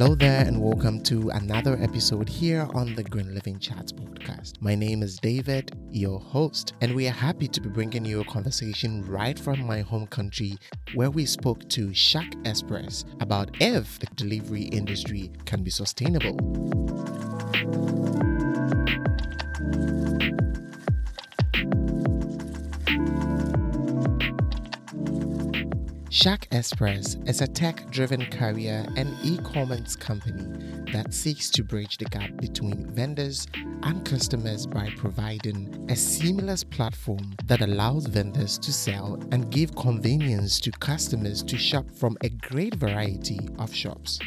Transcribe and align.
Hello 0.00 0.14
there, 0.14 0.46
and 0.46 0.62
welcome 0.62 1.02
to 1.02 1.28
another 1.28 1.76
episode 1.82 2.26
here 2.26 2.66
on 2.72 2.94
the 2.94 3.02
Green 3.02 3.34
Living 3.34 3.58
Chats 3.58 3.92
podcast. 3.92 4.54
My 4.58 4.74
name 4.74 5.02
is 5.02 5.18
David, 5.18 5.72
your 5.90 6.18
host, 6.18 6.72
and 6.80 6.94
we 6.94 7.06
are 7.06 7.12
happy 7.12 7.46
to 7.48 7.60
be 7.60 7.68
bringing 7.68 8.06
you 8.06 8.22
a 8.22 8.24
conversation 8.24 9.04
right 9.04 9.38
from 9.38 9.60
my 9.60 9.82
home 9.82 10.06
country 10.06 10.56
where 10.94 11.10
we 11.10 11.26
spoke 11.26 11.68
to 11.68 11.88
Shaq 11.88 12.34
Express 12.48 13.04
about 13.20 13.54
if 13.60 13.98
the 13.98 14.06
delivery 14.14 14.62
industry 14.62 15.32
can 15.44 15.62
be 15.62 15.70
sustainable. 15.70 16.38
Shaq 26.20 26.48
Express 26.52 27.16
is 27.24 27.40
a 27.40 27.46
tech 27.46 27.90
driven 27.90 28.26
carrier 28.26 28.84
and 28.98 29.16
e 29.24 29.38
commerce 29.38 29.96
company 29.96 30.84
that 30.92 31.14
seeks 31.14 31.48
to 31.48 31.64
bridge 31.64 31.96
the 31.96 32.04
gap 32.04 32.36
between 32.36 32.84
vendors 32.90 33.46
and 33.84 34.04
customers 34.04 34.66
by 34.66 34.90
providing 34.98 35.86
a 35.88 35.96
seamless 35.96 36.62
platform 36.62 37.34
that 37.46 37.62
allows 37.62 38.04
vendors 38.04 38.58
to 38.58 38.70
sell 38.70 39.18
and 39.32 39.50
give 39.50 39.74
convenience 39.76 40.60
to 40.60 40.70
customers 40.72 41.42
to 41.42 41.56
shop 41.56 41.90
from 41.90 42.18
a 42.20 42.28
great 42.28 42.74
variety 42.74 43.40
of 43.58 43.74
shops. 43.74 44.18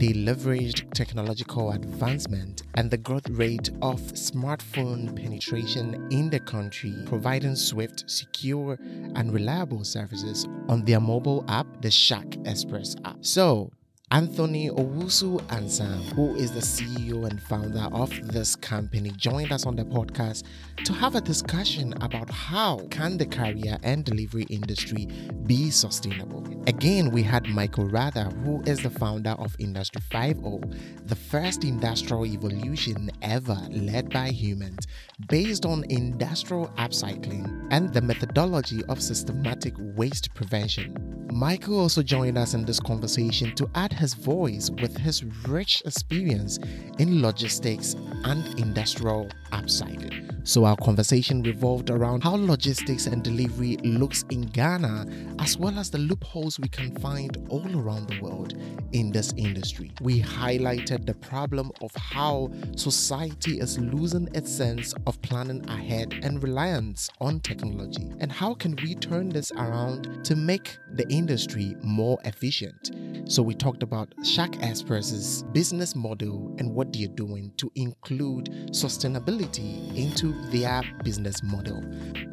They 0.00 0.14
leveraged 0.14 0.94
technological 0.94 1.72
advancement 1.72 2.62
and 2.72 2.90
the 2.90 2.96
growth 2.96 3.28
rate 3.28 3.68
of 3.82 4.00
smartphone 4.14 5.14
penetration 5.14 6.08
in 6.10 6.30
the 6.30 6.40
country, 6.40 6.94
providing 7.04 7.54
swift, 7.54 8.08
secure, 8.08 8.78
and 9.14 9.30
reliable 9.30 9.84
services 9.84 10.48
on 10.70 10.86
their 10.86 11.00
mobile 11.00 11.44
app, 11.48 11.66
the 11.82 11.88
Shaq 11.88 12.48
Express 12.48 12.96
app. 13.04 13.18
So, 13.20 13.72
Anthony 14.12 14.68
Owusu 14.70 15.40
Ansah, 15.50 16.02
who 16.14 16.34
is 16.34 16.50
the 16.50 16.58
CEO 16.58 17.30
and 17.30 17.40
founder 17.40 17.86
of 17.92 18.10
this 18.32 18.56
company, 18.56 19.12
joined 19.12 19.52
us 19.52 19.66
on 19.66 19.76
the 19.76 19.84
podcast 19.84 20.42
to 20.84 20.92
have 20.92 21.14
a 21.14 21.20
discussion 21.20 21.94
about 22.00 22.28
how 22.28 22.78
can 22.90 23.16
the 23.16 23.26
carrier 23.26 23.78
and 23.84 24.04
delivery 24.04 24.46
industry 24.50 25.06
be 25.46 25.70
sustainable. 25.70 26.44
Again, 26.66 27.12
we 27.12 27.22
had 27.22 27.46
Michael 27.46 27.88
Rada, 27.88 28.24
who 28.42 28.60
is 28.62 28.82
the 28.82 28.90
founder 28.90 29.36
of 29.38 29.54
Industry 29.60 30.02
5.0, 30.10 31.06
the 31.06 31.14
first 31.14 31.62
industrial 31.62 32.26
evolution 32.26 33.12
ever 33.22 33.60
led 33.70 34.10
by 34.10 34.30
humans, 34.30 34.88
based 35.28 35.64
on 35.64 35.84
industrial 35.88 36.66
upcycling 36.78 37.68
and 37.70 37.94
the 37.94 38.02
methodology 38.02 38.82
of 38.88 39.00
systematic 39.00 39.74
waste 39.78 40.34
prevention. 40.34 41.20
Michael 41.32 41.78
also 41.78 42.02
joined 42.02 42.36
us 42.36 42.54
in 42.54 42.64
this 42.64 42.80
conversation 42.80 43.54
to 43.54 43.70
add 43.76 43.92
his 44.00 44.14
voice 44.14 44.70
with 44.70 44.96
his 44.96 45.22
rich 45.46 45.82
experience 45.84 46.58
in 46.98 47.22
logistics 47.22 47.94
and 48.24 48.58
industrial 48.58 49.28
upcycling. 49.52 50.26
So 50.42 50.64
our 50.64 50.76
conversation 50.76 51.42
revolved 51.42 51.90
around 51.90 52.24
how 52.24 52.34
logistics 52.34 53.06
and 53.06 53.22
delivery 53.22 53.76
looks 53.84 54.24
in 54.30 54.46
Ghana, 54.46 55.06
as 55.38 55.58
well 55.58 55.78
as 55.78 55.90
the 55.90 55.98
loopholes 55.98 56.58
we 56.58 56.68
can 56.68 56.96
find 56.96 57.36
all 57.50 57.78
around 57.78 58.08
the 58.08 58.20
world 58.22 58.54
in 58.92 59.12
this 59.12 59.34
industry. 59.36 59.92
We 60.00 60.22
highlighted 60.22 61.04
the 61.04 61.14
problem 61.14 61.70
of 61.82 61.94
how 61.94 62.50
society 62.74 63.60
is 63.60 63.78
losing 63.78 64.28
its 64.34 64.50
sense 64.50 64.94
of 65.06 65.20
planning 65.20 65.68
ahead 65.68 66.14
and 66.22 66.42
reliance 66.42 67.10
on 67.20 67.40
technology, 67.40 68.08
and 68.20 68.32
how 68.32 68.54
can 68.54 68.76
we 68.82 68.94
turn 68.94 69.28
this 69.28 69.52
around 69.52 70.24
to 70.24 70.36
make 70.36 70.78
the 70.94 71.06
industry 71.10 71.76
more 71.82 72.18
efficient. 72.24 72.92
So 73.26 73.42
we 73.42 73.54
talked 73.54 73.82
about 73.82 73.89
Shaq 73.90 74.62
Express's 74.62 75.42
business 75.52 75.96
model 75.96 76.54
and 76.58 76.72
what 76.72 76.92
they're 76.92 77.08
doing 77.08 77.52
to 77.56 77.70
include 77.74 78.46
sustainability 78.70 79.96
into 79.96 80.32
their 80.50 80.82
business 81.02 81.42
model. 81.42 81.82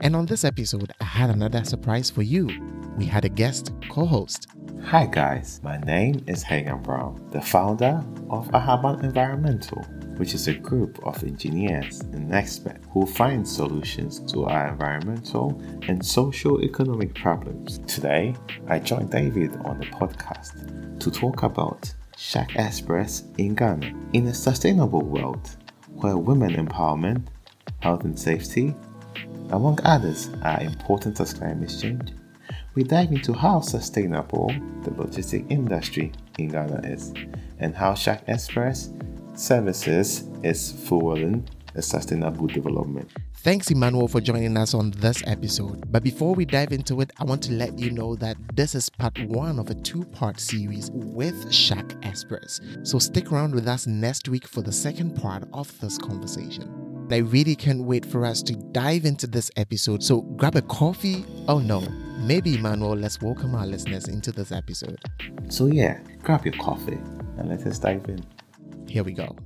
And 0.02 0.16
on 0.16 0.28
this 0.28 0.44
episode, 0.44 0.92
I 1.02 1.06
had 1.06 1.30
another 1.30 1.64
surprise 1.64 2.10
for 2.10 2.22
you. 2.22 2.50
We 2.98 3.06
had 3.06 3.26
a 3.26 3.30
guest 3.30 3.74
co 3.90 4.06
host. 4.06 4.48
Hi 4.84 5.08
guys, 5.08 5.60
my 5.64 5.78
name 5.80 6.24
is 6.28 6.44
Hagan 6.44 6.82
Brown, 6.82 7.28
the 7.32 7.42
founder 7.42 8.04
of 8.30 8.48
Ahaban 8.50 9.04
Environmental, 9.04 9.82
which 10.18 10.34
is 10.34 10.48
a 10.48 10.54
group 10.54 11.00
of 11.06 11.24
engineers 11.24 12.02
and 12.14 12.34
experts 12.34 12.88
who 12.92 13.06
find 13.06 13.46
solutions 13.46 14.20
to 14.32 14.46
our 14.46 14.70
environmental 14.70 15.62
and 15.88 16.06
social 16.06 16.64
economic 16.64 17.16
problems. 17.16 17.80
Today, 17.80 18.36
I 18.68 18.80
joined 18.80 19.12
David 19.12 19.56
on 19.66 19.80
the 19.80 19.88
podcast 19.88 20.87
to 21.00 21.12
talk 21.12 21.44
about 21.44 21.94
Shaq 22.16 22.56
Express 22.56 23.24
in 23.38 23.56
Ghana. 23.56 23.94
In 24.14 24.28
a 24.28 24.34
sustainable 24.34 25.04
world 25.04 25.56
where 25.88 26.18
women 26.18 26.56
empowerment, 26.56 27.28
health 27.80 28.04
and 28.04 28.18
safety, 28.18 28.76
among 29.50 29.80
others, 29.84 30.30
are 30.44 30.62
important 30.62 31.20
as 31.20 31.34
climate 31.34 31.76
change, 31.80 32.14
we 32.76 32.84
dive 32.84 33.12
into 33.12 33.34
how 33.34 33.60
sustainable 33.60 34.52
the 34.84 34.92
logistic 34.92 35.50
industry 35.52 36.12
in 36.38 36.50
Ghana 36.50 36.82
is 36.84 37.14
and 37.60 37.76
how 37.76 37.94
Shaq 37.94 38.22
Express 38.28 38.92
services 39.36 40.28
is 40.44 40.72
fueling 40.72 41.48
a 41.76 41.82
sustainable 41.82 42.48
development. 42.48 43.10
Thanks, 43.48 43.72
Emmanuel, 43.72 44.10
for 44.10 44.20
joining 44.20 44.58
us 44.58 44.74
on 44.74 44.92
this 44.92 45.24
episode. 45.26 45.90
But 45.90 46.04
before 46.04 46.36
we 46.36 46.44
dive 46.44 46.74
into 46.74 47.00
it, 47.00 47.14
I 47.18 47.24
want 47.24 47.42
to 47.44 47.54
let 47.54 47.80
you 47.80 47.92
know 47.92 48.14
that 48.18 48.36
this 48.54 48.76
is 48.76 48.90
part 48.90 49.18
one 49.20 49.58
of 49.58 49.70
a 49.70 49.74
two 49.74 50.04
part 50.04 50.38
series 50.42 50.92
with 50.92 51.46
Shaq 51.46 52.06
Express. 52.06 52.60
So 52.84 53.00
stick 53.00 53.32
around 53.32 53.56
with 53.56 53.66
us 53.70 53.88
next 53.88 54.28
week 54.28 54.46
for 54.46 54.62
the 54.62 54.74
second 54.74 55.16
part 55.16 55.46
of 55.54 55.80
this 55.80 55.98
conversation. 55.98 57.08
I 57.10 57.20
really 57.20 57.56
can't 57.56 57.86
wait 57.86 58.06
for 58.06 58.26
us 58.26 58.44
to 58.44 58.54
dive 58.74 59.06
into 59.06 59.28
this 59.28 59.50
episode. 59.56 60.04
So 60.04 60.24
grab 60.24 60.58
a 60.58 60.62
coffee. 60.64 61.24
Oh 61.48 61.60
no, 61.60 61.80
maybe 62.20 62.56
Emmanuel, 62.56 62.98
let's 62.98 63.22
welcome 63.22 63.56
our 63.56 63.66
listeners 63.66 64.10
into 64.10 64.34
this 64.34 64.52
episode. 64.52 65.00
So, 65.48 65.68
yeah, 65.68 66.02
grab 66.22 66.44
your 66.44 66.56
coffee 66.56 67.00
and 67.38 67.48
let 67.48 67.66
us 67.66 67.80
dive 67.80 68.10
in. 68.10 68.26
Here 68.90 69.06
we 69.06 69.14
go. 69.14 69.38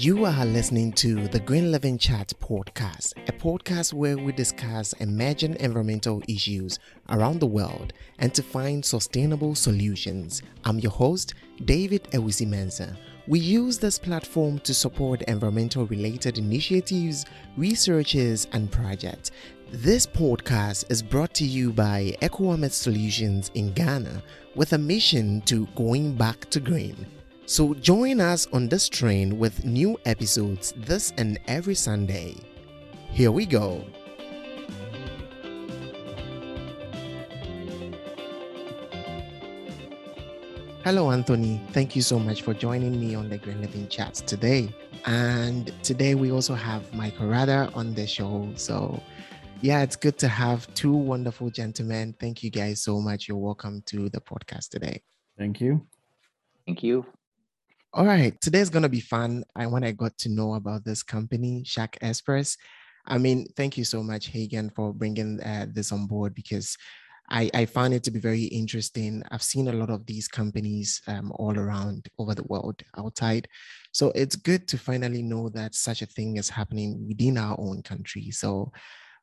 You 0.00 0.26
are 0.26 0.46
listening 0.46 0.92
to 0.92 1.26
the 1.26 1.40
Green 1.40 1.72
Living 1.72 1.98
Chat 1.98 2.32
podcast, 2.40 3.14
a 3.28 3.32
podcast 3.32 3.92
where 3.92 4.16
we 4.16 4.30
discuss 4.30 4.92
emerging 4.92 5.56
environmental 5.58 6.22
issues 6.28 6.78
around 7.08 7.40
the 7.40 7.48
world 7.48 7.92
and 8.20 8.32
to 8.32 8.44
find 8.44 8.84
sustainable 8.84 9.56
solutions. 9.56 10.40
I'm 10.64 10.78
your 10.78 10.92
host, 10.92 11.34
David 11.64 12.04
Ewisi. 12.12 12.96
We 13.26 13.40
use 13.40 13.78
this 13.78 13.98
platform 13.98 14.60
to 14.60 14.72
support 14.72 15.22
environmental 15.22 15.84
related 15.86 16.38
initiatives, 16.38 17.26
researches, 17.56 18.46
and 18.52 18.70
projects. 18.70 19.32
This 19.72 20.06
podcast 20.06 20.92
is 20.92 21.02
brought 21.02 21.34
to 21.34 21.44
you 21.44 21.72
by 21.72 22.16
EcoWamet 22.22 22.70
Solutions 22.70 23.50
in 23.54 23.72
Ghana 23.72 24.22
with 24.54 24.74
a 24.74 24.78
mission 24.78 25.40
to 25.46 25.66
going 25.74 26.14
back 26.14 26.48
to 26.50 26.60
green. 26.60 27.04
So 27.48 27.72
join 27.72 28.20
us 28.20 28.46
on 28.52 28.68
this 28.68 28.90
train 28.90 29.38
with 29.38 29.64
new 29.64 29.98
episodes 30.04 30.74
this 30.76 31.14
and 31.16 31.40
every 31.46 31.74
Sunday. 31.74 32.36
Here 33.10 33.32
we 33.32 33.46
go. 33.46 33.82
Hello, 40.84 41.10
Anthony. 41.10 41.58
Thank 41.72 41.96
you 41.96 42.02
so 42.02 42.18
much 42.18 42.42
for 42.42 42.52
joining 42.52 43.00
me 43.00 43.14
on 43.14 43.30
the 43.30 43.38
Green 43.38 43.62
Living 43.62 43.88
Chats 43.88 44.20
today. 44.20 44.68
And 45.06 45.72
today 45.82 46.14
we 46.14 46.30
also 46.30 46.54
have 46.54 46.92
Michael 46.92 47.28
Rada 47.28 47.72
on 47.72 47.94
the 47.94 48.06
show. 48.06 48.46
So, 48.56 49.02
yeah, 49.62 49.80
it's 49.80 49.96
good 49.96 50.18
to 50.18 50.28
have 50.28 50.72
two 50.74 50.92
wonderful 50.92 51.48
gentlemen. 51.48 52.14
Thank 52.20 52.42
you 52.42 52.50
guys 52.50 52.82
so 52.82 53.00
much. 53.00 53.26
You're 53.26 53.38
welcome 53.38 53.82
to 53.86 54.10
the 54.10 54.20
podcast 54.20 54.68
today. 54.68 55.00
Thank 55.38 55.62
you. 55.62 55.86
Thank 56.66 56.82
you. 56.82 57.06
All 57.98 58.06
right, 58.06 58.40
today's 58.40 58.70
gonna 58.70 58.88
be 58.88 59.00
fun. 59.00 59.42
I 59.56 59.66
when 59.66 59.82
I 59.82 59.90
got 59.90 60.16
to 60.18 60.28
know 60.28 60.54
about 60.54 60.84
this 60.84 61.02
company, 61.02 61.64
Shaq 61.66 61.96
Express. 62.00 62.56
I 63.04 63.18
mean, 63.18 63.48
thank 63.56 63.76
you 63.76 63.82
so 63.82 64.04
much, 64.04 64.28
Hagan, 64.28 64.70
for 64.70 64.92
bringing 64.92 65.40
uh, 65.42 65.66
this 65.68 65.90
on 65.90 66.06
board 66.06 66.32
because 66.32 66.76
I, 67.28 67.50
I 67.52 67.66
found 67.66 67.94
it 67.94 68.04
to 68.04 68.12
be 68.12 68.20
very 68.20 68.44
interesting. 68.44 69.24
I've 69.32 69.42
seen 69.42 69.66
a 69.66 69.72
lot 69.72 69.90
of 69.90 70.06
these 70.06 70.28
companies 70.28 71.02
um, 71.08 71.32
all 71.34 71.58
around 71.58 72.06
over 72.20 72.36
the 72.36 72.44
world 72.44 72.80
outside. 72.96 73.48
So 73.90 74.12
it's 74.14 74.36
good 74.36 74.68
to 74.68 74.78
finally 74.78 75.20
know 75.22 75.48
that 75.48 75.74
such 75.74 76.00
a 76.00 76.06
thing 76.06 76.36
is 76.36 76.48
happening 76.48 77.04
within 77.04 77.36
our 77.36 77.58
own 77.58 77.82
country. 77.82 78.30
So, 78.30 78.70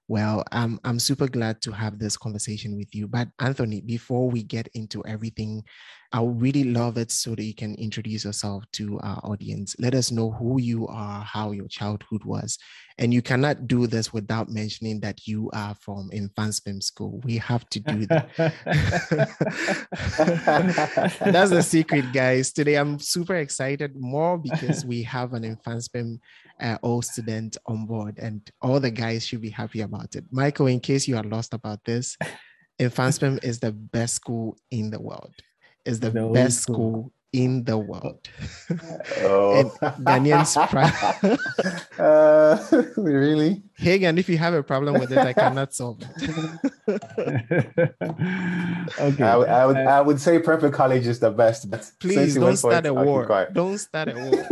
well, 0.09 0.43
I'm, 0.51 0.81
I'm 0.83 0.99
super 0.99 1.29
glad 1.29 1.61
to 1.61 1.71
have 1.71 1.97
this 1.97 2.17
conversation 2.17 2.75
with 2.75 2.93
you. 2.93 3.07
But 3.07 3.29
Anthony, 3.39 3.79
before 3.79 4.29
we 4.29 4.43
get 4.43 4.67
into 4.73 5.01
everything 5.05 5.63
I 6.11 6.21
would 6.21 6.41
really 6.41 6.63
love 6.63 6.97
it 6.97 7.11
so 7.11 7.35
that 7.35 7.43
you 7.43 7.53
can 7.53 7.75
introduce 7.75 8.25
yourself 8.25 8.63
to 8.73 8.99
our 9.01 9.19
audience. 9.23 9.75
Let 9.79 9.95
us 9.95 10.11
know 10.11 10.31
who 10.31 10.61
you 10.61 10.87
are, 10.87 11.21
how 11.21 11.51
your 11.51 11.67
childhood 11.67 12.23
was. 12.23 12.57
And 12.97 13.13
you 13.13 13.21
cannot 13.21 13.67
do 13.67 13.87
this 13.87 14.13
without 14.13 14.47
mentioning 14.47 15.01
that 15.01 15.27
you 15.27 15.49
are 15.53 15.75
from 15.81 16.09
Mfantsipim 16.11 16.81
School. 16.81 17.19
We 17.25 17.37
have 17.37 17.67
to 17.71 17.81
do 17.81 18.05
that. 18.05 18.29
That's 21.19 21.51
the 21.51 21.61
secret, 21.61 22.13
guys. 22.13 22.53
Today 22.53 22.75
I'm 22.75 22.99
super 22.99 23.35
excited 23.35 23.97
more 23.97 24.37
because 24.37 24.85
we 24.85 25.03
have 25.03 25.33
an 25.33 25.57
Mfantsipim 25.57 26.19
uh, 26.61 26.77
all 26.81 27.01
student 27.01 27.57
on 27.65 27.85
board 27.85 28.17
and 28.19 28.49
all 28.61 28.79
the 28.79 28.91
guys 28.91 29.27
should 29.27 29.41
be 29.41 29.49
happy 29.49 29.81
about 29.81 30.15
it. 30.15 30.23
Michael, 30.31 30.67
in 30.67 30.79
case 30.79 31.07
you 31.07 31.17
are 31.17 31.23
lost 31.23 31.53
about 31.53 31.83
this, 31.83 32.15
Mfantsipim 32.79 33.43
is 33.43 33.59
the 33.59 33.73
best 33.73 34.15
school 34.15 34.57
in 34.71 34.89
the 34.89 35.01
world 35.01 35.33
is 35.85 35.99
the, 35.99 36.09
the 36.09 36.27
best 36.27 36.61
school. 36.63 36.75
school 36.75 37.11
in 37.35 37.63
the 37.65 37.77
world. 37.77 38.27
Oh. 39.21 39.59
and 39.59 39.69
Ghanaians 40.05 40.55
proud. 40.73 40.93
uh, 41.99 42.57
really? 43.01 43.61
Hagan, 43.77 44.17
if 44.17 44.27
you 44.29 44.37
have 44.37 44.53
a 44.53 44.63
problem 44.63 44.99
with 44.99 45.11
it, 45.11 45.17
I 45.17 45.33
cannot 45.33 45.73
solve 45.73 46.01
it. 46.01 46.09
okay. 48.99 49.23
I, 49.23 49.35
I 49.35 49.65
would, 49.65 49.77
uh, 49.77 49.97
I 49.97 50.01
would 50.01 50.19
say 50.19 50.39
Prempeh 50.39 50.73
College 50.73 51.05
is 51.07 51.19
the 51.19 51.31
best. 51.31 51.69
Please 51.99 52.35
don't 52.35 52.57
start 52.57 52.85
a 52.85 52.93
war. 52.93 53.47
Don't 53.53 53.77
start 53.77 54.09
a 54.09 54.15
war. 54.15 54.47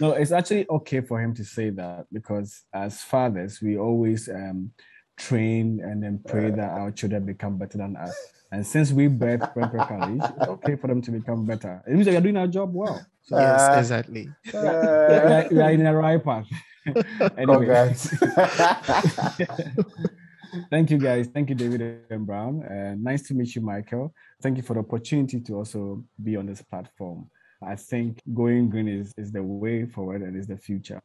no, 0.00 0.12
it's 0.12 0.32
actually 0.32 0.66
okay 0.68 1.00
for 1.00 1.20
him 1.20 1.34
to 1.34 1.44
say 1.44 1.70
that 1.70 2.06
because 2.12 2.64
as 2.72 3.00
fathers, 3.02 3.60
we 3.62 3.78
always 3.78 4.28
um, 4.28 4.72
train 5.16 5.80
and 5.82 6.02
then 6.02 6.20
pray 6.26 6.50
that 6.50 6.70
our 6.70 6.90
children 6.90 7.24
become 7.24 7.56
better 7.58 7.78
than 7.78 7.96
us. 7.96 8.16
And 8.52 8.64
since 8.66 8.92
we 8.92 9.08
birth 9.08 9.40
Prempeh 9.54 9.88
College, 9.88 10.20
it's 10.36 10.48
okay 10.48 10.76
for 10.76 10.86
them 10.86 11.00
to 11.00 11.10
become 11.10 11.46
better. 11.46 11.82
It 11.86 11.94
means 11.94 12.04
that 12.04 12.12
you're 12.12 12.20
doing 12.20 12.36
our 12.36 12.46
job 12.46 12.74
well. 12.74 13.02
So, 13.22 13.38
yes, 13.38 13.62
uh, 13.62 13.76
exactly. 13.78 14.28
Uh, 14.48 14.50
we, 14.52 14.58
are, 14.58 15.48
we, 15.50 15.60
are, 15.60 15.70
in 15.70 15.84
the 15.84 15.94
right 15.94 16.22
path. 16.22 16.46
anyway. 17.38 17.94
Thank 20.70 20.90
you, 20.90 20.98
guys. 20.98 21.28
Thank 21.28 21.48
you, 21.48 21.54
David 21.54 22.02
and 22.10 22.26
Brown. 22.26 22.62
Uh, 22.62 22.94
nice 22.98 23.22
to 23.28 23.34
meet 23.34 23.54
you, 23.54 23.62
Michael. 23.62 24.12
Thank 24.42 24.58
you 24.58 24.62
for 24.62 24.74
the 24.74 24.80
opportunity 24.80 25.40
to 25.40 25.54
also 25.54 26.04
be 26.22 26.36
on 26.36 26.44
this 26.44 26.60
platform. 26.60 27.30
I 27.66 27.76
think 27.76 28.20
going 28.34 28.68
green 28.68 28.86
is, 28.86 29.14
is 29.16 29.32
the 29.32 29.42
way 29.42 29.86
forward 29.86 30.20
and 30.20 30.36
is 30.36 30.46
the 30.46 30.58
future. 30.58 31.00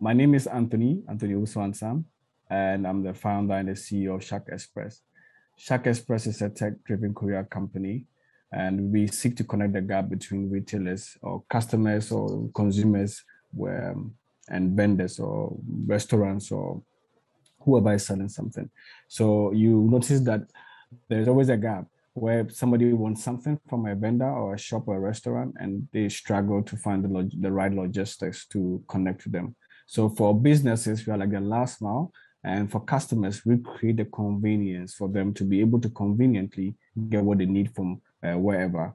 My 0.00 0.12
name 0.12 0.34
is 0.34 0.48
Anthony, 0.48 1.04
Anthony 1.08 1.34
Uswansam, 1.34 2.02
and 2.50 2.84
I'm 2.84 3.04
the 3.04 3.14
founder 3.14 3.54
and 3.54 3.68
the 3.68 3.74
CEO 3.74 4.16
of 4.16 4.24
Shark 4.24 4.48
Express. 4.50 5.02
Shark 5.60 5.86
Express 5.86 6.26
is 6.26 6.40
a 6.40 6.48
tech-driven 6.48 7.12
courier 7.12 7.44
company, 7.44 8.06
and 8.50 8.90
we 8.90 9.06
seek 9.08 9.36
to 9.36 9.44
connect 9.44 9.74
the 9.74 9.82
gap 9.82 10.08
between 10.08 10.48
retailers 10.48 11.18
or 11.20 11.44
customers 11.50 12.10
or 12.10 12.48
consumers 12.54 13.22
where, 13.52 13.92
um, 13.92 14.14
and 14.48 14.74
vendors 14.74 15.20
or 15.20 15.54
restaurants 15.86 16.50
or 16.50 16.80
whoever 17.60 17.92
is 17.92 18.06
selling 18.06 18.30
something. 18.30 18.70
So 19.06 19.52
you 19.52 19.82
notice 19.82 20.20
that 20.20 20.40
there's 21.10 21.28
always 21.28 21.50
a 21.50 21.58
gap 21.58 21.84
where 22.14 22.48
somebody 22.48 22.94
wants 22.94 23.22
something 23.22 23.60
from 23.68 23.84
a 23.84 23.94
vendor 23.94 24.30
or 24.30 24.54
a 24.54 24.58
shop 24.58 24.88
or 24.88 24.96
a 24.96 25.00
restaurant 25.00 25.54
and 25.60 25.86
they 25.92 26.08
struggle 26.08 26.62
to 26.62 26.76
find 26.76 27.04
the, 27.04 27.08
log- 27.08 27.38
the 27.38 27.52
right 27.52 27.72
logistics 27.72 28.46
to 28.46 28.82
connect 28.88 29.20
to 29.24 29.28
them. 29.28 29.54
So 29.86 30.08
for 30.08 30.34
businesses, 30.34 31.06
we 31.06 31.12
are 31.12 31.18
like 31.18 31.32
the 31.32 31.40
last 31.40 31.82
mile 31.82 32.12
and 32.42 32.70
for 32.70 32.80
customers, 32.80 33.44
we 33.44 33.58
create 33.58 33.98
the 33.98 34.06
convenience 34.06 34.94
for 34.94 35.08
them 35.08 35.34
to 35.34 35.44
be 35.44 35.60
able 35.60 35.80
to 35.80 35.90
conveniently 35.90 36.74
get 37.08 37.22
what 37.22 37.38
they 37.38 37.46
need 37.46 37.74
from 37.74 38.00
uh, 38.22 38.32
wherever 38.32 38.94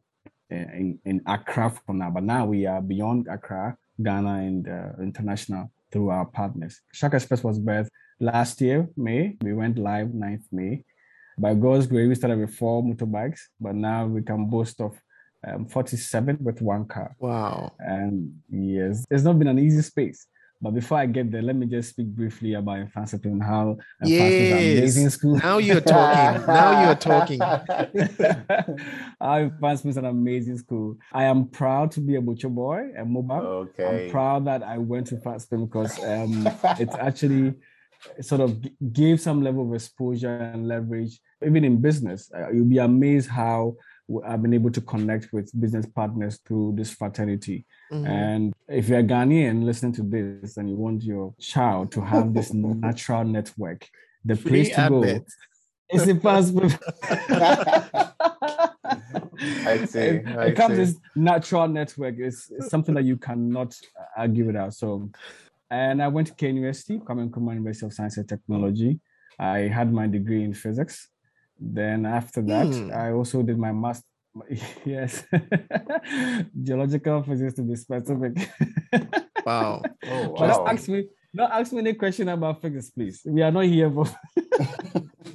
uh, 0.52 0.56
in, 0.56 1.00
in 1.06 1.22
Accra 1.28 1.70
for 1.86 1.94
now. 1.94 2.10
But 2.10 2.24
now 2.24 2.46
we 2.46 2.66
are 2.66 2.82
beyond 2.82 3.28
Accra, 3.28 3.78
Ghana, 4.02 4.34
and 4.36 4.68
uh, 4.68 5.02
international 5.02 5.72
through 5.92 6.10
our 6.10 6.26
partners. 6.26 6.82
Shark 6.92 7.14
Express 7.14 7.44
was 7.44 7.60
birthed 7.60 7.90
last 8.20 8.62
year, 8.62 8.90
May. 8.98 9.38
We 9.42 9.54
went 9.54 9.78
live 9.78 10.08
9th 10.08 10.46
May. 10.52 10.84
By 11.38 11.54
God's 11.54 11.86
grace, 11.86 12.08
we 12.08 12.16
started 12.16 12.40
with 12.40 12.56
four 12.56 12.82
motorbikes, 12.82 13.42
but 13.60 13.76
now 13.76 14.08
we 14.08 14.22
can 14.22 14.50
boast 14.50 14.82
of 14.82 15.00
um, 15.46 15.66
47 15.68 16.38
with 16.42 16.62
one 16.62 16.86
car. 16.86 17.16
Wow. 17.20 17.74
And 17.78 18.42
yes, 18.50 19.06
it's 19.12 19.24
not 19.24 19.38
been 19.38 19.50
an 19.50 19.60
easy 19.60 19.82
space. 19.82 20.26
But 20.62 20.72
before 20.72 20.98
I 20.98 21.06
get 21.06 21.32
there, 21.32 21.42
let 21.42 21.56
me 21.56 21.66
just 21.66 21.90
speak 21.90 22.08
briefly 22.08 22.54
about 22.54 22.88
Mfantsipim 22.88 23.26
and 23.26 23.44
how 23.44 23.78
yes. 24.04 24.54
amazing 24.54 25.10
school. 25.10 25.36
Now 25.38 25.58
you're 25.58 25.82
talking. 25.82 26.48
now 26.48 26.86
you're 26.86 26.96
talking. 26.96 27.40
how 27.40 27.60
Mfantsipim 29.50 29.90
is 29.90 29.98
an 29.98 30.06
amazing 30.06 30.58
school. 30.58 30.98
I 31.12 31.26
am 31.26 31.48
proud 31.48 31.92
to 31.92 32.02
be 32.02 32.16
a 32.16 32.22
butcher 32.22 32.50
boy, 32.50 32.92
a 32.98 33.06
mobile. 33.06 33.68
Okay. 33.70 34.06
I'm 34.06 34.12
proud 34.12 34.46
that 34.48 34.64
I 34.64 34.78
went 34.78 35.08
to 35.08 35.18
Mfantsipim 35.18 35.70
because 35.70 36.02
um, 36.04 36.48
it's 36.80 36.96
actually 36.96 37.56
sort 38.22 38.42
of 38.42 38.58
gave 38.94 39.20
some 39.20 39.44
level 39.44 39.68
of 39.68 39.74
exposure 39.74 40.38
and 40.38 40.68
leverage, 40.68 41.20
even 41.46 41.64
in 41.64 41.82
business. 41.82 42.32
Uh, 42.36 42.52
you'll 42.52 42.66
be 42.66 42.78
amazed 42.78 43.30
how 43.30 43.76
I've 44.26 44.42
been 44.42 44.54
able 44.54 44.72
to 44.72 44.82
connect 44.82 45.34
with 45.34 45.52
business 45.60 45.86
partners 45.88 46.40
through 46.46 46.74
this 46.78 46.92
fraternity. 46.92 47.66
Mm-hmm. 47.92 48.06
And 48.06 48.54
if 48.68 48.88
you're 48.88 49.00
a 49.00 49.04
Ghanaian 49.04 49.64
listening 49.64 49.94
to 49.94 50.04
this 50.04 50.58
and 50.58 50.70
you 50.70 50.76
want 50.76 51.04
your 51.04 51.34
child 51.40 51.92
to 51.94 52.02
have 52.02 52.34
this 52.34 52.54
natural 52.54 53.24
network, 53.24 53.88
the 54.24 54.36
place 54.36 54.70
to 54.76 54.88
go 54.90 55.26
is 55.92 56.06
the 56.06 56.16
passport. 56.16 56.78
I 59.68 59.86
see. 59.86 60.00
It, 60.00 60.28
I 60.28 60.46
it 60.48 60.56
comes 60.56 60.78
this 60.78 60.96
natural 61.16 61.68
network. 61.68 62.16
It's, 62.18 62.52
it's, 62.52 62.70
something 62.70 62.96
that 62.96 63.04
you 63.04 63.18
cannot 63.18 63.76
argue 64.18 64.46
without. 64.46 64.74
So, 64.74 65.10
and 65.70 66.02
I 66.02 66.08
went 66.08 66.28
to 66.28 66.34
K 66.34 66.48
University, 66.48 66.98
Kwame 67.00 67.30
Nkrumah 67.30 67.54
University 67.54 67.86
of 67.86 67.94
Science 67.94 68.18
and 68.18 68.28
Technology. 68.28 69.00
I 69.38 69.60
had 69.60 69.92
my 69.92 70.08
degree 70.08 70.44
in 70.44 70.54
physics. 70.54 71.10
Then 71.60 72.06
after 72.06 72.42
that, 72.42 72.68
mm. 72.68 72.94
I 72.94 73.12
also 73.12 73.42
did 73.42 73.58
my 73.58 73.72
master 73.72 74.06
Yes. 74.86 75.24
Geological 76.64 77.24
physics 77.24 77.54
to 77.56 77.64
be 77.64 77.76
specific. 77.76 78.50
wow. 79.46 79.82
Oh, 80.06 80.30
wow. 80.30 80.48
Don't 80.48 80.68
ask 80.70 80.90
me, 80.90 81.08
don't 81.36 81.52
ask 81.52 81.72
me 81.74 81.80
any 81.80 81.94
question 81.94 82.30
about 82.30 82.62
physics, 82.62 82.90
please. 82.92 83.22
We 83.26 83.42
are 83.42 83.52
not 83.52 83.66
here 83.66 83.92
for 83.92 84.06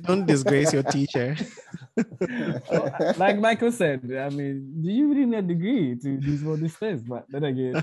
don't 0.03 0.27
disgrace 0.27 0.73
your 0.73 0.83
teacher. 0.83 1.37
like 3.17 3.39
Michael 3.39 3.73
said, 3.73 4.01
I 4.05 4.31
mean, 4.31 4.81
do 4.81 4.91
you 4.91 5.09
really 5.09 5.27
need 5.27 5.39
a 5.39 5.43
degree 5.43 5.97
to 5.97 6.17
do 6.17 6.49
all 6.49 6.57
these 6.57 6.77
things? 6.77 7.03
But 7.03 7.27
then 7.29 7.45
again, 7.45 7.83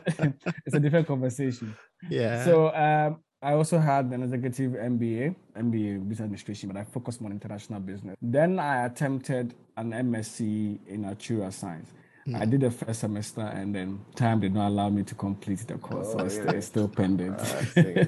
it's 0.66 0.76
a 0.76 0.80
different 0.80 1.08
conversation. 1.08 1.76
Yeah. 2.10 2.44
So 2.44 2.74
um, 2.74 3.22
I 3.42 3.54
also 3.54 3.78
had 3.78 4.06
an 4.06 4.24
executive 4.24 4.72
MBA, 4.72 5.36
MBA 5.56 6.10
business 6.10 6.22
administration, 6.22 6.70
but 6.70 6.78
I 6.78 6.84
focused 6.84 7.22
more 7.22 7.30
on 7.30 7.34
international 7.34 7.80
business. 7.80 8.16
Then 8.20 8.58
I 8.58 8.86
attempted 8.86 9.54
an 9.76 9.92
MSc 9.92 10.40
in 10.88 11.04
actuarial 11.04 11.54
science. 11.54 11.92
Mm. 12.28 12.42
I 12.42 12.46
did 12.46 12.62
the 12.62 12.72
first 12.72 13.02
semester 13.02 13.42
and 13.42 13.76
then 13.76 14.00
time 14.16 14.40
did 14.40 14.54
not 14.54 14.70
allow 14.70 14.90
me 14.90 15.04
to 15.04 15.14
complete 15.14 15.60
the 15.60 15.76
course. 15.76 16.08
Oh, 16.10 16.18
so 16.18 16.26
it's, 16.26 16.36
still, 16.36 16.50
it's 16.50 16.68
still 16.68 16.88
pending. 16.88 17.34
Uh, 17.34 18.06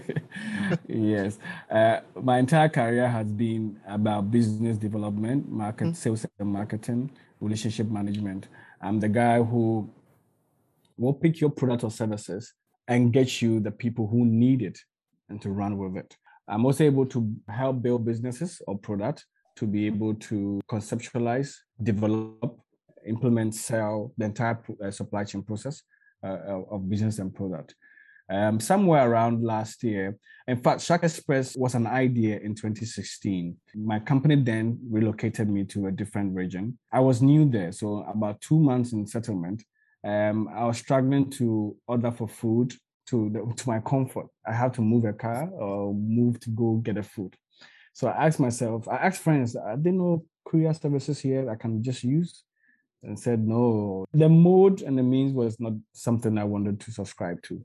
yes. 0.88 1.38
Uh, 1.69 2.00
my 2.21 2.39
entire 2.39 2.67
career 2.67 3.07
has 3.07 3.31
been 3.31 3.79
about 3.88 4.31
business 4.31 4.77
development, 4.77 5.48
market, 5.48 5.89
mm. 5.89 5.95
sales 5.95 6.25
and 6.39 6.50
marketing, 6.50 7.12
relationship 7.39 7.88
management. 7.88 8.48
I'm 8.81 9.00
the 9.00 9.09
guy 9.09 9.43
who 9.43 9.89
will 10.98 11.13
pick 11.13 11.39
your 11.39 11.51
product 11.51 11.83
or 11.83 11.91
services 11.91 12.53
and 12.88 13.13
get 13.13 13.43
you 13.43 13.59
the 13.59 13.71
people 13.71 14.07
who 14.07 14.25
need 14.25 14.63
it 14.63 14.79
and 15.29 15.41
to 15.41 15.50
run 15.50 15.77
with 15.77 15.98
it. 15.98 16.15
I'm 16.48 16.65
also 16.65 16.83
able 16.83 17.05
to 17.07 17.31
help 17.48 17.81
build 17.81 18.05
businesses 18.05 18.62
or 18.67 18.77
product 18.77 19.25
to 19.57 19.67
be 19.67 19.86
able 19.86 20.15
to 20.15 20.62
conceptualize, 20.69 21.53
develop, 21.83 22.59
implement, 23.05 23.53
sell 23.55 24.13
the 24.17 24.25
entire 24.25 24.59
uh, 24.83 24.89
supply 24.89 25.24
chain 25.25 25.43
process 25.43 25.81
uh, 26.24 26.62
of 26.71 26.89
business 26.89 27.19
and 27.19 27.33
product. 27.33 27.75
Um, 28.31 28.59
somewhere 28.59 29.09
around 29.09 29.43
last 29.43 29.83
year, 29.83 30.17
in 30.48 30.57
fact, 30.57 30.81
Shark 30.81 31.03
Express 31.03 31.55
was 31.55 31.75
an 31.75 31.88
idea 31.88 32.39
in 32.39 32.55
2016. 32.55 33.55
My 33.75 34.00
company 34.00 34.36
then 34.36 34.79
relocated 34.89 35.50
me 35.50 35.63
to 35.65 35.88
a 35.88 35.91
different 35.91 36.36
region. 36.36 36.77
I 36.91 37.00
was 37.00 37.21
new 37.21 37.50
there, 37.50 37.71
so 37.71 38.03
about 38.03 38.39
two 38.41 38.59
months 38.59 38.93
in 38.93 39.07
settlement. 39.07 39.63
Um, 40.03 40.48
I 40.55 40.65
was 40.65 40.77
struggling 40.77 41.29
to 41.31 41.75
order 41.88 42.12
for 42.12 42.27
food 42.27 42.74
to 43.09 43.29
the, 43.29 43.53
to 43.55 43.69
my 43.69 43.79
comfort. 43.79 44.27
I 44.45 44.53
have 44.53 44.71
to 44.73 44.81
move 44.81 45.05
a 45.05 45.13
car 45.13 45.49
or 45.49 45.93
move 45.93 46.39
to 46.41 46.49
go 46.51 46.75
get 46.77 46.97
a 46.97 47.03
food. 47.03 47.35
So 47.93 48.07
I 48.07 48.27
asked 48.27 48.39
myself, 48.39 48.87
I 48.87 48.95
asked 48.97 49.21
friends, 49.21 49.55
I 49.55 49.75
didn't 49.75 49.97
know 49.97 50.25
courier 50.47 50.73
services 50.73 51.19
here 51.19 51.49
I 51.49 51.55
can 51.55 51.83
just 51.83 52.03
use, 52.03 52.43
and 53.03 53.19
said 53.19 53.39
no. 53.45 54.05
The 54.13 54.29
mode 54.29 54.81
and 54.81 54.97
the 54.97 55.03
means 55.03 55.33
was 55.33 55.59
not 55.59 55.73
something 55.93 56.37
I 56.37 56.43
wanted 56.43 56.79
to 56.81 56.91
subscribe 56.91 57.41
to. 57.43 57.61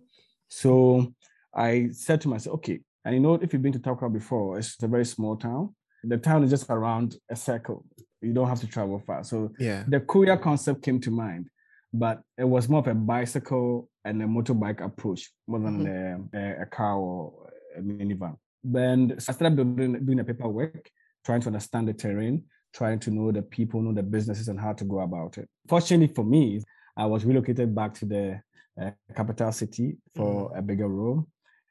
So 0.48 1.12
I 1.54 1.88
said 1.92 2.20
to 2.22 2.28
myself, 2.28 2.54
okay, 2.56 2.80
and 3.04 3.14
you 3.14 3.20
know, 3.20 3.34
if 3.34 3.52
you've 3.52 3.62
been 3.62 3.72
to 3.72 3.78
Tarkwa 3.78 4.12
before, 4.12 4.58
it's 4.58 4.82
a 4.82 4.88
very 4.88 5.04
small 5.04 5.36
town. 5.36 5.74
The 6.04 6.18
town 6.18 6.42
is 6.44 6.50
just 6.50 6.66
around 6.70 7.16
a 7.30 7.36
circle. 7.36 7.84
You 8.20 8.32
don't 8.32 8.48
have 8.48 8.60
to 8.60 8.66
travel 8.66 8.98
far. 9.06 9.24
So 9.24 9.52
Yeah. 9.58 9.84
the 9.88 10.00
courier 10.00 10.36
concept 10.36 10.82
came 10.82 11.00
to 11.00 11.10
mind, 11.10 11.48
but 11.94 12.20
it 12.36 12.44
was 12.44 12.68
more 12.68 12.80
of 12.80 12.88
a 12.88 12.94
bicycle 12.94 13.88
and 14.04 14.20
a 14.20 14.26
motorbike 14.26 14.84
approach 14.84 15.30
more 15.46 15.60
than 15.60 15.86
a, 15.86 16.36
a, 16.36 16.62
a 16.62 16.66
car 16.66 16.96
or 16.96 17.52
a 17.76 17.80
minivan. 17.80 18.36
Then 18.64 19.14
I 19.16 19.20
started 19.20 19.54
building, 19.54 20.04
doing 20.04 20.18
the 20.18 20.24
paperwork, 20.24 20.90
trying 21.24 21.40
to 21.42 21.46
understand 21.46 21.86
the 21.86 21.92
terrain, 21.92 22.42
trying 22.74 22.98
to 22.98 23.12
know 23.12 23.30
the 23.30 23.42
people, 23.42 23.80
know 23.80 23.94
the 23.94 24.02
businesses, 24.02 24.48
and 24.48 24.58
how 24.58 24.72
to 24.72 24.84
go 24.84 25.00
about 25.00 25.38
it. 25.38 25.48
Fortunately 25.68 26.12
for 26.12 26.24
me, 26.24 26.60
I 26.96 27.06
was 27.06 27.24
relocated 27.24 27.72
back 27.72 27.94
to 27.94 28.06
the 28.06 28.40
uh, 28.80 28.90
capital 29.14 29.52
city 29.52 29.96
for 30.16 30.48
mm-hmm. 30.48 30.58
a 30.58 30.62
bigger 30.62 30.88
role. 30.88 31.28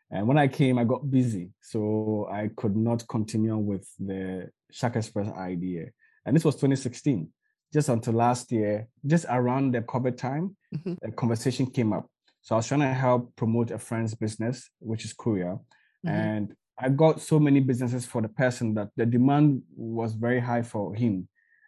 And 0.09 0.25
when 0.25 0.37
I 0.37 0.47
came, 0.47 0.77
I 0.77 0.85
got 0.85 1.11
busy. 1.11 1.49
So 1.59 2.29
I 2.31 2.49
could 2.55 2.77
not 2.77 3.05
continue 3.09 3.57
with 3.57 3.85
the 3.99 4.49
Shark 4.71 4.95
Express 4.95 5.29
idea. 5.33 5.87
And 6.25 6.33
this 6.33 6.45
was 6.45 6.55
2016. 6.55 7.27
Just 7.73 7.89
until 7.89 8.13
last 8.13 8.51
year, 8.51 8.87
just 9.05 9.25
around 9.29 9.73
the 9.73 9.81
COVID 9.81 10.15
time, 10.17 10.55
Mhm. 10.75 10.97
a 11.03 11.11
conversation 11.11 11.65
came 11.65 11.91
up. 11.93 12.07
So 12.41 12.55
I 12.55 12.57
was 12.57 12.67
trying 12.67 12.81
to 12.81 12.93
help 12.93 13.35
promote 13.35 13.71
a 13.71 13.79
friend's 13.79 14.13
business, 14.15 14.69
which 14.79 15.05
is 15.05 15.13
courier. 15.13 15.57
Mhm. 16.05 16.09
And 16.09 16.55
I 16.77 16.89
got 16.89 17.21
so 17.21 17.39
many 17.39 17.59
businesses 17.61 18.05
for 18.05 18.21
the 18.21 18.27
person 18.29 18.73
that 18.75 18.89
the 18.95 19.05
demand 19.05 19.63
was 19.75 20.13
very 20.13 20.39
high 20.39 20.61
for 20.63 20.93
him. 20.93 21.27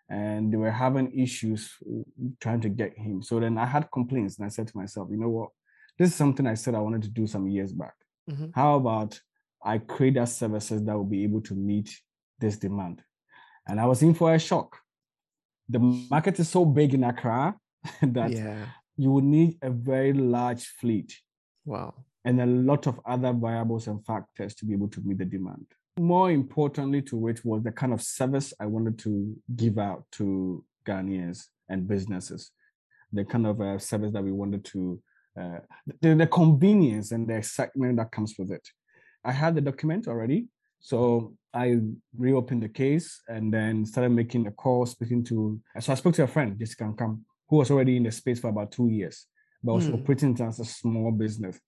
And 0.09 0.51
they 0.53 0.57
were 0.57 0.71
having 0.71 1.11
issues 1.11 1.71
trying 2.39 2.61
to 2.61 2.69
get 2.69 2.97
him. 2.97 3.21
So 3.23 3.39
then 3.39 3.57
I 3.57 3.65
had 3.65 3.89
complaints 3.91 4.37
and 4.37 4.45
I 4.45 4.49
said 4.49 4.67
to 4.67 4.77
myself, 4.77 5.09
you 5.09 5.17
know 5.17 5.29
what? 5.29 5.49
This 5.97 6.09
is 6.09 6.15
something 6.15 6.45
I 6.45 6.55
said 6.55 6.75
I 6.75 6.79
wanted 6.81 7.03
to 7.03 7.09
do 7.09 7.25
some 7.25 7.47
years 7.47 7.71
back. 7.73 7.95
Mhm. 8.29 8.51
How 8.53 8.75
about 8.75 9.19
I 9.63 9.79
create 9.79 10.15
that 10.15 10.29
services 10.29 10.83
that 10.83 10.95
will 10.95 11.05
be 11.05 11.23
able 11.23 11.41
to 11.41 11.55
meet 11.55 11.89
this 12.39 12.57
demand? 12.57 13.03
And 13.67 13.79
I 13.79 13.85
was 13.87 14.03
in 14.03 14.13
for 14.13 14.33
a 14.35 14.37
shock. 14.39 14.77
The 15.69 15.79
market 15.79 16.39
is 16.39 16.49
so 16.49 16.65
big 16.65 16.93
in 16.93 17.03
Accra 17.03 17.55
that 18.01 18.31
Yeah. 18.31 18.65
you 18.97 19.11
will 19.11 19.21
need 19.23 19.57
a 19.61 19.69
very 19.69 20.13
large 20.13 20.65
fleet 20.65 21.13
Wow. 21.65 21.93
and 22.23 22.39
a 22.41 22.45
lot 22.45 22.87
of 22.87 22.99
other 23.05 23.33
variables 23.33 23.87
and 23.87 24.03
factors 24.05 24.55
to 24.55 24.65
be 24.65 24.73
able 24.73 24.89
to 24.89 25.01
meet 25.01 25.17
the 25.17 25.25
demand. 25.25 25.65
More 25.97 26.29
importantly 26.31 27.01
to 27.03 27.27
it 27.29 27.43
was 27.45 27.63
the 27.63 27.71
kind 27.71 27.93
of 27.93 28.01
service 28.01 28.53
I 28.59 28.65
wanted 28.65 28.99
to 28.99 29.35
give 29.55 29.77
out 29.77 30.03
to 30.13 30.63
Ghanaians 30.85 31.45
and 31.69 31.87
businesses, 31.87 32.51
the 33.11 33.25
kind 33.25 33.47
of 33.47 33.59
uh, 33.61 33.79
service 33.79 34.11
that 34.11 34.23
we 34.23 34.31
wanted 34.31 34.63
to, 34.65 35.01
uh, 35.39 35.59
the, 36.01 36.13
the 36.15 36.27
convenience 36.27 37.11
and 37.11 37.27
the 37.27 37.35
excitement 37.37 37.97
that 37.97 38.11
comes 38.11 38.35
with 38.37 38.51
it. 38.51 38.67
I 39.23 39.31
had 39.31 39.55
the 39.55 39.61
document 39.61 40.07
already, 40.07 40.47
so 40.79 41.33
I 41.55 41.79
reopened 42.17 42.63
the 42.63 42.69
case 42.69 43.21
and 43.29 43.51
then 43.53 43.85
started 43.85 44.09
making 44.09 44.45
a 44.45 44.51
call, 44.51 44.85
speaking 44.85 45.23
to. 45.25 45.59
So 45.79 45.93
I 45.93 45.95
spoke 45.95 46.13
to 46.15 46.23
a 46.23 46.27
friend, 46.27 46.59
Jessica 46.59 46.83
Nkam, 46.83 47.21
who 47.47 47.55
was 47.57 47.71
already 47.71 47.95
in 47.95 48.03
the 48.03 48.11
space 48.11 48.39
for 48.41 48.49
about 48.49 48.73
two 48.73 48.89
years, 48.89 49.27
but 49.63 49.75
was 49.75 49.87
Hmm. 49.87 49.93
operating 49.95 50.39
as 50.41 50.59
a 50.59 50.65
small 50.65 51.11
business. 51.11 51.59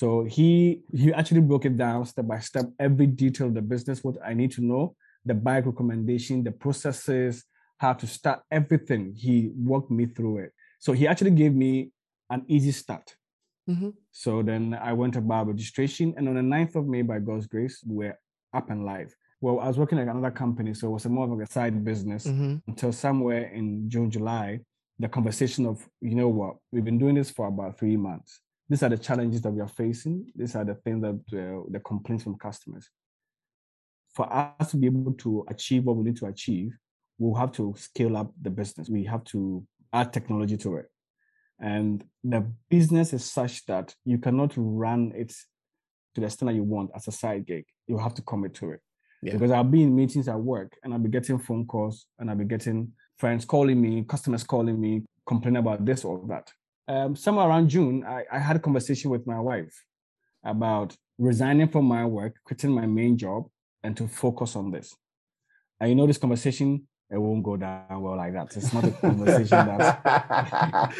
So 0.00 0.24
he 0.24 0.82
he 0.92 1.12
actually 1.12 1.42
broke 1.42 1.66
it 1.66 1.76
down 1.76 2.06
step 2.06 2.26
by 2.26 2.40
step, 2.40 2.66
every 2.80 3.06
detail 3.06 3.48
of 3.48 3.54
the 3.54 3.62
business, 3.62 4.02
what 4.02 4.16
I 4.24 4.32
need 4.34 4.50
to 4.52 4.62
know, 4.64 4.96
the 5.26 5.34
bike 5.34 5.66
recommendation, 5.66 6.42
the 6.42 6.50
processes, 6.52 7.44
how 7.78 7.92
to 7.92 8.06
start 8.06 8.40
everything. 8.50 9.12
He 9.14 9.52
walked 9.54 9.90
me 9.90 10.06
through 10.06 10.38
it. 10.38 10.52
So 10.80 10.92
he 10.92 11.06
actually 11.06 11.32
gave 11.32 11.54
me 11.54 11.92
an 12.30 12.44
easy 12.48 12.72
start. 12.72 13.14
Mhm. 13.68 13.94
So 14.10 14.42
then 14.42 14.74
I 14.74 14.92
went 14.94 15.16
about 15.16 15.48
registration, 15.48 16.14
and 16.16 16.28
on 16.28 16.34
the 16.34 16.42
9th 16.42 16.76
of 16.76 16.86
May, 16.86 17.02
by 17.02 17.18
God's 17.18 17.46
grace, 17.46 17.84
we're 17.86 18.18
up 18.52 18.70
and 18.70 18.84
live. 18.84 19.14
Well, 19.44 19.60
I 19.60 19.68
was 19.68 19.76
working 19.76 19.98
at 19.98 20.08
another 20.08 20.30
company, 20.30 20.72
so 20.72 20.88
it 20.88 20.92
was 20.92 21.04
more 21.04 21.30
of 21.30 21.38
a 21.38 21.46
side 21.46 21.84
business 21.84 22.26
Mhm. 22.26 22.62
until 22.66 22.92
somewhere 22.92 23.52
in 23.52 23.90
June, 23.90 24.10
July, 24.10 24.60
the 24.98 25.06
conversation 25.06 25.66
of, 25.66 25.86
you 26.00 26.14
know 26.14 26.30
what, 26.30 26.56
we've 26.72 26.82
been 26.82 26.96
doing 26.96 27.16
this 27.16 27.30
for 27.30 27.48
about 27.48 27.78
three 27.78 27.98
months. 27.98 28.40
These 28.70 28.82
are 28.82 28.88
the 28.88 28.96
challenges 28.96 29.42
that 29.42 29.52
we 29.52 29.60
are 29.60 29.68
facing. 29.68 30.32
These 30.34 30.56
are 30.56 30.64
the 30.64 30.76
things 30.76 31.02
that 31.02 31.16
uh, 31.38 31.62
the 31.68 31.80
complaints 31.80 32.24
from 32.24 32.38
customers. 32.38 32.88
For 34.14 34.26
us 34.32 34.70
to 34.70 34.78
be 34.78 34.86
able 34.86 35.12
to 35.12 35.44
achieve 35.48 35.84
what 35.84 35.96
we 35.98 36.04
need 36.04 36.16
to 36.16 36.26
achieve, 36.26 36.78
we'll 37.18 37.34
have 37.34 37.52
to 37.52 37.74
scale 37.76 38.16
up 38.16 38.32
the 38.40 38.48
business. 38.48 38.88
We 38.88 39.04
have 39.04 39.24
to 39.24 39.66
add 39.92 40.10
technology 40.10 40.56
to 40.56 40.76
it. 40.76 40.90
And 41.58 42.02
the 42.22 42.50
business 42.70 43.12
is 43.12 43.30
such 43.30 43.66
that 43.66 43.94
you 44.06 44.16
cannot 44.16 44.54
run 44.56 45.12
it 45.14 45.34
to 46.14 46.22
the 46.22 46.28
extent 46.28 46.48
that 46.48 46.54
you 46.56 46.62
want 46.64 46.92
as 46.94 47.08
a 47.08 47.12
side 47.12 47.44
gig. 47.44 47.66
You 47.86 47.98
have 47.98 48.14
to 48.14 48.22
commit 48.22 48.54
to 48.54 48.70
it. 48.70 48.80
Yeah. 49.24 49.32
Because 49.32 49.50
I'll 49.52 49.64
be 49.64 49.82
in 49.82 49.96
meetings 49.96 50.28
at 50.28 50.38
work 50.38 50.76
and 50.82 50.92
I'll 50.92 51.00
be 51.00 51.08
getting 51.08 51.38
phone 51.38 51.64
calls 51.64 52.06
and 52.18 52.28
I'll 52.28 52.36
be 52.36 52.44
getting 52.44 52.92
friends 53.16 53.46
calling 53.46 53.80
me, 53.80 54.04
customers 54.06 54.44
calling 54.44 54.78
me, 54.78 55.02
complaining 55.26 55.60
about 55.60 55.84
this 55.86 56.04
or 56.04 56.22
that. 56.28 56.52
Um, 56.86 57.16
somewhere 57.16 57.48
around 57.48 57.70
June, 57.70 58.04
I, 58.06 58.24
I 58.30 58.38
had 58.38 58.56
a 58.56 58.58
conversation 58.58 59.10
with 59.10 59.26
my 59.26 59.40
wife 59.40 59.74
about 60.44 60.94
resigning 61.16 61.68
from 61.68 61.86
my 61.86 62.04
work, 62.04 62.36
quitting 62.44 62.70
my 62.70 62.84
main 62.84 63.16
job, 63.16 63.44
and 63.82 63.96
to 63.96 64.06
focus 64.06 64.56
on 64.56 64.70
this. 64.70 64.94
And 65.80 65.88
you 65.88 65.96
know, 65.96 66.06
this 66.06 66.18
conversation, 66.18 66.86
it 67.10 67.18
won't 67.18 67.42
go 67.44 67.56
down 67.56 68.00
well 68.02 68.16
like 68.16 68.32
that. 68.32 68.56
It's 68.56 68.72
not 68.72 68.84
a 68.84 68.90
conversation 68.90 69.48
that 69.66 70.92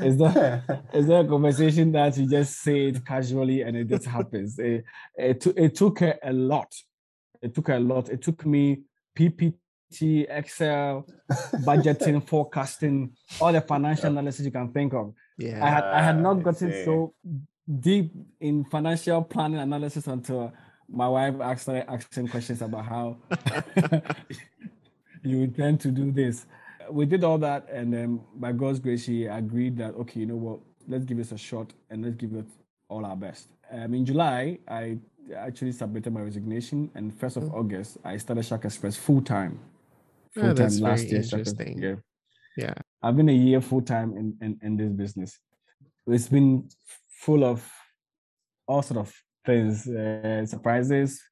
is 0.00 0.18
that 0.18 0.80
is 0.92 1.06
that 1.06 1.24
a 1.24 1.28
conversation 1.28 1.92
that 1.92 2.16
you 2.16 2.28
just 2.28 2.60
say 2.60 2.86
it 2.88 3.04
casually 3.04 3.62
and 3.62 3.76
it 3.76 3.88
just 3.88 4.06
happens. 4.06 4.58
It, 4.58 4.84
it, 5.16 5.40
took- 5.40 5.56
it 5.58 5.74
took 5.74 6.00
a 6.02 6.32
lot. 6.32 6.72
It 7.40 7.54
took 7.54 7.68
a 7.68 7.78
lot. 7.78 8.08
It 8.08 8.22
took 8.22 8.44
me 8.46 8.82
PPT, 9.16 10.26
Excel, 10.28 11.06
budgeting, 11.64 12.26
forecasting, 12.28 13.12
all 13.40 13.52
the 13.52 13.60
financial 13.60 14.06
analysis 14.06 14.44
you 14.44 14.52
can 14.52 14.72
think 14.72 14.92
of. 14.94 15.08
I 15.40 15.44
Yeah. 15.44 15.68
had 15.74 15.84
I 15.84 16.02
had 16.02 16.20
not 16.20 16.34
gotten 16.42 16.72
so 16.84 17.14
deep 17.80 18.12
in 18.40 18.64
financial 18.66 19.22
planning 19.22 19.60
analysis 19.60 20.06
until 20.06 20.52
my 20.92 21.08
wife 21.08 21.34
asked 21.40 21.62
started 21.62 21.90
asking 21.90 22.28
questions 22.28 22.62
about 22.62 22.84
how 22.84 23.16
you 25.22 25.42
intend 25.42 25.80
to 25.80 25.90
do 25.90 26.12
this. 26.12 26.46
We 26.90 27.06
did 27.06 27.24
all 27.24 27.38
that, 27.38 27.68
and 27.70 27.92
then 27.92 28.20
by 28.34 28.52
God's 28.52 28.78
grace, 28.78 29.04
she 29.04 29.24
agreed 29.24 29.76
that 29.78 29.94
okay, 29.94 30.20
you 30.20 30.26
know 30.26 30.36
what, 30.36 30.60
let's 30.86 31.04
give 31.04 31.16
this 31.16 31.32
a 31.32 31.38
shot 31.38 31.72
and 31.90 32.04
let's 32.04 32.16
give 32.16 32.34
it 32.34 32.46
all 32.88 33.06
our 33.06 33.16
best. 33.16 33.48
Um, 33.70 33.94
in 33.94 34.04
July, 34.04 34.58
I 34.68 34.98
actually 35.34 35.72
submitted 35.72 36.12
my 36.12 36.20
resignation, 36.20 36.90
and 36.94 37.14
first 37.18 37.36
of 37.36 37.52
August, 37.54 37.96
I 38.04 38.18
started 38.18 38.44
Shark 38.44 38.64
Express 38.66 38.96
full 38.96 39.22
time. 39.22 39.58
Oh, 40.36 40.52
that's 40.52 40.78
very 40.78 41.08
interesting. 41.08 41.80
Yeah. 41.80 41.94
Yeah. 42.56 42.74
I've 43.02 43.16
been 43.16 43.28
a 43.28 43.32
year 43.34 43.60
full 43.60 43.82
time 43.82 44.16
in, 44.16 44.36
in, 44.40 44.58
in 44.62 44.76
this 44.76 44.90
business. 44.92 45.38
It's 46.06 46.28
been 46.28 46.68
full 47.08 47.44
of 47.44 47.66
all 48.66 48.82
sort 48.82 49.00
of 49.00 49.14
things, 49.44 49.88
uh, 49.88 50.44
surprises, 50.46 51.22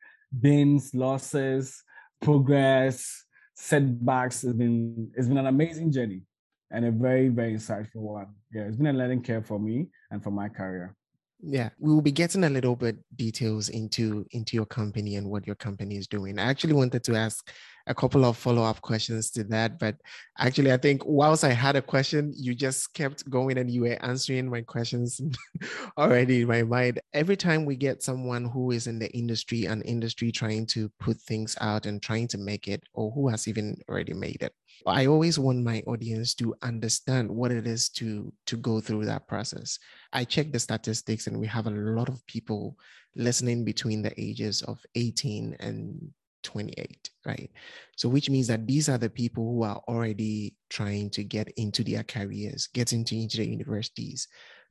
gains, 0.40 0.94
losses, 0.94 1.82
progress, 2.20 3.24
setbacks. 3.54 4.44
It's 4.44 4.54
been 4.54 5.10
it's 5.14 5.28
been 5.28 5.38
an 5.38 5.46
amazing 5.46 5.92
journey 5.92 6.22
and 6.70 6.84
a 6.84 6.90
very 6.90 7.28
very 7.28 7.54
insightful 7.54 8.02
one. 8.02 8.28
Yeah, 8.52 8.62
it's 8.62 8.76
been 8.76 8.86
a 8.86 8.92
learning 8.92 9.22
curve 9.22 9.46
for 9.46 9.58
me 9.58 9.88
and 10.10 10.22
for 10.22 10.30
my 10.30 10.48
career. 10.48 10.94
Yeah, 11.42 11.70
we 11.78 11.92
will 11.92 12.02
be 12.02 12.12
getting 12.12 12.44
a 12.44 12.50
little 12.50 12.76
bit 12.76 12.96
details 13.16 13.70
into 13.70 14.26
into 14.32 14.56
your 14.56 14.66
company 14.66 15.16
and 15.16 15.28
what 15.30 15.46
your 15.46 15.56
company 15.56 15.96
is 15.96 16.06
doing. 16.06 16.38
I 16.38 16.44
actually 16.44 16.74
wanted 16.74 17.02
to 17.04 17.14
ask 17.14 17.50
a 17.90 17.94
couple 17.94 18.24
of 18.24 18.36
follow-up 18.36 18.80
questions 18.82 19.32
to 19.32 19.42
that, 19.42 19.80
but 19.80 19.96
actually 20.38 20.72
I 20.72 20.76
think 20.76 21.02
whilst 21.04 21.42
I 21.42 21.50
had 21.50 21.74
a 21.74 21.82
question, 21.82 22.32
you 22.36 22.54
just 22.54 22.94
kept 22.94 23.28
going 23.28 23.58
and 23.58 23.68
you 23.68 23.82
were 23.82 23.98
answering 24.00 24.48
my 24.48 24.60
questions 24.62 25.20
already 25.98 26.42
in 26.42 26.48
my 26.48 26.62
mind. 26.62 27.00
Every 27.12 27.36
time 27.36 27.64
we 27.64 27.74
get 27.74 28.04
someone 28.04 28.44
who 28.44 28.70
is 28.70 28.86
in 28.86 29.00
the 29.00 29.10
industry 29.10 29.64
and 29.64 29.84
industry 29.84 30.30
trying 30.30 30.66
to 30.66 30.88
put 31.00 31.20
things 31.22 31.56
out 31.60 31.84
and 31.84 32.00
trying 32.00 32.28
to 32.28 32.38
make 32.38 32.68
it, 32.68 32.80
or 32.94 33.10
who 33.10 33.28
has 33.28 33.48
even 33.48 33.76
already 33.88 34.14
made 34.14 34.40
it, 34.42 34.54
I 34.86 35.06
always 35.06 35.36
want 35.36 35.64
my 35.64 35.82
audience 35.88 36.34
to 36.36 36.54
understand 36.62 37.28
what 37.28 37.50
it 37.50 37.66
is 37.66 37.88
to 37.90 38.32
to 38.46 38.56
go 38.56 38.80
through 38.80 39.04
that 39.06 39.26
process. 39.26 39.78
I 40.12 40.24
checked 40.24 40.52
the 40.52 40.60
statistics 40.60 41.26
and 41.26 41.38
we 41.40 41.48
have 41.48 41.66
a 41.66 41.70
lot 41.70 42.08
of 42.08 42.24
people 42.28 42.78
listening 43.16 43.64
between 43.64 44.00
the 44.00 44.14
ages 44.16 44.62
of 44.62 44.80
18 44.94 45.56
and 45.58 46.12
28, 46.42 47.10
right? 47.26 47.50
So, 47.96 48.08
which 48.08 48.30
means 48.30 48.46
that 48.48 48.66
these 48.66 48.88
are 48.88 48.98
the 48.98 49.10
people 49.10 49.44
who 49.44 49.62
are 49.62 49.82
already 49.88 50.54
trying 50.68 51.10
to 51.10 51.24
get 51.24 51.48
into 51.56 51.84
their 51.84 52.02
careers, 52.02 52.68
get 52.68 52.92
into, 52.92 53.14
into 53.14 53.38
the 53.38 53.46
universities 53.46 54.28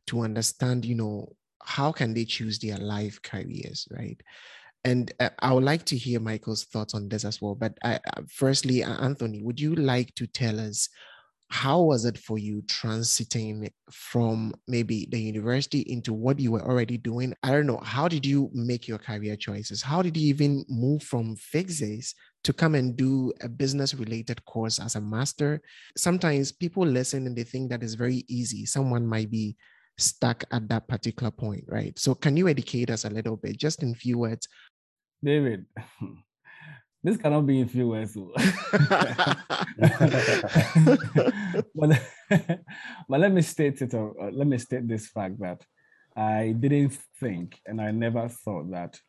to 0.07 0.21
understand, 0.21 0.85
you 0.85 0.95
know, 0.95 1.35
how 1.63 1.91
can 1.91 2.13
they 2.13 2.25
choose 2.25 2.59
their 2.59 2.77
life 2.77 3.21
careers, 3.21 3.87
right? 3.91 4.21
And 4.85 5.11
uh, 5.19 5.29
I 5.39 5.53
would 5.53 5.63
like 5.63 5.85
to 5.85 5.97
hear 5.97 6.19
Michael's 6.19 6.63
thoughts 6.65 6.93
on 6.93 7.09
this 7.09 7.25
as 7.25 7.41
well. 7.41 7.55
But 7.55 7.77
I, 7.83 7.95
uh, 7.95 8.21
firstly, 8.27 8.83
uh, 8.83 8.95
Anthony, 9.03 9.41
would 9.41 9.59
you 9.59 9.75
like 9.75 10.15
to 10.15 10.25
tell 10.25 10.59
us 10.59 10.89
how 11.49 11.81
was 11.81 12.05
it 12.05 12.17
for 12.17 12.37
you 12.37 12.61
transiting 12.63 13.69
from 13.91 14.53
maybe 14.67 15.07
the 15.09 15.19
university 15.19 15.81
into 15.81 16.13
what 16.13 16.39
you 16.39 16.51
were 16.51 16.61
already 16.61 16.97
doing? 16.97 17.33
I 17.41 17.51
don't 17.51 17.65
know. 17.65 17.81
How 17.83 18.07
did 18.07 18.25
you 18.25 18.49
make 18.53 18.87
your 18.87 18.99
career 18.99 19.35
choices? 19.35 19.81
How 19.81 20.01
did 20.01 20.15
you 20.15 20.27
even 20.29 20.63
move 20.69 21.01
from 21.03 21.35
physics 21.35 22.13
to 22.43 22.53
come 22.53 22.75
and 22.75 22.95
do 22.95 23.33
a 23.41 23.49
business 23.49 23.93
related 23.93 24.43
course 24.45 24.79
as 24.79 24.95
a 24.95 25.01
master. 25.01 25.61
Sometimes 25.97 26.51
people 26.51 26.85
listen 26.85 27.27
and 27.27 27.35
they 27.35 27.43
think 27.43 27.69
that 27.69 27.83
is 27.83 27.95
very 27.95 28.23
easy. 28.27 28.65
Someone 28.65 29.05
might 29.05 29.29
be 29.29 29.57
stuck 29.97 30.43
at 30.51 30.69
that 30.69 30.87
particular 30.87 31.31
point, 31.31 31.65
right? 31.67 31.97
So, 31.99 32.15
can 32.15 32.37
you 32.37 32.47
educate 32.47 32.89
us 32.89 33.03
a 33.03 33.09
little 33.09 33.35
bit, 33.35 33.57
just 33.57 33.83
in 33.83 33.93
few 33.93 34.17
words? 34.17 34.47
David, 35.23 35.65
this 37.03 37.17
cannot 37.17 37.45
be 37.45 37.59
in 37.59 37.67
few 37.67 37.89
words. 37.89 38.15
but, 41.75 42.01
but 43.09 43.19
let 43.19 43.31
me 43.31 43.41
state 43.41 43.81
it, 43.81 43.93
or 43.93 44.31
let 44.31 44.47
me 44.47 44.57
state 44.57 44.87
this 44.87 45.07
fact 45.07 45.39
that 45.39 45.61
I 46.15 46.55
didn't 46.57 46.97
think 47.19 47.59
and 47.65 47.79
I 47.81 47.91
never 47.91 48.27
thought 48.27 48.71
that 48.71 48.99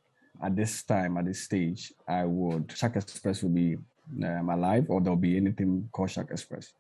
at 0.43 0.57
this 0.57 0.83
time, 0.85 1.17
at 1.17 1.27
this 1.27 1.43
stage, 1.43 1.93
I 2.07 2.25
would 2.25 2.73
Shark 2.77 2.97
Express 2.97 3.43
would 3.43 3.55
be 3.55 3.77
um, 4.25 4.49
alive 4.49 4.87
or 4.89 5.01
there'll 5.01 5.17
be 5.17 5.37
anything 5.37 5.89
called 5.93 6.11
Shark 6.11 6.31
Express. 6.31 6.73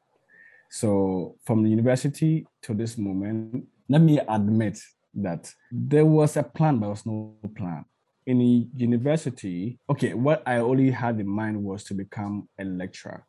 So 0.70 1.36
from 1.44 1.62
the 1.64 1.70
university 1.70 2.46
to 2.62 2.74
this 2.74 2.96
moment, 2.96 3.66
let 3.88 4.00
me 4.00 4.20
admit 4.28 4.78
that 5.14 5.52
there 5.70 6.06
was 6.06 6.36
a 6.36 6.44
plan, 6.44 6.78
but 6.78 6.86
there 6.86 6.90
was 6.90 7.06
no 7.06 7.34
plan. 7.56 7.84
In 8.30 8.38
the 8.38 8.68
university, 8.76 9.80
okay, 9.90 10.14
what 10.14 10.44
I 10.46 10.58
only 10.58 10.92
had 10.92 11.18
in 11.18 11.26
mind 11.26 11.64
was 11.64 11.82
to 11.84 11.94
become 11.94 12.48
a 12.60 12.64
lecturer. 12.64 13.26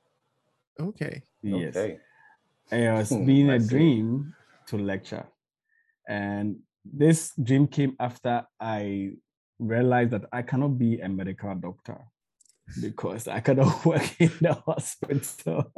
Okay. 0.80 1.24
Yes. 1.42 1.76
Okay. 1.76 1.98
It 2.72 2.92
was 2.92 3.10
Hmm, 3.10 3.26
being 3.26 3.50
I 3.50 3.56
a 3.56 3.60
see. 3.60 3.68
dream 3.68 4.34
to 4.68 4.78
lecture. 4.78 5.26
And 6.08 6.60
this 6.86 7.32
dream 7.42 7.66
came 7.66 7.96
after 8.00 8.46
I 8.60 9.14
realized 9.58 10.12
that 10.12 10.26
I 10.32 10.44
cannot 10.44 10.78
be 10.78 11.00
a 11.00 11.10
medical 11.10 11.56
doctor 11.56 11.98
because 12.80 13.28
I 13.28 13.40
cannot 13.40 13.84
work 13.92 14.22
in 14.22 14.32
the 14.40 14.54
hospital. 14.54 15.72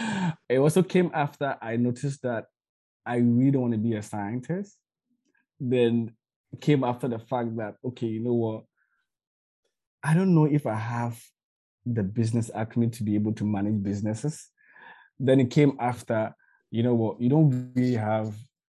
it 0.48 0.58
also 0.58 0.82
came 0.82 1.12
after 1.14 1.56
I 1.62 1.76
noticed 1.76 2.22
that 2.22 2.46
I 3.06 3.18
really 3.18 3.52
don't 3.52 3.62
want 3.62 3.74
to 3.74 3.78
be 3.78 3.94
a 3.94 4.02
scientist. 4.02 4.76
Then 5.60 6.08
it 6.08 6.14
came 6.60 6.84
after 6.84 7.08
the 7.08 7.18
fact 7.18 7.56
that, 7.56 7.74
okay, 7.84 8.06
you 8.06 8.20
know 8.20 8.34
what? 8.34 8.64
I 10.02 10.14
don't 10.14 10.34
know 10.34 10.44
if 10.44 10.66
I 10.66 10.74
have 10.74 11.20
the 11.84 12.02
business 12.02 12.50
acumen 12.54 12.90
to 12.92 13.02
be 13.02 13.14
able 13.14 13.32
to 13.34 13.44
manage 13.44 13.82
businesses. 13.82 14.48
Then 15.18 15.40
it 15.40 15.50
came 15.50 15.76
after, 15.80 16.34
you 16.70 16.82
know 16.82 16.94
what, 16.94 17.20
you 17.20 17.28
don't 17.28 17.72
really 17.74 17.94
have 17.94 18.34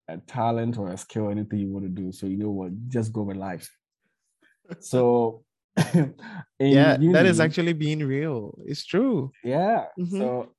a 0.07 0.17
talent 0.17 0.77
or 0.77 0.89
a 0.89 0.97
skill 0.97 1.23
or 1.25 1.31
anything 1.31 1.59
you 1.59 1.69
want 1.69 1.85
to 1.85 1.89
do. 1.89 2.11
So 2.11 2.25
you 2.25 2.37
know 2.37 2.49
what, 2.51 2.71
just 2.87 3.13
go 3.13 3.23
with 3.23 3.37
life. 3.37 3.69
So 4.81 5.43
yeah, 6.59 6.97
that 6.97 7.25
is 7.25 7.39
actually 7.39 7.73
being 7.73 7.99
real. 8.03 8.57
It's 8.65 8.85
true. 8.85 9.31
yeah. 9.43 9.85
Mhm. 9.97 10.19
So 10.19 10.55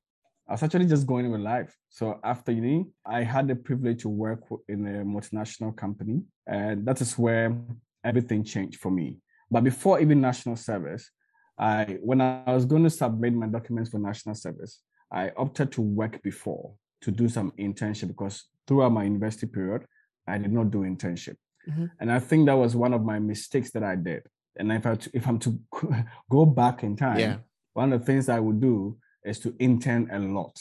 I 0.50 0.54
was 0.54 0.64
actually 0.64 0.86
just 0.86 1.06
going 1.06 1.30
with 1.30 1.40
life. 1.42 1.72
So 1.90 2.18
after 2.24 2.50
uni, 2.50 2.86
I 3.06 3.22
had 3.22 3.46
the 3.46 3.54
privilege 3.54 4.02
to 4.02 4.08
work 4.08 4.42
in 4.68 4.84
a 4.84 5.04
multinational 5.04 5.74
company, 5.76 6.22
and 6.44 6.84
that 6.86 7.00
is 7.00 7.16
where 7.16 7.56
everything 8.02 8.42
changed 8.42 8.80
for 8.80 8.90
me. 8.90 9.18
But 9.48 9.62
before 9.62 10.00
even 10.00 10.20
national 10.20 10.56
service, 10.56 11.08
I 11.56 11.98
when 12.02 12.20
I 12.20 12.52
was 12.52 12.64
going 12.64 12.82
to 12.82 12.90
submit 12.90 13.32
my 13.32 13.46
documents 13.46 13.90
for 13.90 14.00
national 14.00 14.34
service, 14.34 14.82
I 15.12 15.30
opted 15.36 15.70
to 15.72 15.82
work 15.82 16.20
before 16.20 16.74
to 17.02 17.12
do 17.12 17.28
some 17.28 17.52
internship 17.56 18.08
because 18.08 18.46
throughout 18.66 18.90
my 18.90 19.04
university 19.04 19.46
period, 19.46 19.86
I 20.26 20.38
did 20.38 20.52
not 20.52 20.72
do 20.72 20.78
internship, 20.80 21.36
Mhm. 21.68 21.90
and 22.00 22.10
I 22.10 22.18
think 22.18 22.46
that 22.46 22.58
was 22.58 22.74
one 22.74 22.92
of 22.92 23.04
my 23.04 23.20
mistakes 23.20 23.70
that 23.70 23.84
I 23.84 23.94
did. 23.94 24.22
And 24.58 24.72
if 24.72 24.84
I 24.84 24.96
to, 24.96 25.10
if 25.14 25.28
I'm 25.28 25.38
to 25.38 25.60
go 26.28 26.44
back 26.44 26.82
in 26.82 26.96
time, 26.96 27.18
Yeah. 27.18 27.36
one 27.74 27.92
of 27.92 28.00
the 28.00 28.06
things 28.06 28.28
I 28.28 28.40
would 28.40 28.60
do 28.60 28.98
is 29.24 29.38
to 29.40 29.54
intern 29.58 30.08
a 30.10 30.18
lot. 30.18 30.56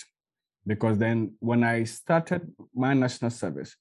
Because 0.65 0.97
then 0.97 1.33
when 1.39 1.63
I 1.63 1.83
started 1.85 2.51
my 2.75 2.93
national 2.93 3.31
service, 3.31 3.75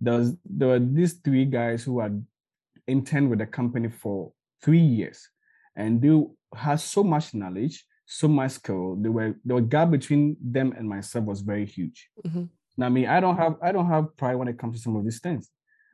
there, 0.00 0.14
was, 0.18 0.36
there 0.44 0.68
were 0.68 0.78
these 0.78 1.14
three 1.14 1.44
guys 1.44 1.84
who 1.84 2.00
had 2.00 2.24
interned 2.86 3.30
with 3.30 3.38
the 3.38 3.46
company 3.46 3.88
for 3.88 4.32
three 4.62 4.78
years. 4.78 5.28
And 5.76 6.00
they 6.02 6.22
had 6.54 6.80
so 6.80 7.04
much 7.04 7.34
knowledge, 7.34 7.84
so 8.06 8.28
much 8.28 8.52
skill. 8.52 8.96
They 8.96 9.08
were 9.08 9.36
the 9.44 9.60
gap 9.60 9.90
between 9.90 10.36
them 10.40 10.72
and 10.76 10.88
myself 10.88 11.24
was 11.24 11.40
very 11.40 11.64
huge. 11.64 12.10
Mhm. 12.26 12.48
Now, 12.76 12.86
I 12.86 12.88
mean, 12.88 13.06
I 13.06 13.20
don't 13.20 13.36
have 13.36 13.56
I 13.62 13.72
don't 13.72 13.86
have 13.86 14.16
pride 14.16 14.36
when 14.36 14.48
it 14.48 14.58
comes 14.58 14.76
to 14.76 14.82
some 14.82 14.96
of 14.96 15.04
these 15.04 15.20
things. 15.20 15.50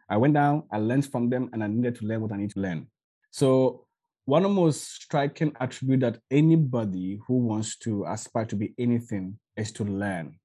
I 0.08 0.16
went 0.16 0.34
down, 0.34 0.62
I 0.72 0.78
learned 0.78 1.06
from 1.06 1.28
them, 1.28 1.50
and 1.52 1.62
I 1.62 1.66
needed 1.66 1.96
to 1.96 2.06
learn 2.06 2.22
what 2.22 2.32
I 2.32 2.36
need 2.36 2.50
to 2.50 2.60
learn. 2.60 2.86
So 3.30 3.86
one 4.28 4.44
of 4.44 4.50
the 4.50 4.54
most 4.54 4.92
striking 4.92 5.56
attribute 5.58 6.00
that 6.00 6.18
anybody 6.30 7.18
who 7.26 7.38
wants 7.38 7.78
to 7.78 8.04
aspire 8.06 8.44
to 8.44 8.56
be 8.56 8.74
anything 8.78 9.38
is 9.56 9.72
to 9.72 9.84
learn. 9.84 10.38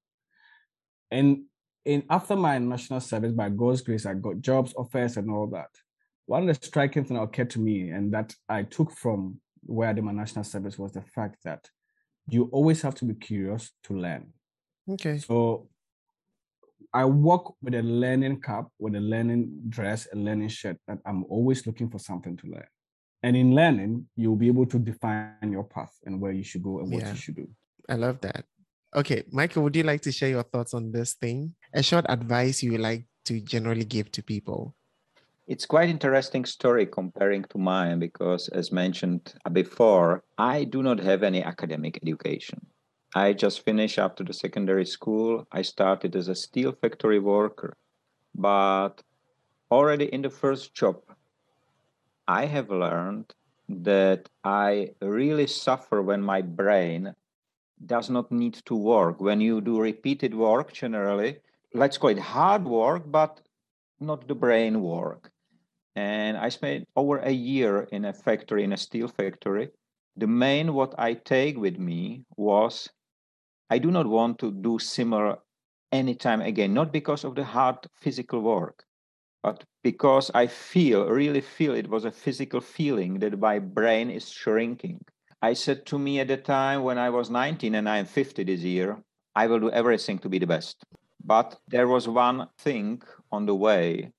And 1.12 1.44
in 1.84 2.04
after 2.10 2.38
my 2.38 2.60
national 2.60 3.02
service, 3.02 3.34
by 3.34 3.50
God's 3.50 3.82
grace, 3.82 4.06
I 4.06 4.14
got 4.14 4.40
jobs, 4.40 4.74
offers, 4.78 5.18
and 5.18 5.30
all 5.30 5.48
that. 5.48 5.68
One 6.28 6.48
of 6.48 6.48
the 6.48 6.66
striking 6.66 7.04
things 7.04 7.20
that 7.20 7.24
occurred 7.24 7.50
to 7.50 7.60
me 7.60 7.90
and 7.90 8.14
that 8.14 8.34
I 8.48 8.64
took 8.64 8.90
from 8.90 9.42
where 9.64 9.90
I 9.90 9.94
did 9.94 10.06
my 10.06 10.14
national 10.14 10.46
service 10.46 10.80
was 10.80 10.94
the 10.94 11.02
fact 11.02 11.40
that 11.44 11.68
you 12.30 12.48
always 12.54 12.82
have 12.84 12.96
to 12.96 13.06
be 13.06 13.16
curious 13.16 13.70
to 13.84 14.00
learn. 14.00 14.32
Okay. 14.92 15.18
So 15.18 15.68
I 16.94 17.04
walk 17.04 17.58
with 17.62 17.76
a 17.76 17.82
learning 17.82 18.40
cap, 18.40 18.68
with 18.80 18.96
a 18.96 19.02
learning 19.02 19.60
dress, 19.68 20.08
a 20.14 20.16
learning 20.16 20.48
shirt, 20.48 20.78
that 20.88 21.00
I'm 21.06 21.26
always 21.26 21.68
looking 21.68 21.90
for 21.90 22.00
something 22.00 22.38
to 22.38 22.48
learn. 22.48 22.68
And 23.24 23.38
in 23.38 23.56
learning, 23.56 24.06
you'll 24.18 24.36
be 24.36 24.48
able 24.48 24.66
to 24.68 24.78
define 24.78 25.50
your 25.50 25.64
path 25.64 25.98
and 26.06 26.20
where 26.20 26.34
you 26.34 26.44
should 26.44 26.62
go 26.62 26.80
and 26.80 26.92
what 26.92 27.02
Yeah. 27.04 27.12
you 27.12 27.18
should 27.18 27.36
do. 27.36 27.48
I 27.88 27.96
love 27.96 28.20
that. 28.22 28.46
Okay, 28.96 29.24
Michael, 29.32 29.64
would 29.64 29.76
you 29.76 29.84
like 29.84 30.02
to 30.02 30.12
share 30.12 30.30
your 30.30 30.44
thoughts 30.44 30.74
on 30.74 30.92
this 30.92 31.14
thing? 31.16 31.56
A 31.74 31.82
short 31.82 32.06
advice 32.10 32.62
you 32.62 32.72
would 32.74 32.82
like 32.82 33.08
to 33.26 33.40
generally 33.40 33.86
give 33.86 34.12
to 34.12 34.22
people? 34.22 34.76
It's 35.48 35.66
quite 35.66 35.90
interesting 35.90 36.46
story 36.46 36.86
comparing 36.86 37.44
to 37.46 37.58
mine 37.58 38.00
because, 38.00 38.50
as 38.50 38.72
mentioned 38.72 39.34
before, 39.52 40.24
I 40.38 40.64
do 40.66 40.84
not 40.84 41.00
have 41.00 41.24
any 41.24 41.44
academic 41.44 41.98
education. 42.02 42.68
I 43.16 43.34
just 43.34 43.62
finished 43.62 44.00
after 44.00 44.24
the 44.24 44.34
secondary 44.34 44.86
school. 44.86 45.48
I 45.52 45.62
started 45.64 46.16
as 46.16 46.28
a 46.28 46.36
steel 46.36 46.72
factory 46.72 47.20
worker, 47.20 47.74
but 48.36 49.02
already 49.72 50.06
in 50.06 50.22
the 50.22 50.30
first 50.30 50.74
job, 50.74 51.02
I 52.28 52.46
have 52.46 52.70
learned 52.70 53.34
that 53.70 54.30
I 54.44 54.92
really 55.02 55.48
suffer 55.48 56.02
when 56.02 56.22
my 56.22 56.42
brain 56.42 57.14
does 57.86 58.10
not 58.10 58.32
need 58.32 58.56
to 58.66 58.76
work. 58.76 59.20
When 59.20 59.42
you 59.42 59.62
do 59.62 59.80
repeated 59.80 60.34
work, 60.34 60.74
generally, 60.74 61.38
let's 61.74 61.98
call 61.98 62.12
it 62.12 62.20
hard 62.20 62.66
work, 62.66 63.04
but 63.06 63.42
not 64.00 64.28
the 64.28 64.36
brain 64.36 64.82
work. 64.82 65.32
And 65.96 66.38
I 66.38 66.50
spent 66.50 66.88
over 66.96 67.20
a 67.20 67.32
year 67.32 67.88
in 67.92 68.06
a 68.06 68.14
factory, 68.14 68.64
in 68.64 68.74
a 68.74 68.78
steel 68.78 69.08
factory. 69.08 69.70
The 70.16 70.28
main 70.28 70.74
what 70.74 70.96
I 70.98 71.14
take 71.14 71.58
with 71.58 71.78
me 71.78 72.26
was 72.38 72.90
I 73.70 73.80
do 73.80 73.92
not 73.92 74.08
want 74.08 74.40
to 74.40 74.52
do 74.52 74.80
similar 74.80 75.40
anytime 75.92 76.42
again, 76.42 76.74
not 76.74 76.92
because 76.92 77.24
of 77.24 77.36
the 77.36 77.44
hard 77.44 77.78
physical 77.96 78.42
work, 78.42 78.86
but 79.44 79.66
because 79.84 80.32
I 80.34 80.48
feel, 80.48 81.10
really 81.10 81.42
feel 81.42 81.76
it 81.76 81.90
was 81.90 82.06
a 82.06 82.12
physical 82.12 82.62
feeling 82.62 83.20
that 83.20 83.38
my 83.38 83.60
brain 83.60 84.10
is 84.10 84.30
shrinking. 84.30 85.04
I 85.42 85.54
said 85.54 85.86
to 85.88 86.00
me 86.00 86.22
at 86.22 86.30
the 86.30 86.38
time 86.38 86.84
when 86.84 86.98
I 86.98 87.10
was 87.10 87.30
19 87.30 87.76
and 87.76 87.90
I 87.90 87.98
am 87.98 88.06
50 88.06 88.46
this 88.46 88.62
year, 88.62 88.98
I 89.36 89.48
will 89.48 89.60
do 89.60 89.72
everything 89.72 90.18
to 90.20 90.30
be 90.30 90.40
the 90.40 90.48
best. 90.48 90.86
But 91.26 91.60
there 91.68 91.88
was 91.90 92.08
one 92.08 92.48
thing 92.58 93.02
on 93.32 93.46
the 93.46 93.56
way 93.56 94.12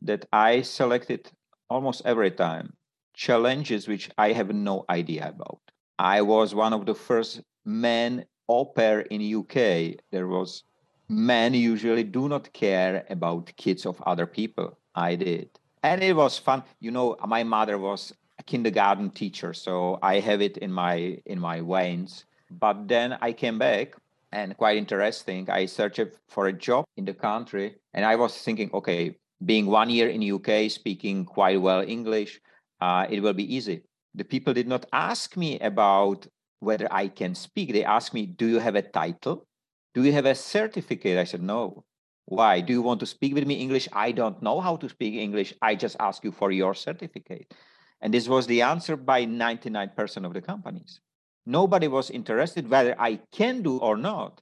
that 0.00 0.24
I 0.32 0.62
selected 0.62 1.30
almost 1.68 2.02
every 2.06 2.30
time 2.30 2.72
challenges 3.14 3.86
which 3.86 4.10
I 4.16 4.32
have 4.32 4.54
no 4.54 4.84
idea 4.88 5.28
about. 5.28 5.60
I 5.98 6.22
was 6.22 6.54
one 6.54 6.72
of 6.72 6.86
the 6.86 6.94
first 6.94 7.42
men 7.66 8.24
au 8.48 8.64
pair 8.64 9.00
in 9.00 9.20
UK. 9.20 10.00
There 10.10 10.28
was 10.28 10.64
men 11.08 11.54
usually 11.54 12.04
do 12.04 12.28
not 12.28 12.52
care 12.52 13.04
about 13.10 13.52
kids 13.56 13.86
of 13.86 14.00
other 14.02 14.26
people. 14.26 14.78
I 14.94 15.16
did. 15.16 15.50
And 15.82 16.02
it 16.02 16.14
was 16.14 16.38
fun. 16.38 16.62
You 16.80 16.90
know, 16.90 17.16
my 17.26 17.42
mother 17.42 17.78
was 17.78 18.12
a 18.38 18.42
kindergarten 18.42 19.10
teacher, 19.10 19.52
so 19.52 19.98
I 20.02 20.20
have 20.20 20.40
it 20.40 20.58
in 20.58 20.72
my 20.72 21.18
in 21.26 21.40
my 21.40 21.60
veins. 21.60 22.24
But 22.50 22.88
then 22.88 23.18
I 23.20 23.32
came 23.32 23.58
back 23.58 23.94
and 24.32 24.56
quite 24.56 24.76
interesting. 24.76 25.48
I 25.50 25.66
searched 25.66 26.18
for 26.28 26.46
a 26.46 26.52
job 26.52 26.84
in 26.96 27.04
the 27.04 27.14
country 27.14 27.76
and 27.94 28.04
I 28.04 28.16
was 28.16 28.36
thinking, 28.36 28.70
okay, 28.72 29.16
being 29.44 29.66
one 29.66 29.90
year 29.90 30.08
in 30.08 30.22
UK, 30.22 30.70
speaking 30.70 31.24
quite 31.24 31.60
well 31.60 31.82
English, 31.82 32.40
uh, 32.80 33.06
it 33.08 33.20
will 33.20 33.32
be 33.34 33.54
easy. 33.54 33.82
The 34.14 34.24
people 34.24 34.52
did 34.52 34.68
not 34.68 34.86
ask 34.92 35.36
me 35.36 35.58
about 35.60 36.26
whether 36.60 36.86
I 36.90 37.08
can 37.08 37.34
speak. 37.34 37.72
They 37.72 37.84
asked 37.84 38.14
me, 38.14 38.26
do 38.26 38.46
you 38.46 38.58
have 38.58 38.76
a 38.76 38.82
title? 38.82 39.46
Do 39.94 40.02
you 40.04 40.12
have 40.12 40.26
a 40.26 40.34
certificate? 40.34 41.18
I 41.18 41.24
said, 41.24 41.42
no. 41.42 41.84
Why? 42.26 42.60
Do 42.60 42.72
you 42.72 42.82
want 42.82 43.00
to 43.00 43.06
speak 43.06 43.34
with 43.34 43.46
me 43.46 43.54
English? 43.54 43.88
I 43.92 44.12
don't 44.12 44.40
know 44.42 44.60
how 44.60 44.76
to 44.76 44.88
speak 44.88 45.14
English. 45.14 45.54
I 45.60 45.74
just 45.74 45.96
ask 46.00 46.24
you 46.24 46.32
for 46.32 46.52
your 46.52 46.74
certificate. 46.74 47.52
And 48.00 48.14
this 48.14 48.28
was 48.28 48.46
the 48.46 48.62
answer 48.62 48.96
by 48.96 49.26
99% 49.26 50.24
of 50.24 50.32
the 50.32 50.40
companies. 50.40 51.00
Nobody 51.44 51.88
was 51.88 52.10
interested 52.10 52.70
whether 52.70 52.94
I 52.98 53.20
can 53.32 53.62
do 53.62 53.78
or 53.78 53.96
not. 53.96 54.40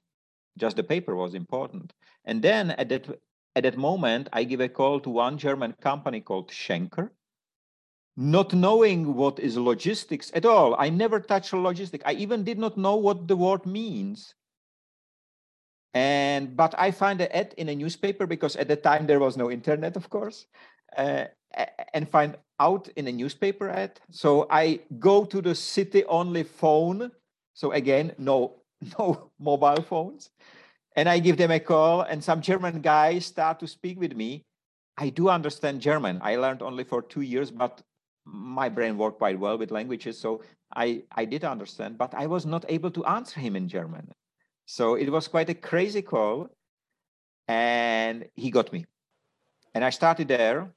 Just 0.57 0.75
the 0.75 0.83
paper 0.83 1.15
was 1.15 1.33
important. 1.33 1.93
And 2.25 2.41
then 2.41 2.71
at 2.71 2.89
that 2.89 3.07
at 3.55 3.63
that 3.63 3.77
moment, 3.77 4.29
I 4.31 4.45
give 4.45 4.61
a 4.61 4.69
call 4.69 4.99
to 5.01 5.09
one 5.09 5.37
German 5.37 5.73
company 5.81 6.21
called 6.21 6.49
Schenker, 6.49 7.09
not 8.15 8.53
knowing 8.53 9.13
what 9.15 9.39
is 9.39 9.57
logistics 9.57 10.31
at 10.33 10.45
all. 10.45 10.75
I 10.79 10.89
never 10.89 11.19
touched 11.19 11.51
logistics. 11.53 12.03
I 12.05 12.13
even 12.13 12.45
did 12.45 12.57
not 12.57 12.77
know 12.77 12.95
what 12.95 13.27
the 13.27 13.35
word 13.35 13.65
means. 13.65 14.35
And 15.93 16.55
but 16.55 16.73
I 16.77 16.91
find 16.91 17.19
an 17.19 17.27
ad 17.31 17.53
in 17.57 17.69
a 17.69 17.75
newspaper 17.75 18.25
because 18.25 18.55
at 18.55 18.67
the 18.67 18.77
time 18.77 19.07
there 19.07 19.19
was 19.19 19.35
no 19.35 19.51
internet, 19.51 19.97
of 19.97 20.09
course, 20.09 20.45
uh, 20.95 21.25
and 21.93 22.07
find 22.07 22.37
out 22.59 22.87
in 22.95 23.07
a 23.07 23.11
newspaper 23.11 23.69
ad. 23.69 23.99
So 24.09 24.47
I 24.49 24.79
go 24.99 25.25
to 25.25 25.41
the 25.41 25.55
city 25.55 26.05
only 26.05 26.43
phone. 26.43 27.11
So 27.53 27.73
again, 27.73 28.13
no 28.17 28.61
no 28.99 29.31
mobile 29.37 29.81
phones, 29.81 30.29
and 30.95 31.09
I 31.09 31.19
give 31.19 31.37
them 31.37 31.51
a 31.51 31.59
call. 31.59 32.01
And 32.01 32.23
some 32.23 32.41
German 32.41 32.81
guys 32.81 33.25
start 33.25 33.59
to 33.59 33.67
speak 33.67 33.99
with 33.99 34.15
me. 34.15 34.45
I 34.97 35.09
do 35.09 35.27
understand 35.29 35.81
German. 35.81 36.19
I 36.21 36.37
learned 36.37 36.61
only 36.61 36.85
for 36.85 37.01
two 37.01 37.21
years, 37.21 37.51
but 37.51 37.81
my 38.25 38.69
brain 38.69 38.97
worked 38.97 39.17
quite 39.17 39.39
well 39.39 39.57
with 39.57 39.71
languages, 39.71 40.17
so 40.17 40.41
I 40.73 41.03
I 41.11 41.25
did 41.25 41.43
understand. 41.43 41.97
But 41.97 42.13
I 42.13 42.27
was 42.27 42.45
not 42.45 42.63
able 42.69 42.91
to 42.91 43.05
answer 43.05 43.41
him 43.41 43.57
in 43.57 43.67
German. 43.67 44.11
So 44.65 44.95
it 44.95 45.09
was 45.09 45.27
quite 45.27 45.49
a 45.49 45.53
crazy 45.53 46.01
call. 46.01 46.49
And 47.47 48.25
he 48.35 48.51
got 48.51 48.71
me. 48.71 48.85
And 49.73 49.83
I 49.83 49.89
started 49.89 50.27
there 50.27 50.71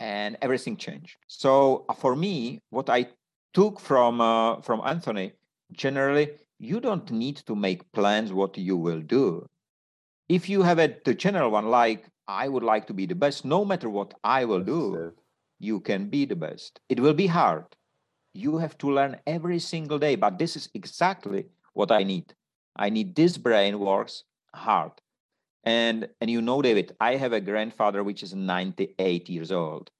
and 0.00 0.36
everything 0.40 0.76
changed. 0.76 1.16
So 1.26 1.84
uh, 1.88 1.94
for 1.94 2.14
me, 2.14 2.62
what 2.70 2.88
I 2.88 3.08
took 3.54 3.80
from 3.80 4.20
uh, 4.20 4.60
from 4.60 4.80
Anthony, 4.84 5.32
generally, 5.72 6.30
you 6.58 6.80
don't 6.80 7.10
need 7.10 7.36
to 7.46 7.54
make 7.54 7.90
plans 7.92 8.32
what 8.32 8.56
you 8.56 8.76
will 8.76 9.00
do. 9.00 9.46
If 10.28 10.48
you 10.48 10.62
have 10.62 10.78
a 10.78 10.94
the 11.04 11.14
general 11.14 11.50
one, 11.50 11.68
like 11.68 12.04
I 12.26 12.48
would 12.48 12.62
like 12.62 12.86
to 12.88 12.94
be 12.94 13.06
the 13.06 13.14
best, 13.14 13.44
no 13.44 13.64
matter 13.64 13.88
what 13.88 14.14
I 14.22 14.44
will 14.44 14.62
do, 14.62 15.12
you 15.58 15.80
can 15.80 16.08
be 16.08 16.24
the 16.26 16.36
best. 16.36 16.80
It 16.88 17.00
will 17.00 17.14
be 17.14 17.26
hard. 17.26 17.64
You 18.34 18.58
have 18.58 18.76
to 18.78 18.90
learn 18.90 19.16
every 19.26 19.58
single 19.58 19.98
day, 19.98 20.14
but 20.14 20.38
this 20.38 20.54
is 20.54 20.68
exactly 20.74 21.46
what 21.72 21.90
I 21.90 22.04
need. 22.04 22.34
I 22.78 22.90
need 22.90 23.14
this 23.14 23.36
brain 23.36 23.78
works 23.78 24.24
hard. 24.54 24.92
And 25.64 26.08
and 26.20 26.30
you 26.30 26.40
know, 26.40 26.62
David, 26.62 26.96
I 27.00 27.16
have 27.16 27.32
a 27.32 27.40
grandfather 27.40 28.04
which 28.04 28.22
is 28.22 28.34
98 28.34 29.28
years 29.28 29.52
old. 29.52 29.90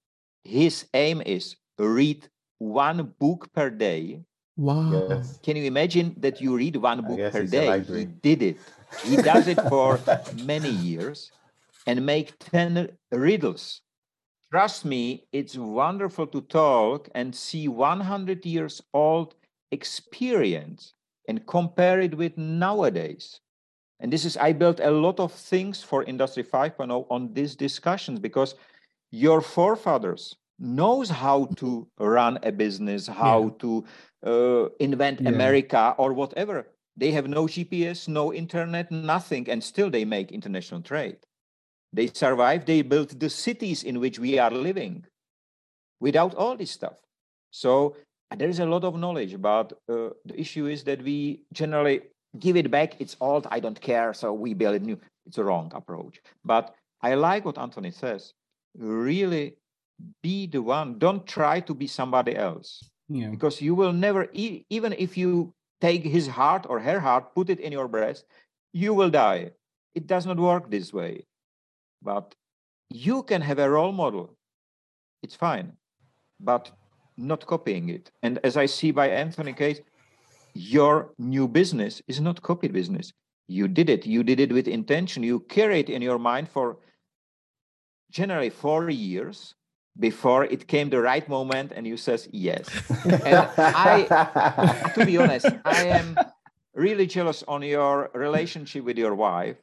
His 0.45 0.87
aim 0.95 1.21
is 1.27 1.57
read 1.79 2.29
one 2.59 3.15
book 3.19 3.53
per 3.53 3.71
day. 3.71 4.23
Wow. 4.57 5.07
Yes. 5.09 5.39
Can 5.43 5.57
you 5.57 5.65
imagine 5.65 6.15
that 6.19 6.41
you 6.41 6.57
read 6.57 6.77
one 6.77 7.03
book 7.03 7.33
per 7.33 7.45
day? 7.45 7.81
He 7.83 8.05
did 8.07 8.43
it. 8.43 8.59
He 9.05 9.17
does 9.17 9.47
it 9.47 9.61
for 9.69 10.01
many 10.45 10.71
years 10.71 11.31
and 11.87 12.05
make 12.05 12.39
10 12.39 12.91
riddles. 13.13 13.83
Trust 14.51 14.85
me, 14.85 15.27
it's 15.33 15.57
wonderful 15.57 16.27
to 16.29 16.41
talk 16.41 17.09
and 17.15 17.35
see 17.35 17.69
100 17.69 18.47
years 18.47 18.83
old 18.95 19.35
experience 19.71 20.95
and 21.29 21.47
compare 21.47 22.01
it 22.01 22.17
with 22.17 22.37
nowadays. 22.39 23.41
And 24.01 24.13
this 24.13 24.25
is, 24.25 24.37
I 24.37 24.53
built 24.53 24.81
a 24.81 24.91
lot 24.91 25.21
of 25.21 25.33
things 25.33 25.83
for 25.83 26.05
Industry 26.05 26.45
5.0 26.45 27.07
on 27.11 27.35
these 27.35 27.57
discussions 27.57 28.19
because 28.21 28.55
your 29.11 29.41
forefathers 29.41 30.37
knows 30.59 31.11
how 31.11 31.47
to 31.57 31.89
run 31.99 32.39
a 32.43 32.53
business, 32.53 33.07
how 33.07 33.43
Yeah. 33.43 33.51
to 33.59 33.85
uh, 34.27 34.69
invent 34.81 35.21
Yeah. 35.21 35.29
America 35.31 35.95
or 35.99 36.13
whatever. 36.13 36.67
They 36.97 37.13
have 37.13 37.29
no 37.29 37.47
GPS, 37.47 38.09
no 38.09 38.33
internet, 38.33 38.91
nothing, 38.91 39.49
and 39.49 39.63
still 39.63 39.91
they 39.91 40.05
make 40.05 40.33
international 40.33 40.83
trade. 40.83 41.19
They 41.93 42.09
survive. 42.09 42.67
They 42.67 42.83
built 42.83 43.19
the 43.19 43.31
cities 43.31 43.85
in 43.85 44.01
which 44.01 44.19
we 44.19 44.39
are 44.39 44.51
living 44.51 45.07
without 46.01 46.35
all 46.35 46.57
this 46.57 46.71
stuff. 46.71 46.99
So 47.51 47.97
there 48.37 48.49
is 48.49 48.59
a 48.59 48.67
lot 48.67 48.85
of 48.85 48.95
knowledge, 48.97 49.41
but 49.41 49.73
uh, 49.89 50.11
the 50.25 50.39
issue 50.39 50.67
is 50.67 50.85
that 50.85 51.03
we 51.03 51.43
generally 51.53 52.03
give 52.39 52.57
it 52.57 52.71
back. 52.71 53.01
It's 53.01 53.17
old. 53.21 53.47
I 53.51 53.61
don't 53.61 53.81
care. 53.81 54.13
So 54.13 54.33
we 54.33 54.55
build 54.55 54.75
it 54.77 54.83
new. 54.83 54.99
It's 55.27 55.39
a 55.39 55.45
wrong 55.45 55.73
approach. 55.75 56.21
But 56.45 56.75
I 57.03 57.15
like 57.15 57.45
what 57.45 57.59
Anthony 57.59 57.91
says. 57.91 58.35
Really 58.77 59.57
be 60.23 60.47
the 60.47 60.61
one. 60.63 60.99
Don't 60.99 61.27
try 61.27 61.61
to 61.61 61.75
be 61.75 61.87
somebody 61.87 62.37
else 62.37 62.83
Yeah. 63.09 63.29
because 63.31 63.61
you 63.63 63.75
will 63.75 63.93
never, 63.93 64.29
e- 64.33 64.65
even 64.71 64.93
if 64.93 65.17
you 65.17 65.55
take 65.81 66.05
his 66.05 66.27
heart 66.27 66.67
or 66.69 66.79
her 66.81 67.01
heart, 67.01 67.35
put 67.35 67.51
it 67.51 67.61
in 67.61 67.73
your 67.73 67.89
breast, 67.89 68.25
you 68.73 68.93
will 68.95 69.11
die. 69.11 69.53
It 69.95 70.07
does 70.07 70.27
not 70.27 70.39
work 70.39 70.71
this 70.71 70.93
way. 70.93 71.25
But 72.03 72.35
you 72.91 73.23
can 73.23 73.41
have 73.43 73.59
a 73.59 73.69
role 73.71 73.93
model. 73.93 74.37
It's 75.23 75.35
fine, 75.35 75.73
but 76.39 76.71
not 77.19 77.45
copying 77.47 77.89
it. 77.89 78.11
And 78.23 78.39
as 78.45 78.57
I 78.57 78.67
see 78.67 78.91
by 78.91 79.09
Anthony 79.09 79.53
case, 79.53 79.81
your 80.55 81.11
new 81.19 81.49
business 81.49 82.01
is 82.07 82.21
not 82.21 82.43
copied 82.43 82.73
business. 82.73 83.13
You 83.49 83.69
did 83.69 83.91
it. 83.91 84.07
You 84.07 84.23
did 84.23 84.41
it 84.41 84.53
with 84.53 84.69
intention. 84.69 85.23
You 85.23 85.41
carry 85.41 85.81
it 85.81 85.91
in 85.91 86.03
your 86.03 86.19
mind 86.19 86.49
for 86.49 86.79
generally 88.11 88.51
four 88.51 88.89
years 88.91 89.55
before 89.99 90.45
it 90.45 90.69
came 90.69 90.91
the 90.91 91.01
right 91.01 91.29
moment 91.29 91.73
and 91.75 91.87
you 91.87 91.97
says 91.97 92.29
yes. 92.33 92.69
And 93.05 93.49
I, 93.59 94.93
to 94.95 95.05
be 95.05 95.19
honest, 95.19 95.47
I 95.65 95.85
am 95.87 96.17
really 96.75 97.07
jealous 97.07 97.43
on 97.49 97.63
your 97.63 98.11
relationship 98.15 98.85
with 98.85 98.97
your 98.97 99.15
wife. 99.15 99.57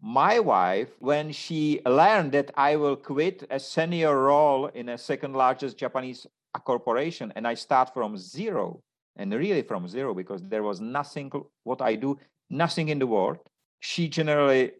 My 0.00 0.38
wife, 0.38 0.88
when 1.00 1.32
she 1.32 1.80
learned 1.86 2.32
that 2.32 2.50
I 2.56 2.76
will 2.76 2.96
quit 2.96 3.46
a 3.50 3.58
senior 3.58 4.16
role 4.16 4.66
in 4.66 4.90
a 4.90 4.98
second 4.98 5.34
largest 5.34 5.78
Japanese 5.78 6.26
corporation 6.60 7.32
and 7.36 7.46
I 7.46 7.54
start 7.54 7.92
from 7.94 8.16
zero, 8.16 8.80
and 9.16 9.32
really 9.32 9.62
from 9.62 9.88
zero 9.88 10.14
because 10.14 10.42
there 10.42 10.62
was 10.62 10.80
nothing 10.80 11.30
what 11.64 11.80
I 11.82 11.94
do, 11.96 12.18
nothing 12.50 12.88
in 12.88 12.98
the 12.98 13.06
world, 13.06 13.38
she 13.80 14.08
generally 14.08 14.72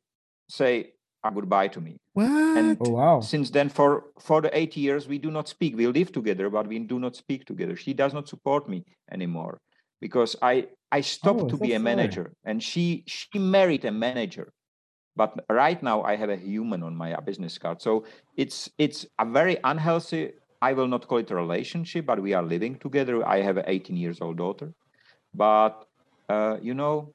say 0.49 0.95
"Ah, 1.23 1.31
goodbye 1.31 1.69
to 1.69 1.81
me. 1.81 1.97
What? 2.13 2.31
And 2.57 2.77
Oh 2.81 2.91
wow. 2.91 3.21
since 3.21 3.51
then 3.51 3.69
for 3.69 4.05
for 4.21 4.41
the 4.43 4.57
eight 4.57 4.77
years 4.77 5.09
we 5.09 5.19
do 5.19 5.31
not 5.31 5.49
speak 5.49 5.77
we 5.77 5.87
live 5.87 6.13
together 6.13 6.51
but 6.51 6.67
we 6.67 6.79
do 6.79 6.99
not 6.99 7.17
speak 7.17 7.45
together 7.47 7.75
she 7.77 7.95
does 7.95 8.13
not 8.13 8.29
support 8.29 8.69
me 8.69 8.85
anymore 9.11 9.59
because 10.01 10.37
i 10.43 10.69
i 10.93 11.01
stopped 11.01 11.41
Oh, 11.45 11.49
to 11.51 11.57
be 11.57 11.73
a 11.73 11.79
sorry. 11.79 11.85
manager 11.85 12.33
and 12.45 12.63
she 12.63 13.03
she 13.07 13.39
married 13.39 13.85
a 13.87 13.91
manager 13.91 14.53
but 15.17 15.33
right 15.51 15.83
now 15.83 16.03
i 16.03 16.17
have 16.17 16.31
a 16.31 16.37
human 16.37 16.83
on 16.83 16.95
my 16.97 17.15
business 17.21 17.59
card 17.59 17.81
so 17.81 18.05
it's 18.37 18.71
it's 18.79 19.07
a 19.19 19.25
very 19.25 19.57
unhealthy 19.65 20.33
i 20.69 20.73
will 20.73 20.89
not 20.95 21.07
call 21.09 21.19
it 21.19 21.31
a 21.31 21.37
relationship 21.37 22.07
but 22.07 22.21
we 22.27 22.33
are 22.39 22.43
living 22.55 22.75
together 22.87 23.17
i 23.27 23.39
have 23.49 23.57
an 23.63 23.65
18 23.67 23.97
years 23.97 24.21
old 24.21 24.37
daughter 24.37 24.73
but 25.35 25.87
uh, 26.29 26.57
you 26.63 26.75
know 26.75 27.15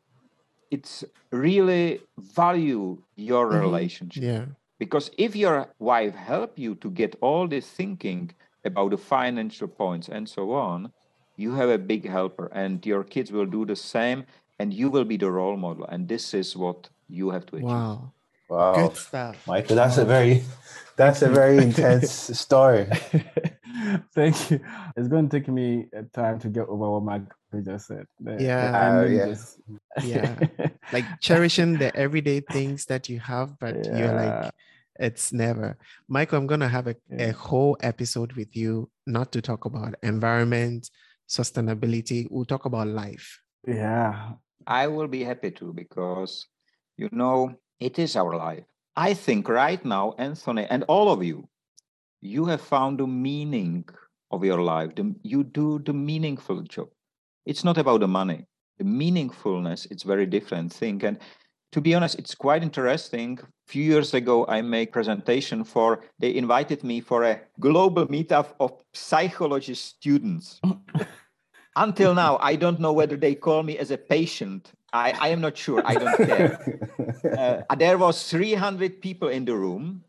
it's 0.72 1.04
really 1.32 2.02
value 2.20 3.02
your 3.16 3.48
Mhm. 3.48 3.62
relationship 3.62 4.24
Yeah. 4.24 4.46
because 4.80 5.12
if 5.18 5.36
your 5.36 5.74
wife 5.80 6.16
help 6.16 6.58
you 6.60 6.76
to 6.76 6.90
get 6.92 7.16
all 7.22 7.48
this 7.48 7.70
thinking 7.70 8.32
about 8.64 8.92
the 8.92 8.98
financial 8.98 9.68
points 9.68 10.10
and 10.10 10.28
so 10.30 10.52
on 10.54 10.92
you 11.38 11.54
have 11.54 11.70
a 11.70 11.78
big 11.78 12.08
helper 12.08 12.48
and 12.54 12.86
your 12.86 13.04
kids 13.04 13.32
will 13.32 13.46
do 13.46 13.66
the 13.66 13.76
same 13.76 14.26
and 14.60 14.74
you 14.74 14.90
will 14.90 15.06
be 15.06 15.18
the 15.18 15.32
role 15.32 15.58
model 15.58 15.86
and 15.86 16.08
this 16.08 16.34
is 16.34 16.56
what 16.58 16.90
you 17.08 17.30
have 17.32 17.46
to 17.48 17.56
achieve 17.58 17.68
Wow. 17.68 18.14
Wow. 18.50 18.88
Good 18.88 18.98
stuff. 18.98 19.48
Michael, 19.48 19.76
that's 19.76 19.98
a 19.98 20.06
very 20.06 20.44
that's 20.98 21.22
a 21.22 21.30
very 21.30 21.58
intense 21.68 22.12
story. 22.40 22.88
Thank 24.14 24.52
you. 24.52 24.60
It's 24.98 25.08
going 25.08 25.30
to 25.30 25.40
take 25.40 25.48
me 25.48 25.86
a 25.94 26.04
time 26.04 26.40
to 26.40 26.50
get 26.50 26.68
over 26.68 26.92
what 26.92 27.04
Mark 27.04 27.36
just 27.64 27.88
said. 27.88 28.06
The- 28.20 28.36
the 28.38 28.44
Yeah. 28.44 28.90
ending 29.00 29.18
yeah. 29.18 29.26
just- 29.28 29.60
Yeah. 30.04 30.36
Like 30.92 31.06
cherishing 31.22 31.78
the 31.78 31.96
everyday 31.96 32.42
things 32.42 32.86
that 32.86 33.08
you 33.10 33.20
have, 33.20 33.58
but 33.60 33.86
you're 33.86 34.14
like, 34.14 34.52
it's 35.00 35.32
never. 35.32 35.78
Michael, 36.08 36.38
I'm 36.40 36.48
going 36.48 36.60
to 36.60 36.68
have 36.68 36.88
a, 36.88 36.96
Yeah. 37.10 37.28
a 37.30 37.32
whole 37.34 37.78
episode 37.82 38.34
with 38.34 38.56
you, 38.56 38.90
not 39.08 39.32
to 39.34 39.42
talk 39.42 39.66
about 39.66 39.96
environment, 40.04 40.90
sustainability. 41.30 42.28
We'll 42.30 42.46
talk 42.46 42.66
about 42.66 42.88
life. 42.88 43.42
yeah. 43.68 44.34
i 44.68 44.88
will 44.88 45.08
be 45.08 45.24
happy 45.24 45.50
to 45.52 45.72
because 45.74 46.46
you 46.98 47.08
know 47.12 47.56
it 47.80 48.00
is 48.00 48.16
our 48.16 48.36
life. 48.36 48.64
I 48.96 49.14
think 49.14 49.48
right 49.48 49.84
now 49.86 50.14
anthony 50.18 50.66
and 50.70 50.84
all 50.88 51.12
of 51.12 51.24
you 51.24 51.48
you 52.22 52.46
have 52.46 52.62
found 52.62 53.00
the 53.00 53.08
meaning 53.08 53.86
of 54.32 54.44
your 54.44 54.62
life. 54.62 54.94
The, 54.96 55.16
you 55.24 55.44
do 55.44 55.80
the 55.80 55.94
meaningful 55.94 56.62
job. 56.64 56.90
It's 57.46 57.64
not 57.64 57.78
about 57.78 58.02
the 58.02 58.08
money. 58.08 58.46
The 58.78 58.84
meaningfulness 58.84 59.88
it's 59.90 60.04
very 60.04 60.26
different 60.26 60.74
thing. 60.74 61.04
And 61.04 61.18
to 61.72 61.82
be 61.82 61.96
honest 61.96 62.20
it's 62.20 62.36
quite 62.36 62.64
interesting. 62.64 63.40
A 63.40 63.72
few 63.72 63.84
years 63.84 64.14
ago 64.14 64.46
i 64.48 64.62
make 64.62 64.92
presentation 64.92 65.64
for 65.64 66.02
they 66.20 66.36
invited 66.36 66.84
me 66.84 67.00
for 67.00 67.24
a 67.24 67.42
global 67.60 68.08
meetup 68.08 68.56
of 68.60 68.74
psychology 68.94 69.76
students. 69.76 70.60
Until 71.76 72.14
now, 72.14 72.38
I 72.42 72.58
don't 72.58 72.80
know 72.80 72.92
whether 72.92 73.16
they 73.16 73.36
call 73.36 73.64
me 73.64 73.78
as 73.78 73.92
a 73.92 73.98
patient. 73.98 74.74
I, 74.92 75.12
I 75.20 75.28
am 75.30 75.42
not 75.42 75.58
sure. 75.58 75.82
I 75.86 75.94
don't 75.96 76.18
care. 76.18 77.64
uh, 77.70 77.76
there 77.76 77.98
was 77.98 78.30
300 78.30 79.02
people 79.02 79.30
in 79.30 79.46
the 79.46 79.56
room 79.56 80.04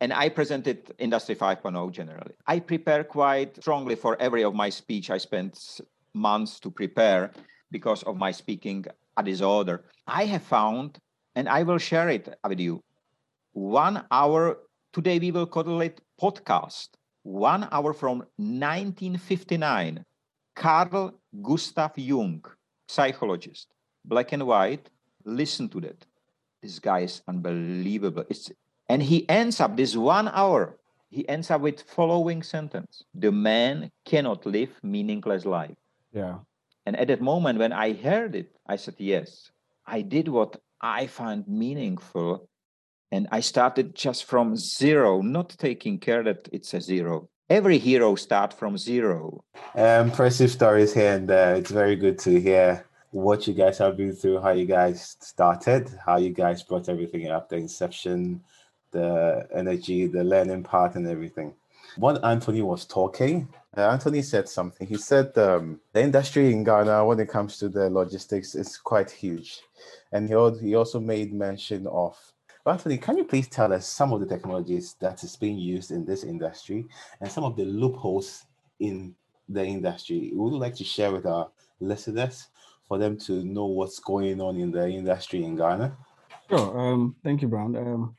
and 0.00 0.12
I 0.12 0.28
presented 0.30 0.94
Industry 0.98 1.36
5.0 1.36 1.92
generally. 1.92 2.32
I 2.46 2.60
prepare 2.60 3.04
quite 3.04 3.56
strongly 3.56 3.96
for 3.96 4.20
every 4.20 4.44
of 4.44 4.54
my 4.54 4.70
speech. 4.70 5.10
I 5.10 5.18
spent 5.18 5.80
months 6.14 6.58
to 6.60 6.70
prepare 6.70 7.30
because 7.70 8.02
of 8.04 8.16
my 8.16 8.32
speaking 8.32 8.86
disorder. 9.22 9.84
I 10.06 10.24
have 10.24 10.42
found, 10.42 10.98
and 11.34 11.48
I 11.48 11.62
will 11.62 11.78
share 11.78 12.08
it 12.08 12.34
with 12.48 12.58
you, 12.58 12.82
one 13.52 14.04
hour, 14.10 14.58
today 14.92 15.18
we 15.18 15.30
will 15.30 15.46
call 15.46 15.80
it 15.82 16.00
podcast, 16.20 16.88
one 17.22 17.68
hour 17.70 17.92
from 17.92 18.18
1959, 18.36 20.04
Carl 20.56 21.12
Gustav 21.42 21.92
Jung, 21.96 22.42
psychologist, 22.88 23.68
black 24.04 24.32
and 24.32 24.46
white, 24.46 24.88
listen 25.24 25.68
to 25.70 25.80
that. 25.80 26.06
This 26.62 26.78
guy 26.78 27.00
is 27.00 27.22
unbelievable. 27.26 28.24
It's 28.28 28.50
and 28.88 29.02
he 29.02 29.28
ends 29.28 29.60
up 29.60 29.76
this 29.76 29.96
one 29.96 30.28
hour, 30.28 30.76
he 31.10 31.28
ends 31.28 31.50
up 31.50 31.60
with 31.60 31.82
following 31.82 32.42
sentence. 32.42 33.04
The 33.14 33.30
man 33.30 33.90
cannot 34.04 34.44
live 34.46 34.70
meaningless 34.82 35.44
life. 35.44 35.76
Yeah. 36.12 36.38
And 36.86 36.96
at 36.96 37.08
that 37.08 37.20
moment 37.20 37.58
when 37.58 37.72
I 37.72 37.92
heard 37.92 38.34
it, 38.34 38.50
I 38.66 38.76
said, 38.76 38.94
yes, 38.98 39.50
I 39.86 40.02
did 40.02 40.28
what 40.28 40.60
I 40.80 41.06
find 41.06 41.46
meaningful. 41.46 42.48
And 43.12 43.28
I 43.32 43.40
started 43.40 43.94
just 43.94 44.24
from 44.24 44.56
zero, 44.56 45.20
not 45.20 45.50
taking 45.50 45.98
care 45.98 46.22
that 46.22 46.48
it's 46.52 46.74
a 46.74 46.80
zero. 46.80 47.28
Every 47.48 47.78
hero 47.78 48.14
start 48.14 48.52
from 48.52 48.78
zero. 48.78 49.44
Uh, 49.76 50.02
impressive 50.04 50.50
stories 50.50 50.94
here 50.94 51.14
and 51.14 51.28
there. 51.28 51.56
It's 51.56 51.72
very 51.72 51.96
good 51.96 52.18
to 52.20 52.40
hear 52.40 52.86
what 53.10 53.46
you 53.46 53.54
guys 53.54 53.78
have 53.78 53.96
been 53.96 54.12
through, 54.12 54.40
how 54.40 54.50
you 54.50 54.66
guys 54.66 55.16
started, 55.20 55.90
how 56.04 56.16
you 56.16 56.30
guys 56.30 56.62
brought 56.62 56.88
everything 56.88 57.28
up, 57.28 57.48
the 57.48 57.56
inception, 57.56 58.40
the 58.92 59.46
energy, 59.54 60.06
the 60.06 60.22
learning 60.22 60.62
part, 60.62 60.94
and 60.94 61.06
everything. 61.06 61.52
When 61.96 62.18
Anthony 62.24 62.62
was 62.62 62.84
talking, 62.84 63.48
uh, 63.76 63.88
Anthony 63.88 64.22
said 64.22 64.48
something. 64.48 64.86
He 64.86 64.96
said 64.96 65.36
um, 65.38 65.80
the 65.92 66.02
industry 66.02 66.52
in 66.52 66.62
Ghana, 66.62 67.04
when 67.04 67.18
it 67.18 67.28
comes 67.28 67.58
to 67.58 67.68
the 67.68 67.90
logistics, 67.90 68.54
is 68.54 68.76
quite 68.76 69.10
huge. 69.10 69.60
And 70.12 70.28
he, 70.28 70.34
he 70.60 70.74
also 70.76 71.00
made 71.00 71.32
mention 71.32 71.86
of 71.88 72.16
Anthony, 72.66 72.98
can 72.98 73.16
you 73.16 73.24
please 73.24 73.48
tell 73.48 73.72
us 73.72 73.86
some 73.86 74.12
of 74.12 74.20
the 74.20 74.26
technologies 74.26 74.94
that 75.00 75.24
is 75.24 75.34
being 75.34 75.58
used 75.58 75.90
in 75.90 76.04
this 76.04 76.24
industry 76.24 76.86
and 77.20 77.30
some 77.30 77.42
of 77.42 77.56
the 77.56 77.64
loopholes 77.64 78.44
in 78.78 79.14
the 79.48 79.64
industry? 79.64 80.30
We 80.32 80.38
would 80.38 80.52
like 80.52 80.76
to 80.76 80.84
share 80.84 81.10
with 81.10 81.26
our 81.26 81.48
listeners 81.80 82.48
for 82.90 82.98
them 82.98 83.16
to 83.16 83.44
know 83.44 83.66
what's 83.66 84.00
going 84.00 84.40
on 84.40 84.56
in 84.56 84.72
the 84.72 84.88
industry 84.88 85.44
in 85.44 85.54
Ghana? 85.54 85.96
Sure. 86.50 86.76
Um, 86.76 87.14
thank 87.22 87.40
you, 87.40 87.46
Brown. 87.46 87.76
Um, 87.76 88.16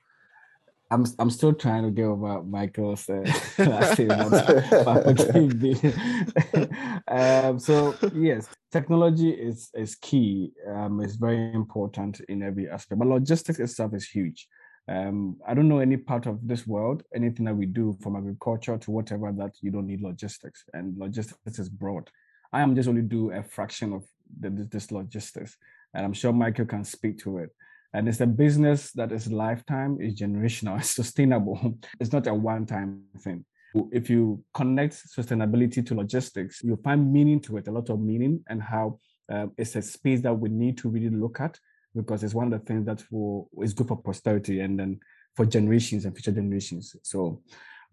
I'm 0.90 1.06
I'm 1.20 1.30
still 1.30 1.54
trying 1.54 1.84
to 1.84 1.92
get 1.92 2.06
over 2.06 2.42
Michael's 2.42 3.10
uh, 3.10 3.16
last 3.58 4.00
um, 7.10 7.60
so 7.60 7.96
yes, 8.14 8.48
technology 8.72 9.32
is 9.32 9.70
is 9.74 9.96
key. 9.96 10.54
Um, 10.66 11.02
it's 11.02 11.16
very 11.16 11.54
important 11.54 12.22
in 12.30 12.42
every 12.42 12.70
aspect. 12.70 13.00
But 13.00 13.10
logistics 13.10 13.60
itself 13.60 13.94
is 13.94 14.08
huge. 14.08 14.48
Um, 14.88 15.36
I 15.46 15.54
don't 15.54 15.68
know 15.68 15.80
any 15.80 15.98
part 15.98 16.28
of 16.28 16.48
this 16.48 16.66
world, 16.66 17.04
anything 17.14 17.44
that 17.46 17.56
we 17.56 17.66
do 17.66 17.98
from 18.02 18.16
agriculture 18.16 18.78
to 18.78 18.92
whatever 18.92 19.34
that 19.34 19.52
you 19.60 19.70
don't 19.70 19.88
need 19.88 20.02
logistics, 20.02 20.64
and 20.74 20.98
logistics 20.98 21.60
is 21.60 21.68
broad. 21.68 22.10
I 22.54 22.62
am 22.62 22.76
just 22.76 22.90
only 22.90 23.02
do 23.02 23.32
a 23.32 23.44
fraction 23.44 23.94
of 23.94 24.04
the, 24.40 24.50
this 24.50 24.92
logistics, 24.92 25.58
and 25.94 26.06
I'm 26.06 26.14
sure 26.14 26.34
Michael 26.34 26.66
can 26.66 26.84
speak 26.84 27.20
to 27.20 27.40
it. 27.40 27.50
And 27.94 28.08
it's 28.08 28.22
a 28.22 28.28
business 28.28 28.92
that 28.94 29.12
is 29.12 29.32
lifetime 29.32 29.98
is 30.00 30.16
generational 30.16 30.78
it's 30.80 30.90
sustainable. 30.92 31.78
It's 32.00 32.14
not 32.14 32.28
a 32.28 32.34
one-time 32.34 33.04
thing. 33.20 33.46
If 33.92 34.10
you 34.10 34.44
connect 34.54 34.96
sustainability 34.96 35.86
to 35.86 35.96
logistics 35.96 36.62
you 36.62 36.78
find 36.84 37.12
meaning 37.12 37.40
to 37.42 37.56
it 37.56 37.70
a 37.70 37.72
lot 37.72 37.90
of 37.90 38.02
meaning 38.02 38.44
and 38.50 38.62
how 38.62 39.00
uh, 39.32 39.48
it's 39.58 39.78
a 39.78 39.82
space 39.82 40.20
that 40.22 40.34
we 40.34 40.50
need 40.50 40.78
to 40.80 40.90
really 40.90 41.10
look 41.10 41.40
at 41.40 41.58
because 41.96 42.22
it's 42.22 42.34
one 42.34 42.52
of 42.52 42.60
the 42.60 42.66
things 42.66 42.86
that 42.86 43.02
will 43.12 43.50
is 43.62 43.74
good 43.74 43.88
for 43.88 44.02
posterity 44.02 44.60
and 44.60 44.78
then 44.78 45.00
for 45.38 45.46
generations 45.46 46.04
and 46.04 46.14
future 46.14 46.34
generations. 46.34 46.98
So 47.02 47.42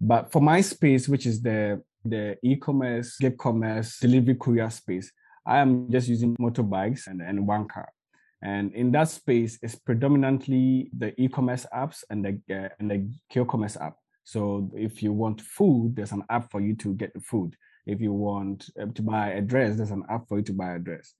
but 0.00 0.32
for 0.32 0.42
my 0.42 0.60
space 0.60 1.08
which 1.08 1.26
is 1.26 1.40
the 1.42 1.80
the 2.04 2.36
e-commerce 2.42 3.16
gig 3.18 3.38
commerce 3.38 3.98
delivery 3.98 4.34
courier 4.34 4.70
space 4.70 5.12
i 5.48 5.58
am 5.58 5.90
just 5.90 6.08
using 6.08 6.36
motorbikes 6.36 7.08
and, 7.08 7.20
and 7.22 7.46
one 7.46 7.66
car 7.66 7.88
and 8.42 8.72
in 8.74 8.92
that 8.92 9.08
space, 9.08 9.58
it's 9.62 9.74
predominantly 9.74 10.90
the 10.96 11.20
e-commerce 11.20 11.66
apps 11.74 12.04
and 12.08 12.24
the 12.24 12.40
uh, 12.54 12.68
and 12.78 12.90
the 12.90 13.10
Q-commerce 13.30 13.76
app. 13.76 13.96
So 14.24 14.70
if 14.74 15.02
you 15.02 15.12
want 15.12 15.40
food, 15.40 15.96
there's 15.96 16.12
an 16.12 16.22
app 16.30 16.50
for 16.50 16.60
you 16.60 16.76
to 16.76 16.94
get 16.94 17.12
the 17.14 17.20
food. 17.20 17.56
If 17.86 18.00
you 18.00 18.12
want 18.12 18.70
uh, 18.80 18.86
to 18.94 19.02
buy 19.02 19.30
a 19.30 19.40
dress, 19.40 19.76
there's 19.76 19.90
an 19.90 20.04
app 20.08 20.28
for 20.28 20.38
you 20.38 20.44
to 20.44 20.52
buy 20.52 20.74
a 20.74 20.78
dress. 20.78 21.14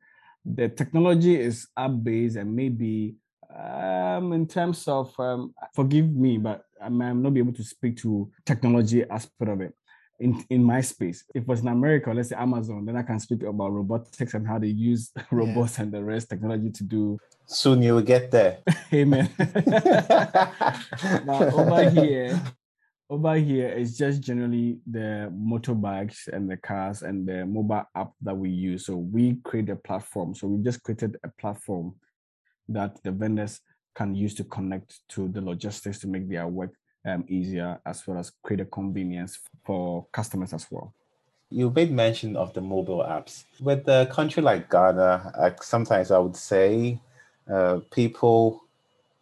The 0.45 0.69
technology 0.69 1.41
is 1.41 1.67
app-based 1.77 2.37
and 2.37 2.55
maybe 2.55 3.17
um, 3.53 4.33
in 4.33 4.47
terms 4.47 4.87
of 4.87 5.19
um, 5.19 5.55
forgive 5.75 6.09
me, 6.11 6.38
but 6.38 6.64
I 6.81 6.88
might 6.91 7.14
not 7.14 7.35
be 7.35 7.41
able 7.41 7.55
to 7.55 7.64
speak 7.64 7.97
to 7.99 8.31
technology 8.45 9.03
aspect 9.09 9.51
of 9.51 9.61
it 9.62 9.75
in, 10.21 10.45
in 10.51 10.63
my 10.63 10.81
space. 10.81 11.25
If 11.35 11.43
it 11.43 11.49
was 11.49 11.61
in 11.61 11.69
America, 11.69 12.13
let's 12.13 12.31
say 12.31 12.37
Amazon, 12.37 12.85
then 12.85 12.97
I 12.97 13.03
can 13.03 13.21
speak 13.21 13.43
about 13.43 13.73
robotics 13.73 14.35
and 14.35 14.47
how 14.47 14.59
they 14.59 14.69
use 14.69 15.11
robots 15.31 15.79
yeah. 15.79 15.85
and 15.85 15.93
the 15.93 16.03
rest 16.03 16.31
technology 16.31 16.71
to 16.71 16.85
do. 16.85 17.19
Soon 17.47 17.83
you 17.83 17.95
will 17.95 18.03
get 18.03 18.31
there. 18.31 18.59
Amen. 18.93 19.31
now 21.25 21.43
over 21.43 21.91
here, 21.91 22.41
over 23.09 23.35
here 23.37 23.69
it's 23.69 23.97
just 23.97 24.21
generally 24.21 24.79
the 24.91 25.33
motorbikes 25.35 26.29
and 26.29 26.51
the 26.51 26.57
cars 26.57 27.03
and 27.03 27.27
the 27.27 27.47
mobile 27.47 27.85
app 27.95 28.13
that 28.23 28.37
we 28.37 28.51
use. 28.51 28.87
So 28.87 28.97
we 28.97 29.37
create 29.45 29.71
a 29.71 29.77
platform. 29.77 30.35
So 30.35 30.49
we 30.49 30.63
just 30.63 30.83
created 30.83 31.17
a 31.25 31.29
platform 31.41 31.95
that 32.69 32.99
the 33.03 33.13
vendors 33.13 33.61
can 33.95 34.15
use 34.15 34.35
to 34.35 34.45
connect 34.45 35.01
to 35.09 35.29
the 35.29 35.41
logistics 35.41 35.99
to 36.01 36.07
make 36.07 36.29
their 36.29 36.47
work 36.47 36.73
um, 37.05 37.25
easier 37.29 37.81
as 37.85 38.07
well 38.07 38.19
as 38.19 38.33
create 38.43 38.61
a 38.61 38.65
convenience 38.65 39.39
for 39.65 40.07
customers 40.13 40.53
as 40.53 40.67
well. 40.71 40.93
You 41.51 41.71
made 41.71 41.91
mention 41.91 42.37
of 42.37 42.53
the 42.53 42.61
mobile 42.61 42.99
apps. 42.99 43.45
With 43.61 43.89
a 43.89 44.07
country 44.13 44.43
like 44.43 44.71
Ghana, 44.71 45.33
uh, 45.35 45.51
sometimes 45.63 46.11
I 46.11 46.19
would 46.19 46.37
say 46.37 47.01
uh, 47.51 47.81
people, 47.91 48.65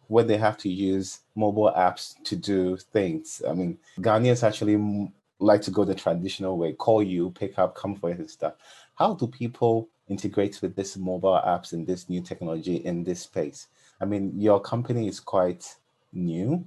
when 0.07 0.27
they 0.27 0.37
have 0.37 0.57
to 0.59 0.69
use 0.69 1.21
mobile 1.35 1.71
apps 1.77 2.15
to 2.25 2.35
do 2.35 2.77
things, 2.77 3.41
I 3.47 3.53
mean, 3.53 3.77
Ghanaians 3.99 4.43
actually 4.43 5.09
like 5.39 5.61
to 5.61 5.71
go 5.71 5.85
the 5.85 5.95
traditional 5.95 6.57
way 6.57 6.73
call 6.73 7.01
you, 7.01 7.31
pick 7.31 7.57
up, 7.59 7.75
come 7.75 7.95
for 7.95 8.09
it, 8.09 8.19
and 8.19 8.29
stuff. 8.29 8.53
How 8.95 9.13
do 9.13 9.27
people 9.27 9.87
integrate 10.09 10.61
with 10.61 10.75
this 10.75 10.97
mobile 10.97 11.39
apps 11.45 11.73
and 11.73 11.85
this 11.85 12.09
new 12.09 12.21
technology 12.21 12.77
in 12.77 13.03
this 13.03 13.21
space? 13.21 13.67
I 14.01 14.05
mean, 14.05 14.33
your 14.35 14.59
company 14.59 15.07
is 15.07 15.19
quite 15.19 15.75
new 16.11 16.65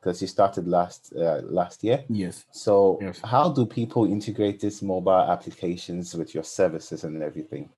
because 0.00 0.20
you 0.22 0.28
started 0.28 0.66
last 0.66 1.12
uh, 1.16 1.40
last 1.44 1.84
year. 1.84 2.04
Yes. 2.08 2.44
So 2.50 2.98
yes. 3.00 3.20
how 3.24 3.52
do 3.52 3.66
people 3.66 4.06
integrate 4.06 4.60
these 4.60 4.82
mobile 4.82 5.12
applications 5.30 6.14
with 6.14 6.34
your 6.34 6.44
services 6.44 7.04
and 7.04 7.22
everything? 7.22 7.68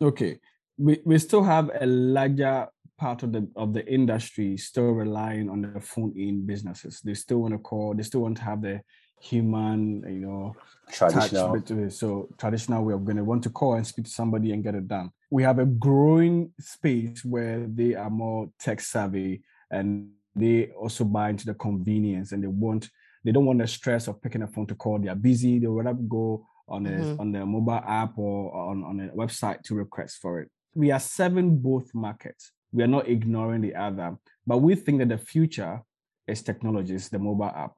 Okay, 0.00 0.38
we, 0.78 1.00
we 1.04 1.18
still 1.18 1.42
have 1.42 1.70
a 1.80 1.86
larger 1.86 2.68
part 2.98 3.22
of 3.22 3.32
the 3.32 3.48
of 3.56 3.74
the 3.74 3.86
industry 3.92 4.56
still 4.56 4.92
relying 4.92 5.50
on 5.50 5.62
the 5.62 5.80
phone 5.80 6.12
in 6.16 6.46
businesses. 6.46 7.00
They 7.00 7.14
still 7.14 7.38
want 7.38 7.54
to 7.54 7.58
call. 7.58 7.94
They 7.94 8.02
still 8.02 8.20
want 8.20 8.36
to 8.38 8.44
have 8.44 8.62
the 8.62 8.80
human, 9.20 10.04
you 10.06 10.26
know, 10.26 10.56
traditional. 10.90 11.60
Touch, 11.60 11.92
so 11.92 12.28
traditional 12.38 12.84
we're 12.84 12.98
going 12.98 13.16
to 13.16 13.24
want 13.24 13.42
to 13.44 13.50
call 13.50 13.74
and 13.74 13.86
speak 13.86 14.04
to 14.04 14.10
somebody 14.10 14.52
and 14.52 14.62
get 14.62 14.74
it 14.74 14.86
done. 14.86 15.10
We 15.30 15.42
have 15.42 15.58
a 15.58 15.66
growing 15.66 16.52
space 16.60 17.24
where 17.24 17.66
they 17.66 17.94
are 17.94 18.10
more 18.10 18.50
tech 18.60 18.80
savvy 18.80 19.42
and 19.70 20.10
they 20.36 20.70
also 20.78 21.04
buy 21.04 21.30
into 21.30 21.46
the 21.46 21.54
convenience 21.54 22.32
and 22.32 22.42
they 22.42 22.48
want 22.48 22.90
they 23.24 23.32
don't 23.32 23.46
want 23.46 23.58
the 23.58 23.66
stress 23.66 24.06
of 24.06 24.22
picking 24.22 24.42
a 24.42 24.46
phone 24.46 24.68
to 24.68 24.76
call. 24.76 25.00
They 25.00 25.08
are 25.08 25.16
busy. 25.16 25.58
They 25.58 25.66
would 25.66 25.84
rather 25.84 25.98
go 25.98 26.46
on 26.68 26.86
a 26.86 26.90
mm-hmm. 26.90 27.20
on 27.20 27.32
the 27.32 27.44
mobile 27.44 27.82
app 27.84 28.16
or 28.16 28.54
on, 28.54 28.84
on 28.84 29.00
a 29.00 29.08
website 29.16 29.62
to 29.62 29.74
request 29.74 30.18
for 30.22 30.40
it. 30.40 30.48
We 30.74 30.92
are 30.92 31.00
serving 31.00 31.58
both 31.58 31.92
markets. 31.94 32.52
We 32.72 32.82
are 32.82 32.88
not 32.88 33.08
ignoring 33.08 33.62
the 33.62 33.74
other, 33.74 34.16
but 34.46 34.58
we 34.58 34.74
think 34.74 34.98
that 34.98 35.08
the 35.08 35.18
future 35.18 35.80
is 36.28 36.42
technologies, 36.42 37.08
the 37.08 37.18
mobile 37.18 37.44
app, 37.44 37.72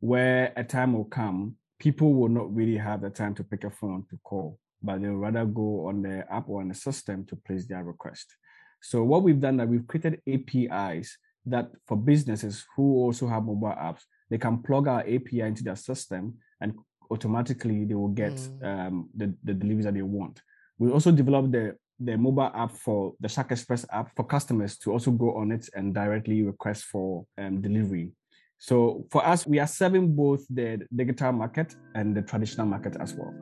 where 0.00 0.52
a 0.56 0.62
time 0.62 0.92
will 0.92 1.06
come, 1.06 1.56
people 1.78 2.14
will 2.14 2.28
not 2.28 2.54
really 2.54 2.76
have 2.76 3.00
the 3.00 3.10
time 3.10 3.34
to 3.34 3.44
pick 3.44 3.64
a 3.64 3.70
phone 3.70 4.04
to 4.10 4.18
call, 4.22 4.58
but 4.82 5.00
they'll 5.00 5.14
rather 5.14 5.44
go 5.44 5.86
on 5.88 6.02
the 6.02 6.24
app 6.30 6.48
or 6.48 6.60
on 6.60 6.68
the 6.68 6.74
system 6.74 7.24
to 7.26 7.36
place 7.36 7.66
their 7.66 7.82
request. 7.82 8.36
So 8.82 9.02
what 9.02 9.22
we've 9.22 9.40
done 9.40 9.56
that 9.56 9.68
we've 9.68 9.86
created 9.86 10.20
APIs 10.28 11.16
that 11.46 11.70
for 11.86 11.96
businesses 11.96 12.64
who 12.76 12.96
also 12.96 13.26
have 13.26 13.44
mobile 13.44 13.68
apps, 13.68 14.02
they 14.30 14.38
can 14.38 14.62
plug 14.62 14.88
our 14.88 15.00
API 15.00 15.40
into 15.40 15.62
their 15.62 15.76
system 15.76 16.34
and 16.60 16.74
automatically 17.10 17.84
they 17.84 17.94
will 17.94 18.08
get 18.08 18.34
mm. 18.34 18.64
um, 18.64 19.08
the, 19.14 19.34
the 19.44 19.54
deliveries 19.54 19.84
that 19.84 19.94
they 19.94 20.02
want. 20.02 20.42
We 20.78 20.90
also 20.90 21.12
developed 21.12 21.52
the 21.52 21.76
the 21.98 22.16
mobile 22.16 22.50
app 22.54 22.72
for 22.72 23.14
the 23.20 23.28
Shark 23.28 23.52
Express 23.52 23.86
app 23.90 24.14
for 24.14 24.24
customers 24.24 24.76
to 24.78 24.92
also 24.92 25.10
go 25.10 25.34
on 25.36 25.50
it 25.50 25.68
and 25.74 25.94
directly 25.94 26.42
request 26.42 26.84
for 26.84 27.24
um, 27.38 27.62
delivery. 27.62 28.10
So 28.58 29.06
for 29.10 29.26
us, 29.26 29.46
we 29.46 29.58
are 29.58 29.66
serving 29.66 30.14
both 30.14 30.46
the 30.48 30.86
digital 30.94 31.32
market 31.32 31.74
and 31.94 32.14
the 32.14 32.22
traditional 32.22 32.66
market 32.66 32.96
as 33.00 33.14
well. 33.14 33.34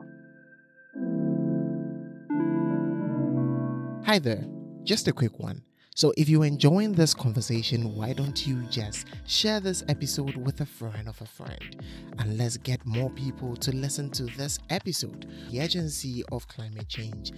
Hi 4.05 4.19
there, 4.19 4.45
just 4.83 5.07
a 5.07 5.11
quick 5.11 5.39
one. 5.39 5.61
So, 5.97 6.11
if 6.17 6.27
you're 6.27 6.43
enjoying 6.43 6.91
this 6.91 7.13
conversation, 7.13 7.95
why 7.95 8.11
don't 8.11 8.45
you 8.45 8.61
just 8.63 9.07
share 9.25 9.61
this 9.61 9.81
episode 9.87 10.35
with 10.35 10.59
a 10.59 10.65
friend 10.65 11.07
of 11.07 11.21
a 11.21 11.25
friend? 11.25 11.81
And 12.19 12.37
let's 12.37 12.57
get 12.57 12.85
more 12.85 13.09
people 13.11 13.55
to 13.55 13.73
listen 13.73 14.09
to 14.09 14.23
this 14.25 14.59
episode. 14.69 15.25
The 15.49 15.61
urgency 15.61 16.25
of 16.33 16.49
climate 16.49 16.89
change 16.89 17.31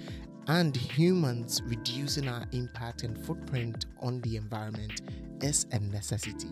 and 0.48 0.76
humans 0.76 1.62
reducing 1.65 2.28
our 2.28 2.46
impact 2.52 3.04
and 3.04 3.15
footprint 3.28 3.86
on 4.00 4.22
the 4.22 4.38
environment 4.38 5.02
is 5.41 5.65
a 5.71 5.80
necessity 5.80 6.50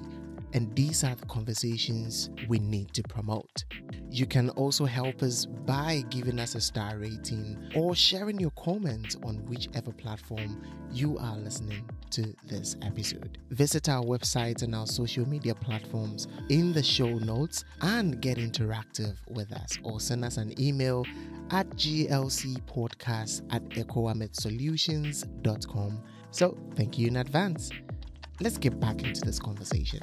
and 0.56 0.74
these 0.74 1.04
are 1.04 1.14
the 1.16 1.26
conversations 1.26 2.30
we 2.48 2.60
need 2.60 2.94
to 2.94 3.04
promote. 3.04 3.66
You 4.10 4.26
can 4.26 4.52
also 4.52 4.86
help 4.86 5.22
us 5.22 5.46
by 5.46 6.06
giving 6.10 6.40
us 6.40 6.56
a 6.56 6.62
star 6.62 6.98
rating 6.98 7.58
or 7.76 7.94
sharing 7.94 8.40
your 8.40 8.52
comments 8.52 9.18
on 9.26 9.46
whichever 9.48 9.92
platform 9.92 10.64
you 10.94 11.18
are 11.18 11.36
listening 11.36 11.84
to 12.12 12.34
this 12.46 12.78
episode. 12.84 13.38
Visit 13.50 13.90
our 13.90 14.06
website 14.06 14.64
and 14.64 14.74
our 14.74 14.88
social 14.88 15.28
media 15.28 15.54
platforms 15.54 16.30
in 16.48 16.72
the 16.72 16.84
show 16.84 17.18
notes 17.18 17.66
and 17.82 18.22
get 18.22 18.38
interactive 18.38 19.18
with 19.28 19.52
us 19.52 19.78
or 19.84 20.00
send 20.00 20.24
us 20.24 20.38
an 20.38 20.58
email 20.58 21.06
at 21.52 21.70
glcpodcast 21.72 23.42
at 23.54 23.62
ecoametsolutions.com. 23.72 26.02
So, 26.32 26.58
thank 26.76 26.98
you 26.98 27.08
in 27.08 27.18
advance 27.18 27.72
let's 28.40 28.58
get 28.58 28.80
back 28.80 29.04
into 29.04 29.22
this 29.22 29.40
conversation. 29.40 30.00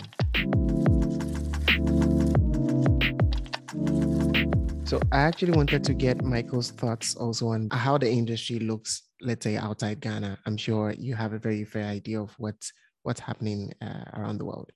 So 4.84 5.00
I 5.10 5.20
actually 5.20 5.52
wanted 5.52 5.84
to 5.84 5.94
get 5.94 6.22
Michael's 6.22 6.70
thoughts 6.70 7.14
also 7.14 7.48
on 7.48 7.68
how 7.70 7.96
the 7.96 8.10
industry 8.10 8.58
looks, 8.58 9.02
let's 9.22 9.44
say 9.44 9.56
outside 9.56 10.00
Ghana. 10.00 10.38
I'm 10.44 10.56
sure 10.56 10.92
you 10.98 11.14
have 11.14 11.32
a 11.32 11.38
very 11.38 11.64
fair 11.64 11.86
idea 11.86 12.20
of 12.20 12.34
what's 12.38 12.72
what's 13.02 13.20
happening 13.20 13.72
uh, 13.80 14.04
around 14.14 14.38
the 14.38 14.44
world. 14.44 14.70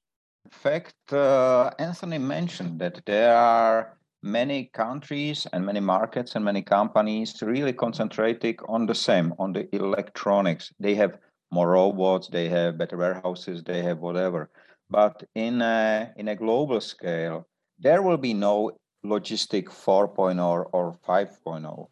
In 0.46 0.50
fact, 0.50 1.12
uh, 1.12 1.70
Anthony 1.78 2.18
mentioned 2.18 2.78
that 2.80 3.02
there 3.04 3.36
are 3.36 3.98
many 4.22 4.70
countries 4.72 5.46
and 5.52 5.64
many 5.64 5.80
markets 5.80 6.34
and 6.34 6.44
many 6.44 6.62
companies 6.62 7.42
really 7.42 7.72
concentrating 7.72 8.56
on 8.68 8.86
the 8.86 8.94
same, 8.94 9.34
on 9.38 9.52
the 9.52 9.68
electronics. 9.76 10.72
They 10.80 10.94
have 10.94 11.18
more 11.50 11.70
robots, 11.70 12.28
they 12.28 12.48
have 12.48 12.78
better 12.78 12.96
warehouses, 12.96 13.62
they 13.62 13.82
have 13.82 13.98
whatever. 13.98 14.50
But 14.90 15.24
in 15.34 15.62
a, 15.62 16.12
in 16.16 16.28
a 16.28 16.36
global 16.36 16.80
scale, 16.80 17.46
there 17.78 18.02
will 18.02 18.16
be 18.16 18.34
no 18.34 18.72
logistic 19.04 19.66
4.0 19.66 20.70
or 20.72 20.98
5.0. 21.06 21.86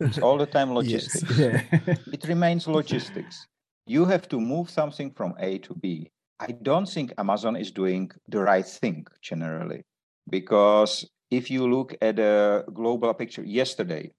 It's 0.00 0.18
all 0.18 0.38
the 0.38 0.46
time 0.46 0.72
logistics. 0.80 1.38
yes. 1.38 1.64
yeah. 1.72 1.94
it 2.12 2.24
remains 2.28 2.66
logistics. 2.66 3.46
You 3.86 4.04
have 4.06 4.28
to 4.28 4.40
move 4.40 4.70
something 4.70 5.10
from 5.10 5.34
A 5.38 5.58
to 5.58 5.74
B. 5.74 6.10
I 6.40 6.52
don't 6.52 6.88
think 6.88 7.12
Amazon 7.18 7.56
is 7.56 7.70
doing 7.70 8.10
the 8.28 8.40
right 8.40 8.66
thing 8.66 9.06
generally, 9.22 9.84
because 10.28 11.08
if 11.30 11.50
you 11.50 11.68
look 11.68 11.94
at 12.00 12.18
a 12.18 12.64
global 12.72 13.14
picture, 13.14 13.44
yesterday 13.44 14.10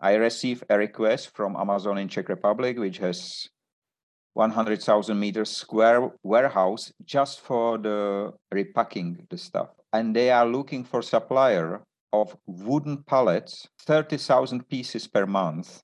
I 0.00 0.14
received 0.14 0.64
a 0.70 0.78
request 0.78 1.34
from 1.34 1.56
Amazon 1.56 1.98
in 1.98 2.08
Czech 2.08 2.28
Republic, 2.28 2.78
which 2.78 2.98
has 2.98 3.48
100,000 4.38 5.18
meters 5.18 5.50
square 5.50 6.10
warehouse 6.22 6.92
just 7.04 7.40
for 7.40 7.76
the 7.76 8.32
repacking 8.52 9.26
the 9.30 9.36
stuff. 9.36 9.70
And 9.92 10.14
they 10.14 10.30
are 10.30 10.46
looking 10.46 10.84
for 10.84 11.02
supplier 11.02 11.82
of 12.12 12.36
wooden 12.46 13.02
pallets, 13.02 13.66
30,000 13.80 14.68
pieces 14.68 15.08
per 15.08 15.26
month. 15.26 15.82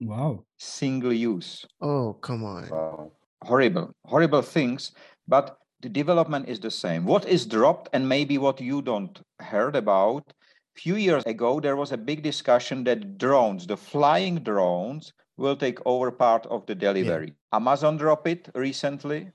Wow. 0.00 0.44
Single 0.58 1.12
use. 1.12 1.66
Oh, 1.82 2.14
come 2.14 2.42
on. 2.42 2.70
Wow. 2.70 3.12
Horrible, 3.44 3.92
horrible 4.06 4.42
things. 4.42 4.92
But 5.28 5.58
the 5.82 5.90
development 5.90 6.48
is 6.48 6.58
the 6.58 6.70
same. 6.70 7.04
What 7.04 7.28
is 7.28 7.44
dropped, 7.44 7.90
and 7.92 8.08
maybe 8.08 8.38
what 8.38 8.62
you 8.62 8.80
don't 8.80 9.20
heard 9.40 9.76
about, 9.76 10.32
few 10.74 10.96
years 10.96 11.22
ago 11.26 11.60
there 11.60 11.76
was 11.76 11.92
a 11.92 11.98
big 11.98 12.22
discussion 12.22 12.84
that 12.84 13.18
drones, 13.18 13.66
the 13.66 13.76
flying 13.76 14.36
drones, 14.36 15.12
will 15.40 15.56
take 15.56 15.78
over 15.86 16.10
part 16.10 16.46
of 16.46 16.66
the 16.66 16.74
delivery. 16.74 17.28
Yeah. 17.28 17.56
Amazon 17.56 17.96
dropped 17.96 18.28
it 18.28 18.48
recently, 18.54 19.32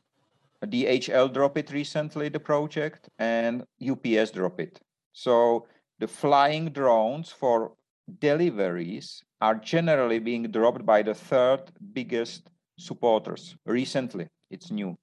DHL 0.63 1.33
dropped 1.33 1.57
it 1.57 1.71
recently, 1.71 2.29
the 2.29 2.39
project, 2.39 3.09
and 3.19 3.63
UPS 3.81 4.31
dropped 4.31 4.61
it. 4.61 4.79
So 5.13 5.67
the 5.99 6.07
flying 6.07 6.69
drones 6.69 7.31
for 7.31 7.73
deliveries 8.19 9.23
are 9.41 9.55
generally 9.55 10.19
being 10.19 10.43
dropped 10.51 10.85
by 10.85 11.01
the 11.01 11.13
third 11.13 11.61
biggest 11.93 12.49
supporters 12.77 13.55
recently. 13.65 14.27
It's 14.49 14.71
new. 14.71 14.95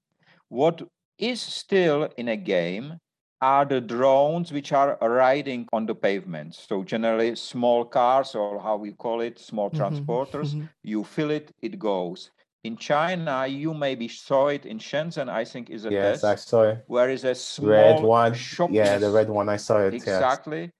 What 0.49 0.81
is 1.17 1.41
still 1.41 2.09
in 2.17 2.29
a 2.29 2.37
game 2.37 2.97
are 3.43 3.65
the 3.65 3.81
drones 3.81 4.53
which 4.53 4.71
are 4.71 4.97
riding 5.01 5.67
on 5.73 5.85
the 5.85 5.93
pavements. 5.93 6.65
So 6.69 6.81
generally 6.81 7.35
small 7.35 7.83
cars 7.83 8.35
or 8.35 8.57
how 8.61 8.77
we 8.77 8.93
call 8.93 9.19
it, 9.19 9.37
small 9.37 9.69
mm-hmm. 9.69 9.81
transporters. 9.81 10.49
Mm-hmm. 10.51 10.65
You 10.83 11.03
fill 11.03 11.31
it, 11.31 11.51
it 11.61 11.77
goes. 11.77 12.31
In 12.63 12.77
China, 12.77 13.45
you 13.45 13.73
maybe 13.73 14.07
saw 14.07 14.47
it 14.47 14.65
in 14.65 14.79
Shenzhen. 14.79 15.27
I 15.27 15.43
think 15.43 15.69
is 15.69 15.83
a 15.83 15.91
yes, 15.91 16.21
test, 16.21 16.23
I 16.23 16.35
saw 16.35 16.63
it. 16.71 16.85
Where 16.87 17.09
is 17.09 17.25
a 17.25 17.35
small 17.35 17.71
red 17.71 18.01
one? 18.01 18.33
Shop 18.33 18.69
yeah, 18.71 18.97
the 18.97 19.11
red 19.11 19.29
one. 19.29 19.49
I 19.49 19.57
saw 19.57 19.79
it 19.79 19.93
exactly. 19.93 20.61
Yes. 20.61 20.71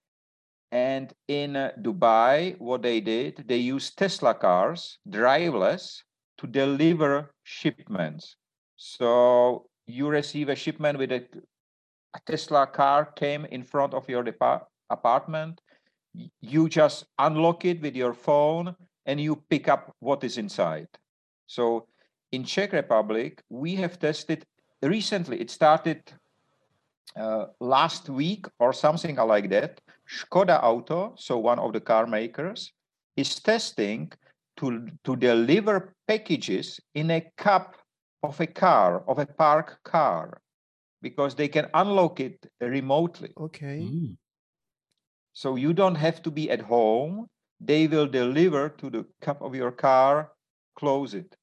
And 0.72 1.12
in 1.28 1.56
uh, 1.56 1.72
Dubai, 1.82 2.58
what 2.58 2.80
they 2.80 3.00
did, 3.02 3.44
they 3.46 3.58
used 3.58 3.98
Tesla 3.98 4.34
cars, 4.34 4.98
driverless, 5.06 6.00
to 6.38 6.46
deliver 6.46 7.30
shipments. 7.42 8.36
So 8.76 9.66
you 9.86 10.08
receive 10.08 10.48
a 10.48 10.56
shipment 10.56 10.96
with 10.98 11.12
a 11.12 11.22
a 12.14 12.20
Tesla 12.24 12.66
car 12.66 13.06
came 13.16 13.44
in 13.46 13.62
front 13.62 13.92
of 13.92 14.08
your 14.08 14.24
apartment, 14.90 15.60
you 16.40 16.68
just 16.68 17.06
unlock 17.18 17.64
it 17.64 17.82
with 17.82 17.96
your 17.96 18.14
phone 18.14 18.74
and 19.06 19.20
you 19.20 19.42
pick 19.50 19.68
up 19.68 19.94
what 19.98 20.22
is 20.22 20.38
inside. 20.38 20.88
So 21.46 21.88
in 22.32 22.44
Czech 22.44 22.72
Republic, 22.72 23.42
we 23.50 23.74
have 23.76 23.98
tested 23.98 24.44
recently. 24.82 25.40
It 25.40 25.50
started 25.50 26.00
uh, 27.16 27.46
last 27.60 28.08
week 28.08 28.46
or 28.58 28.72
something 28.72 29.16
like 29.16 29.50
that. 29.50 29.80
Skoda 30.08 30.62
Auto, 30.62 31.14
so 31.16 31.38
one 31.38 31.58
of 31.58 31.72
the 31.72 31.80
car 31.80 32.06
makers, 32.06 32.72
is 33.16 33.40
testing 33.40 34.12
to, 34.56 34.86
to 35.04 35.16
deliver 35.16 35.94
packages 36.06 36.80
in 36.94 37.10
a 37.10 37.26
cup 37.36 37.76
of 38.22 38.40
a 38.40 38.46
car, 38.46 39.02
of 39.08 39.18
a 39.18 39.26
park 39.26 39.78
car 39.84 40.40
because 41.04 41.34
they 41.34 41.48
can 41.48 41.66
unlock 41.74 42.18
it 42.18 42.46
remotely. 42.62 43.30
Okay. 43.36 43.80
Mm. 43.84 44.16
So 45.34 45.56
you 45.56 45.74
don't 45.74 46.00
have 46.06 46.22
to 46.22 46.30
be 46.30 46.50
at 46.50 46.62
home. 46.62 47.26
They 47.60 47.86
will 47.86 48.06
deliver 48.06 48.70
to 48.80 48.88
the 48.88 49.04
cup 49.20 49.42
of 49.42 49.54
your 49.54 49.70
car, 49.70 50.32
close 50.74 51.12
it. 51.12 51.36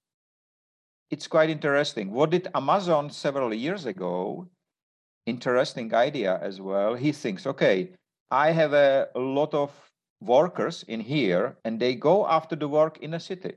It's 1.11 1.27
quite 1.27 1.51
interesting. 1.51 2.11
What 2.11 2.31
did 2.31 2.47
Amazon 2.55 3.11
several 3.11 3.53
years 3.53 3.85
ago? 3.85 4.47
Interesting 5.27 5.93
idea 5.93 6.39
as 6.41 6.59
well. 6.59 6.95
He 6.95 7.11
thinks, 7.11 7.45
okay, 7.45 7.91
I 8.31 8.51
have 8.51 8.73
a, 8.73 9.09
a 9.13 9.19
lot 9.19 9.53
of 9.53 9.69
workers 10.21 10.83
in 10.87 11.01
here 11.01 11.57
and 11.65 11.79
they 11.79 11.93
go 11.93 12.25
after 12.27 12.55
the 12.55 12.67
work 12.67 12.97
in 13.05 13.13
a 13.13 13.19
city. 13.19 13.53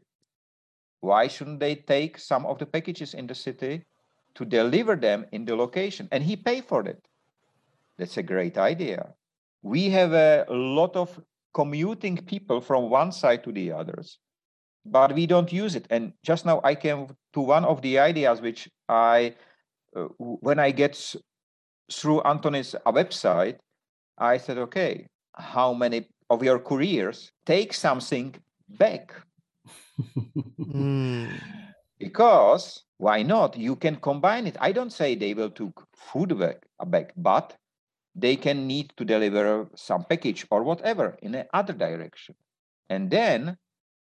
Why 1.01 1.29
shouldn't 1.29 1.61
they 1.61 1.77
take 1.77 2.19
some 2.19 2.45
of 2.45 2.59
the 2.59 2.67
packages 2.67 3.15
in 3.15 3.27
the 3.27 3.35
city 3.35 3.85
to 4.35 4.45
deliver 4.45 4.97
them 4.97 5.27
in 5.33 5.45
the 5.45 5.57
location 5.57 6.09
and 6.11 6.23
he 6.25 6.37
pay 6.37 6.61
for 6.61 6.87
it. 6.87 7.01
That's 7.99 8.17
a 8.17 8.23
great 8.23 8.59
idea. 8.59 9.15
We 9.63 9.91
have 9.91 10.13
a 10.13 10.47
lot 10.51 10.97
of 10.97 11.21
commuting 11.55 12.17
people 12.17 12.61
from 12.61 12.91
one 12.91 13.13
side 13.13 13.45
to 13.45 13.53
the 13.53 13.73
others 13.73 14.19
but 14.87 15.15
we 15.15 15.27
don't 15.27 15.51
use 15.53 15.75
it. 15.75 15.87
And 15.91 16.13
just 16.23 16.45
now 16.45 16.61
i 16.65 16.75
came 16.75 17.07
to 17.33 17.41
one 17.41 17.65
of 17.65 17.81
the 17.81 17.99
ideas 17.99 18.41
which 18.41 18.69
i 18.89 19.35
uh, 19.97 20.09
when 20.19 20.59
i 20.59 20.71
get 20.71 20.95
through 21.91 22.21
anthony's 22.23 22.75
website 22.87 23.57
i 24.19 24.37
said 24.37 24.59
okay 24.59 25.07
how 25.37 25.73
many 25.73 26.07
of 26.31 26.43
your 26.43 26.59
couriers 26.59 27.33
take 27.47 27.73
something 27.73 28.35
back? 28.69 29.15
Mm. 30.59 31.29
Because 31.99 32.85
why 32.99 33.23
not? 33.23 33.57
You 33.57 33.77
can 33.77 33.97
combine 33.97 34.47
it. 34.47 34.57
I 34.61 34.73
don't 34.73 34.93
say 34.93 35.15
they 35.15 35.35
will 35.35 35.51
took 35.51 35.87
food 35.95 36.39
back, 36.39 36.65
uh, 36.79 36.85
back 36.85 37.13
but 37.17 37.57
they 38.15 38.37
can 38.37 38.67
need 38.67 38.93
to 38.97 39.05
deliver 39.05 39.69
some 39.75 40.05
package 40.05 40.47
or 40.51 40.63
whatever 40.63 41.17
in 41.23 41.33
the 41.33 41.47
other 41.53 41.73
direction. 41.73 42.37
And 42.89 43.11
then 43.11 43.57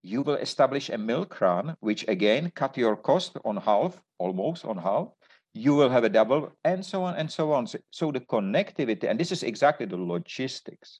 you 0.02 0.22
will 0.22 0.36
establish 0.36 0.90
a 0.90 0.98
milk 0.98 1.40
run, 1.42 1.76
which 1.82 2.08
again 2.08 2.52
cut 2.56 2.78
your 2.78 2.96
cost 2.96 3.38
on 3.46 3.58
half, 3.58 4.02
almost 4.18 4.66
on 4.66 4.78
half. 4.78 5.10
You 5.54 5.76
will 5.76 5.90
have 5.90 6.04
a 6.04 6.10
double, 6.10 6.52
and 6.64 6.86
so 6.86 7.04
on 7.04 7.16
and 7.16 7.30
so 7.30 7.52
on. 7.52 7.68
So, 7.68 7.80
so 7.92 8.12
the 8.12 8.22
connectivity, 8.22 9.10
and 9.10 9.20
this 9.20 9.32
is 9.32 9.44
exactly 9.44 9.86
the 9.86 9.98
logistics. 9.98 11.00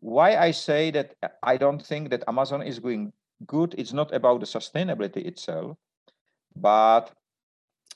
Why 0.00 0.36
I 0.36 0.50
say 0.50 0.90
that 0.90 1.14
uh, 1.22 1.28
I 1.42 1.56
don't 1.56 1.84
think 1.84 2.10
that 2.10 2.24
Amazon 2.26 2.62
is 2.62 2.78
going 2.78 3.12
good, 3.46 3.74
it's 3.78 3.92
not 3.92 4.12
about 4.12 4.40
the 4.40 4.46
sustainability 4.46 5.24
itself, 5.26 5.76
but 6.56 7.10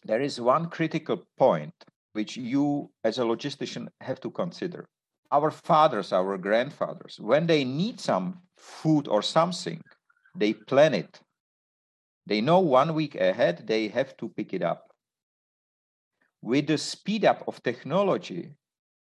there 0.04 0.20
is 0.20 0.40
one 0.40 0.68
critical 0.68 1.24
point 1.36 1.74
which 2.12 2.36
you 2.36 2.90
as 3.04 3.18
a 3.18 3.22
logistician 3.22 3.88
have 4.00 4.20
to 4.20 4.30
consider. 4.30 4.86
Our 5.30 5.50
fathers, 5.50 6.12
our 6.12 6.38
grandfathers, 6.38 7.20
when 7.20 7.46
they 7.46 7.64
need 7.64 8.00
some 8.00 8.40
food 8.56 9.06
or 9.08 9.22
something, 9.22 9.82
they 10.34 10.54
plan 10.54 10.94
it. 10.94 11.20
They 12.26 12.40
know 12.40 12.60
one 12.60 12.94
week 12.94 13.14
ahead 13.14 13.66
they 13.66 13.88
have 13.88 14.16
to 14.18 14.28
pick 14.28 14.52
it 14.52 14.62
up. 14.62 14.90
With 16.42 16.66
the 16.66 16.78
speed 16.78 17.24
up 17.24 17.44
of 17.46 17.62
technology, 17.62 18.54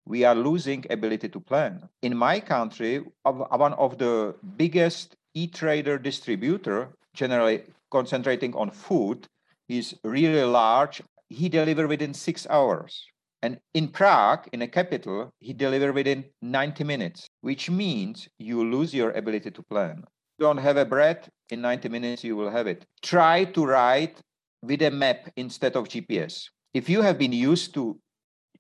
we 0.06 0.24
are 0.24 0.36
losing 0.36 0.86
ability 0.90 1.30
to 1.30 1.40
plan. 1.40 1.88
In 2.02 2.18
my 2.18 2.40
country, 2.40 3.04
one 3.24 3.74
of 3.74 3.98
the 3.98 4.36
biggest 4.58 5.16
e-trader 5.34 5.98
distributor, 5.98 6.90
generally 7.14 7.64
concentrating 7.92 8.56
on 8.56 8.72
food, 8.72 9.28
is 9.72 9.96
really 10.04 10.44
large. 10.44 11.02
He 11.30 11.50
delivered 11.50 11.88
within 11.88 12.14
six 12.14 12.46
hours. 12.50 13.06
And 13.42 13.60
in 13.74 13.88
Prague, 13.88 14.48
in 14.54 14.62
a 14.62 14.68
capital, 14.68 15.32
he 15.40 15.54
delivered 15.54 15.94
within 15.94 16.26
90 16.42 16.84
minutes, 16.84 17.28
which 17.42 17.70
means 17.70 18.28
you 18.38 18.64
lose 18.70 18.94
your 18.94 19.12
ability 19.12 19.52
to 19.52 19.64
plan. 19.64 20.04
Don't 20.40 20.58
have 20.58 20.78
a 20.78 20.86
bread, 20.86 21.28
in 21.50 21.62
90 21.62 21.90
minutes 21.90 22.24
you 22.24 22.36
will 22.36 22.50
have 22.50 22.68
it. 22.68 22.86
Try 23.02 23.46
to 23.46 23.66
write 23.66 24.22
with 24.62 24.82
a 24.82 24.92
map 24.92 25.30
instead 25.36 25.76
of 25.76 25.88
GPS. 25.88 26.46
If 26.74 26.88
you 26.90 27.02
have 27.02 27.18
been 27.18 27.34
used 27.34 27.74
to 27.74 28.00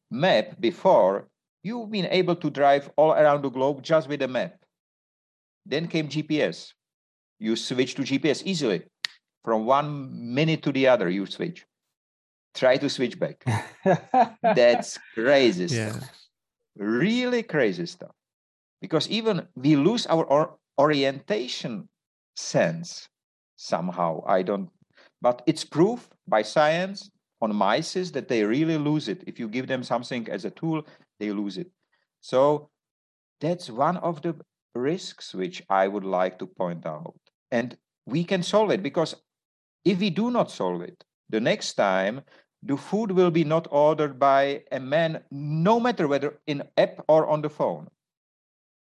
map 0.09 0.59
before, 0.59 1.28
you've 1.64 1.91
been 1.91 2.07
able 2.07 2.36
to 2.36 2.49
drive 2.49 2.89
all 2.97 3.14
around 3.14 3.43
the 3.43 3.49
globe 3.49 3.84
just 3.84 4.09
with 4.09 4.22
a 4.22 4.28
map. 4.28 4.55
Then 5.66 5.88
came 5.88 6.09
GPS. 6.09 6.74
You 7.39 7.55
switch 7.55 7.95
to 7.95 8.01
GPS 8.01 8.43
easily. 8.45 8.84
From 9.43 9.65
one 9.65 10.33
minute 10.33 10.61
to 10.63 10.71
the 10.71 10.87
other, 10.87 11.09
you 11.09 11.25
switch. 11.25 11.65
Try 12.53 12.77
to 12.77 12.89
switch 12.89 13.17
back. 13.19 13.43
That's 14.43 14.99
crazy 15.13 15.65
yeah. 15.75 15.91
stuff. 15.91 16.09
Really 16.77 17.43
crazy 17.43 17.85
stuff. 17.85 18.11
Because 18.81 19.09
even 19.09 19.47
we 19.55 19.75
lose 19.75 20.05
our 20.07 20.25
or- 20.25 20.57
orientation 20.79 21.87
sense 22.35 23.07
somehow. 23.55 24.23
I 24.27 24.41
don't, 24.41 24.69
but 25.21 25.41
it's 25.45 25.63
proof 25.63 26.09
by 26.27 26.41
science 26.41 27.09
on 27.41 27.55
mice 27.55 27.93
that 28.11 28.27
they 28.27 28.43
really 28.43 28.77
lose 28.77 29.07
it. 29.07 29.23
If 29.27 29.39
you 29.39 29.47
give 29.47 29.67
them 29.67 29.83
something 29.83 30.29
as 30.29 30.45
a 30.45 30.51
tool, 30.51 30.85
they 31.19 31.31
lose 31.31 31.57
it. 31.57 31.71
So 32.21 32.69
that's 33.39 33.69
one 33.69 33.97
of 33.97 34.21
the 34.21 34.35
risks 34.75 35.33
which 35.33 35.63
I 35.69 35.87
would 35.87 36.05
like 36.05 36.39
to 36.39 36.45
point 36.45 36.85
out. 36.85 37.15
And 37.51 37.77
we 38.05 38.23
can 38.23 38.43
solve 38.43 38.71
it 38.71 38.83
because 38.83 39.15
if 39.86 39.99
we 39.99 40.09
do 40.09 40.32
not 40.32 40.51
solve 40.51 40.82
it, 40.82 41.03
the 41.29 41.39
next 41.39 41.73
time 41.73 42.21
the 42.63 42.77
food 42.77 43.11
will 43.11 43.32
be 43.32 43.43
not 43.43 43.67
ordered 43.71 44.19
by 44.19 44.63
a 44.71 44.79
man, 44.79 45.23
no 45.32 45.79
matter 45.79 46.07
whether 46.07 46.39
in 46.45 46.63
app 46.77 47.03
or 47.07 47.27
on 47.27 47.41
the 47.41 47.49
phone. 47.49 47.88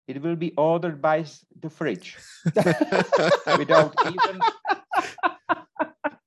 It 0.08 0.22
will 0.22 0.36
be 0.36 0.54
ordered 0.58 1.02
by 1.02 1.26
the 1.60 1.70
fridge 1.70 2.18
without 3.58 3.96
even. 4.06 4.42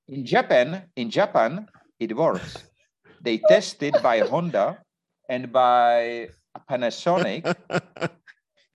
In 0.09 0.25
Japan, 0.25 0.83
in 0.97 1.11
Japan, 1.11 1.69
it 2.01 2.17
works. 2.17 2.64
They 3.21 3.39
tested 3.39 3.95
by 4.03 4.21
Honda 4.21 4.79
and 5.29 5.53
by 5.53 6.31
Panasonic. 6.71 7.55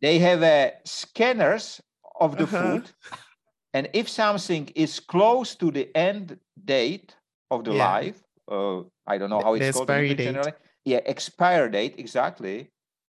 They 0.02 0.18
have 0.18 0.42
uh, 0.42 0.72
scanners 0.84 1.80
of 2.20 2.36
the 2.36 2.44
uh-huh. 2.44 2.82
food, 2.82 2.89
and 3.74 3.90
if 3.94 4.10
something 4.10 4.70
is 4.76 5.00
close 5.00 5.56
to 5.56 5.72
the 5.72 5.96
end 5.96 6.38
date 6.66 7.16
of 7.50 7.64
the 7.64 7.74
yeah. 7.74 7.92
life, 7.92 8.24
uh, 8.50 8.82
I 9.08 9.18
don't 9.18 9.30
know 9.30 9.42
how 9.42 9.54
it's 9.54 9.68
the 9.68 9.86
called 9.86 9.90
in 9.90 10.18
generally. 10.18 10.54
Yeah, 10.84 11.00
expire 11.06 11.70
date 11.70 11.96
exactly. 11.98 12.70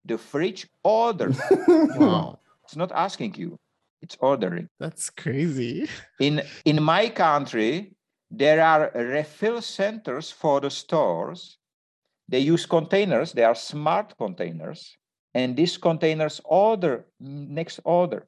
The 0.06 0.18
fridge 0.18 0.68
orders. 0.84 1.40
wow. 1.68 2.40
It's 2.64 2.76
not 2.76 2.92
asking 2.92 3.36
you; 3.36 3.58
it's 4.02 4.18
ordering. 4.20 4.68
That's 4.80 5.10
crazy. 5.10 5.88
In 6.20 6.42
in 6.66 6.82
my 6.84 7.10
country, 7.10 7.94
there 8.30 8.62
are 8.62 8.92
refill 8.96 9.62
centers 9.62 10.32
for 10.32 10.60
the 10.60 10.70
stores. 10.70 11.58
They 12.28 12.40
use 12.40 12.66
containers. 12.66 13.32
They 13.34 13.44
are 13.44 13.56
smart 13.56 14.16
containers, 14.18 14.98
and 15.34 15.56
these 15.56 15.78
containers 15.78 16.42
order 16.44 17.06
next 17.20 17.80
order 17.84 18.28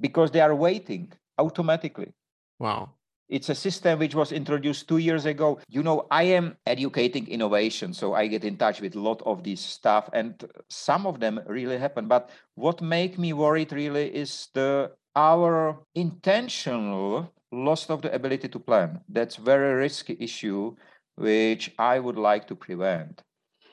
because 0.00 0.30
they 0.30 0.40
are 0.40 0.54
waiting 0.54 1.12
automatically. 1.42 2.12
Wow. 2.58 2.90
It's 3.28 3.48
a 3.48 3.54
system 3.54 3.98
which 3.98 4.14
was 4.14 4.30
introduced 4.30 4.88
two 4.88 4.98
years 4.98 5.24
ago. 5.24 5.58
You 5.68 5.82
know, 5.82 6.06
I 6.10 6.24
am 6.24 6.56
educating 6.66 7.26
innovation, 7.28 7.94
so 7.94 8.14
I 8.14 8.26
get 8.26 8.44
in 8.44 8.56
touch 8.56 8.80
with 8.80 8.94
a 8.94 9.00
lot 9.00 9.22
of 9.24 9.42
this 9.42 9.60
stuff, 9.60 10.10
and 10.12 10.34
some 10.68 11.06
of 11.06 11.18
them 11.18 11.40
really 11.46 11.78
happen. 11.78 12.08
But 12.08 12.28
what 12.56 12.82
make 12.82 13.18
me 13.18 13.32
worried 13.32 13.72
really 13.72 14.14
is 14.14 14.48
the 14.52 14.92
our 15.16 15.78
intentional 15.94 17.32
loss 17.52 17.88
of 17.88 18.02
the 18.02 18.12
ability 18.14 18.48
to 18.48 18.58
plan. 18.58 19.00
That's 19.08 19.36
very 19.36 19.74
risky 19.74 20.16
issue, 20.20 20.76
which 21.16 21.72
I 21.78 21.98
would 21.98 22.16
like 22.16 22.46
to 22.48 22.54
prevent, 22.54 23.22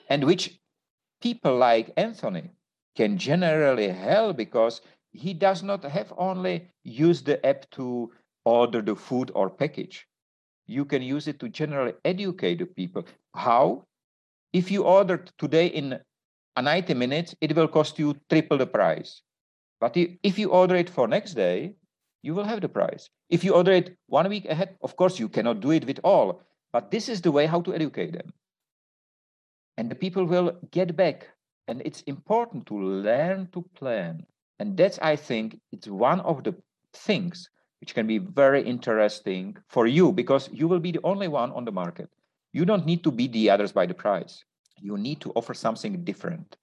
and 0.09 0.23
which 0.23 0.59
people 1.21 1.57
like 1.57 1.91
Anthony 1.97 2.51
can 2.95 3.17
generally 3.17 3.89
help 3.89 4.37
because 4.37 4.81
he 5.11 5.33
does 5.33 5.63
not 5.63 5.83
have 5.83 6.13
only 6.17 6.69
use 6.83 7.21
the 7.21 7.43
app 7.45 7.69
to 7.71 8.11
order 8.45 8.81
the 8.81 8.95
food 8.95 9.31
or 9.35 9.49
package. 9.49 10.07
You 10.67 10.85
can 10.85 11.01
use 11.01 11.27
it 11.27 11.39
to 11.39 11.49
generally 11.49 11.93
educate 12.05 12.59
the 12.59 12.65
people. 12.65 13.05
How? 13.33 13.85
If 14.53 14.71
you 14.71 14.83
order 14.83 15.25
today 15.37 15.67
in 15.67 15.99
90 16.59 16.93
minutes, 16.93 17.35
it 17.41 17.55
will 17.55 17.67
cost 17.67 17.97
you 17.99 18.15
triple 18.29 18.57
the 18.57 18.67
price. 18.67 19.21
But 19.79 19.95
if 19.95 20.37
you 20.37 20.49
order 20.51 20.75
it 20.75 20.89
for 20.89 21.07
next 21.07 21.33
day, 21.33 21.75
you 22.21 22.35
will 22.35 22.43
have 22.43 22.61
the 22.61 22.69
price. 22.69 23.09
If 23.29 23.43
you 23.43 23.53
order 23.53 23.71
it 23.71 23.97
one 24.07 24.27
week 24.29 24.45
ahead, 24.45 24.75
of 24.81 24.95
course, 24.95 25.19
you 25.19 25.29
cannot 25.29 25.61
do 25.61 25.71
it 25.71 25.85
with 25.85 25.99
all. 26.03 26.41
But 26.73 26.91
this 26.91 27.09
is 27.09 27.21
the 27.21 27.31
way 27.31 27.45
how 27.45 27.61
to 27.61 27.73
educate 27.73 28.11
them. 28.11 28.33
And 29.77 29.89
the 29.89 29.95
people 29.95 30.25
will 30.25 30.57
get 30.71 30.95
back. 30.95 31.27
And 31.67 31.81
it's 31.85 32.01
important 32.01 32.65
to 32.67 32.77
learn 32.77 33.47
to 33.53 33.61
plan. 33.75 34.25
And 34.59 34.75
that's, 34.75 34.99
I 35.01 35.15
think, 35.15 35.59
it's 35.71 35.87
one 35.87 36.19
of 36.21 36.43
the 36.43 36.55
things 36.93 37.49
which 37.79 37.95
can 37.95 38.07
be 38.07 38.17
very 38.17 38.61
interesting 38.61 39.55
for 39.69 39.87
you 39.87 40.11
because 40.11 40.49
you 40.51 40.67
will 40.67 40.79
be 40.79 40.91
the 40.91 40.99
only 41.03 41.27
one 41.27 41.51
on 41.51 41.63
the 41.65 41.71
market. 41.71 42.09
You 42.51 42.65
don't 42.65 42.85
need 42.85 43.03
to 43.03 43.11
beat 43.11 43.31
the 43.31 43.49
others 43.49 43.71
by 43.71 43.85
the 43.85 43.93
price. 43.93 44.43
You 44.81 44.97
need 44.97 45.21
to 45.21 45.31
offer 45.31 45.53
something 45.53 46.03
different. 46.03 46.57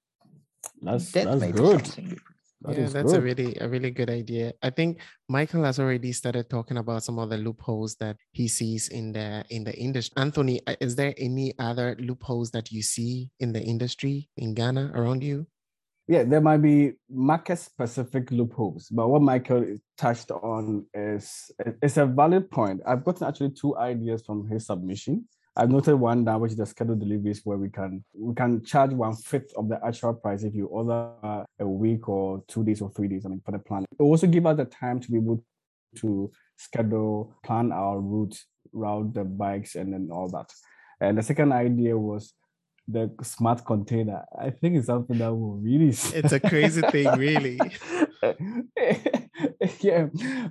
That's, 0.82 1.12
that 1.12 1.38
that's 1.38 1.52
good. 1.52 2.20
That 2.62 2.76
yeah, 2.76 2.86
that's 2.88 3.12
good. 3.12 3.18
a 3.18 3.20
really 3.20 3.56
a 3.60 3.68
really 3.68 3.90
good 3.90 4.10
idea. 4.10 4.52
I 4.62 4.70
think 4.70 5.00
Michael 5.28 5.62
has 5.64 5.78
already 5.78 6.12
started 6.12 6.48
talking 6.48 6.78
about 6.78 7.04
some 7.04 7.18
of 7.18 7.28
the 7.28 7.36
loopholes 7.36 7.96
that 7.96 8.16
he 8.32 8.48
sees 8.48 8.88
in 8.88 9.12
the 9.12 9.44
in 9.50 9.62
the 9.64 9.76
industry. 9.76 10.14
Anthony, 10.16 10.60
uh, 10.66 10.74
is 10.80 10.96
there 10.96 11.14
any 11.18 11.52
other 11.58 11.96
loopholes 12.00 12.50
that 12.52 12.72
you 12.72 12.82
see 12.82 13.30
in 13.40 13.52
the 13.52 13.62
industry 13.62 14.28
in 14.36 14.54
Ghana 14.54 14.92
around 14.94 15.22
you? 15.22 15.46
Yeah, 16.08 16.22
there 16.22 16.40
might 16.40 16.58
be 16.62 16.92
market 17.10 17.58
specific 17.58 18.30
loopholes, 18.30 18.88
but 18.90 19.08
what 19.08 19.22
Michael 19.22 19.76
touched 19.98 20.30
on 20.30 20.86
is 20.94 21.50
it's 21.82 21.96
a 21.96 22.06
valid 22.06 22.48
point. 22.48 22.80
I've 22.86 23.04
gotten 23.04 23.26
actually 23.26 23.50
two 23.50 23.76
ideas 23.76 24.22
from 24.24 24.46
his 24.48 24.66
submission. 24.66 25.26
I've 25.56 25.70
noted 25.70 25.96
one 25.96 26.22
now, 26.22 26.38
which 26.38 26.52
is 26.52 26.58
the 26.58 26.66
scheduled 26.66 27.00
deliveries, 27.00 27.40
where 27.44 27.58
we 27.58 27.70
can 27.70 28.04
we 28.14 28.34
can 28.34 28.62
charge 28.64 28.92
one 28.92 29.16
fifth 29.16 29.52
of 29.56 29.68
the 29.68 29.84
actual 29.84 30.14
price 30.14 30.44
if 30.44 30.54
you 30.54 30.66
order 30.66 31.10
a 31.58 31.66
week 31.66 32.08
or 32.08 32.44
two 32.46 32.62
days 32.62 32.82
or 32.82 32.90
three 32.90 33.08
days. 33.08 33.26
I 33.26 33.30
mean, 33.30 33.42
for 33.44 33.52
the 33.52 33.58
plan. 33.58 33.84
It 33.98 34.02
also 34.02 34.28
give 34.28 34.46
us 34.46 34.58
the 34.58 34.66
time 34.66 35.00
to 35.00 35.10
be 35.10 35.16
able 35.16 35.42
to 35.96 36.30
schedule, 36.56 37.34
plan 37.42 37.72
our 37.72 37.98
route, 37.98 38.38
route 38.72 39.14
the 39.14 39.24
bikes, 39.24 39.74
and 39.74 39.92
then 39.92 40.10
all 40.12 40.28
that. 40.28 40.52
And 41.00 41.18
the 41.18 41.22
second 41.22 41.52
idea 41.52 41.98
was 41.98 42.32
the 42.88 43.10
smart 43.22 43.64
container. 43.64 44.24
I 44.38 44.50
think 44.50 44.76
it's 44.76 44.86
something 44.86 45.18
that 45.18 45.32
will 45.32 45.56
really. 45.56 45.88
It's 45.88 46.32
a 46.32 46.40
crazy 46.40 46.82
thing, 46.82 47.08
really. 47.18 47.60
yeah, 49.80 50.06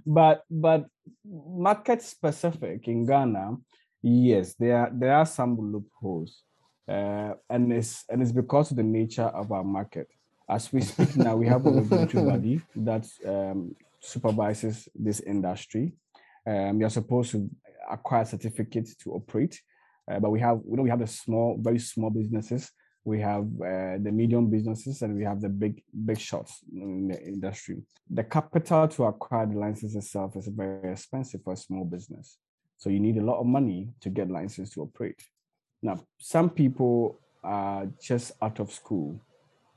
but 0.06 0.44
but 0.50 0.86
market 1.26 2.02
specific 2.02 2.88
in 2.88 3.06
Ghana, 3.06 3.58
yes, 4.02 4.56
there 4.56 4.78
are 4.78 4.92
there 4.94 5.14
are 5.16 5.26
some 5.26 5.58
loopholes. 5.72 6.44
uh, 6.88 7.34
and 7.50 7.74
it's 7.74 8.04
and 8.10 8.22
it's 8.22 8.32
because 8.32 8.72
of 8.72 8.78
the 8.78 8.84
nature 8.84 9.24
of 9.24 9.52
our 9.52 9.64
market. 9.64 10.08
As 10.48 10.72
we 10.72 10.82
speak 10.82 11.18
now, 11.18 11.36
we 11.36 11.48
have 11.48 11.66
a 11.66 11.72
regulatory 11.72 12.24
body 12.24 12.62
that 12.76 13.08
um, 13.26 13.76
supervises 14.00 14.88
this 14.94 15.20
industry. 15.22 15.96
Um, 16.46 16.80
you're 16.80 16.92
supposed 16.92 17.32
to 17.32 17.50
acquire 17.90 18.26
certificates 18.26 18.96
to 18.98 19.14
operate, 19.14 19.60
uh, 20.10 20.20
but 20.20 20.32
we 20.32 20.40
have 20.40 20.60
we 20.64 20.78
know 20.78 20.84
we 20.84 20.90
have 20.90 21.00
the 21.00 21.08
small, 21.08 21.58
very 21.60 21.80
small 21.80 22.10
businesses. 22.10 22.72
We 23.04 23.22
have 23.22 23.44
uh, 23.44 23.98
the 24.02 24.12
medium 24.12 24.50
businesses, 24.50 25.02
and 25.02 25.16
we 25.16 25.24
have 25.24 25.42
the 25.42 25.50
big 25.50 25.84
big 26.06 26.20
shots 26.20 26.64
in 26.74 27.08
the 27.08 27.22
industry. 27.22 27.78
The 28.10 28.24
capital 28.24 28.88
to 28.88 29.06
acquire 29.06 29.46
the 29.46 29.58
license 29.58 29.96
itself 29.96 30.36
is 30.36 30.48
very 30.48 30.92
expensive 30.92 31.42
for 31.44 31.54
a 31.54 31.58
small 31.58 31.86
business, 31.86 32.38
so 32.78 32.90
you 32.90 33.00
need 33.00 33.18
a 33.18 33.24
lot 33.24 33.40
of 33.40 33.46
money 33.46 33.90
to 34.02 34.10
get 34.10 34.30
license 34.30 34.72
to 34.72 34.82
operate. 34.82 35.22
Now, 35.82 36.00
some 36.18 36.50
people 36.50 37.20
are 37.44 37.88
just 38.02 38.32
out 38.42 38.60
of 38.60 38.72
school. 38.72 39.20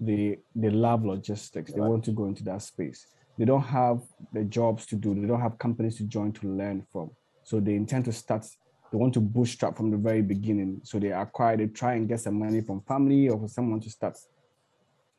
They 0.00 0.38
they 0.54 0.70
love 0.70 1.04
logistics. 1.04 1.72
They 1.72 1.80
want 1.80 2.04
to 2.04 2.12
go 2.12 2.26
into 2.26 2.44
that 2.44 2.62
space. 2.62 3.06
They 3.36 3.44
don't 3.44 3.62
have 3.62 4.02
the 4.32 4.44
jobs 4.44 4.86
to 4.86 4.96
do. 4.96 5.14
They 5.14 5.26
don't 5.26 5.40
have 5.40 5.58
companies 5.58 5.96
to 5.98 6.04
join 6.04 6.32
to 6.32 6.48
learn 6.48 6.86
from. 6.90 7.10
So 7.44 7.60
they 7.60 7.74
intend 7.74 8.04
to 8.06 8.12
start. 8.12 8.46
They 8.90 8.98
want 8.98 9.14
to 9.14 9.20
bootstrap 9.20 9.76
from 9.76 9.90
the 9.90 9.96
very 9.96 10.22
beginning. 10.22 10.80
So 10.84 10.98
they 10.98 11.12
acquire. 11.12 11.56
They 11.56 11.66
try 11.66 11.94
and 11.94 12.08
get 12.08 12.20
some 12.20 12.38
money 12.38 12.60
from 12.60 12.80
family 12.82 13.28
or 13.28 13.38
for 13.38 13.48
someone 13.48 13.80
to 13.80 13.90
start 13.90 14.18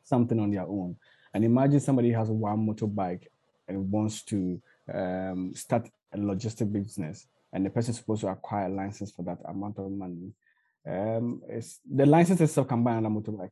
something 0.03 0.39
on 0.39 0.51
their 0.51 0.63
own. 0.63 0.95
And 1.33 1.45
imagine 1.45 1.79
somebody 1.79 2.11
has 2.11 2.29
one 2.29 2.65
motorbike 2.67 3.27
and 3.67 3.91
wants 3.91 4.23
to 4.23 4.61
um, 4.91 5.53
start 5.53 5.87
a 6.11 6.17
logistic 6.17 6.71
business, 6.73 7.27
and 7.53 7.63
the 7.63 7.69
person 7.69 7.91
is 7.91 7.97
supposed 7.97 8.21
to 8.21 8.29
acquire 8.29 8.65
a 8.65 8.69
license 8.69 9.11
for 9.11 9.21
that 9.23 9.37
amount 9.47 9.77
of 9.77 9.91
money 9.91 10.33
um, 10.87 11.41
it's 11.47 11.79
the 11.89 12.05
license 12.05 12.41
itself 12.41 12.67
can 12.67 12.83
buy 12.83 12.95
another 12.95 13.15
motorbike. 13.15 13.51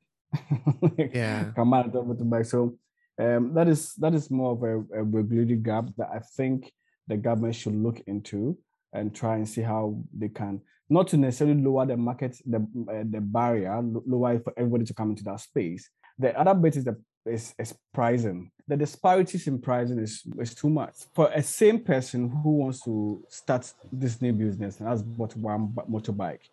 yeah, 1.13 1.51
can 1.51 1.69
buy 1.69 1.81
another 1.81 2.01
motorbike. 2.01 2.45
So 2.45 2.77
um, 3.19 3.53
that 3.53 3.67
is 3.67 3.93
that 3.95 4.13
is 4.13 4.31
more 4.31 4.51
of 4.53 4.63
a, 4.63 4.99
a 4.99 5.03
regulatory 5.03 5.57
gap 5.57 5.89
that 5.97 6.09
I 6.13 6.19
think 6.19 6.71
the 7.07 7.17
government 7.17 7.55
should 7.55 7.75
look 7.75 8.01
into 8.07 8.57
and 8.93 9.15
try 9.15 9.35
and 9.35 9.47
see 9.47 9.61
how 9.61 9.97
they 10.17 10.29
can 10.29 10.61
not 10.89 11.07
to 11.09 11.17
necessarily 11.17 11.61
lower 11.61 11.85
the 11.85 11.97
market 11.97 12.37
the 12.45 12.57
uh, 12.57 13.03
the 13.09 13.19
barrier 13.21 13.81
lower 14.05 14.33
it 14.33 14.43
for 14.43 14.53
everybody 14.57 14.85
to 14.85 14.93
come 14.93 15.09
into 15.09 15.23
that 15.23 15.39
space. 15.39 15.89
The 16.17 16.37
other 16.39 16.53
bit 16.53 16.77
is 16.77 16.85
the 16.85 16.97
is, 17.25 17.53
is 17.59 17.75
pricing. 17.93 18.51
The 18.67 18.77
disparities 18.77 19.47
in 19.47 19.59
pricing 19.59 19.99
is, 19.99 20.23
is 20.39 20.55
too 20.55 20.69
much. 20.69 20.95
For 21.13 21.29
a 21.33 21.43
same 21.43 21.79
person 21.79 22.29
who 22.29 22.51
wants 22.57 22.81
to 22.83 23.23
start 23.29 23.73
this 23.91 24.21
new 24.21 24.33
business 24.33 24.79
and 24.79 24.87
has 24.87 25.03
bought 25.03 25.35
one 25.35 25.73
motorbike, 25.89 26.49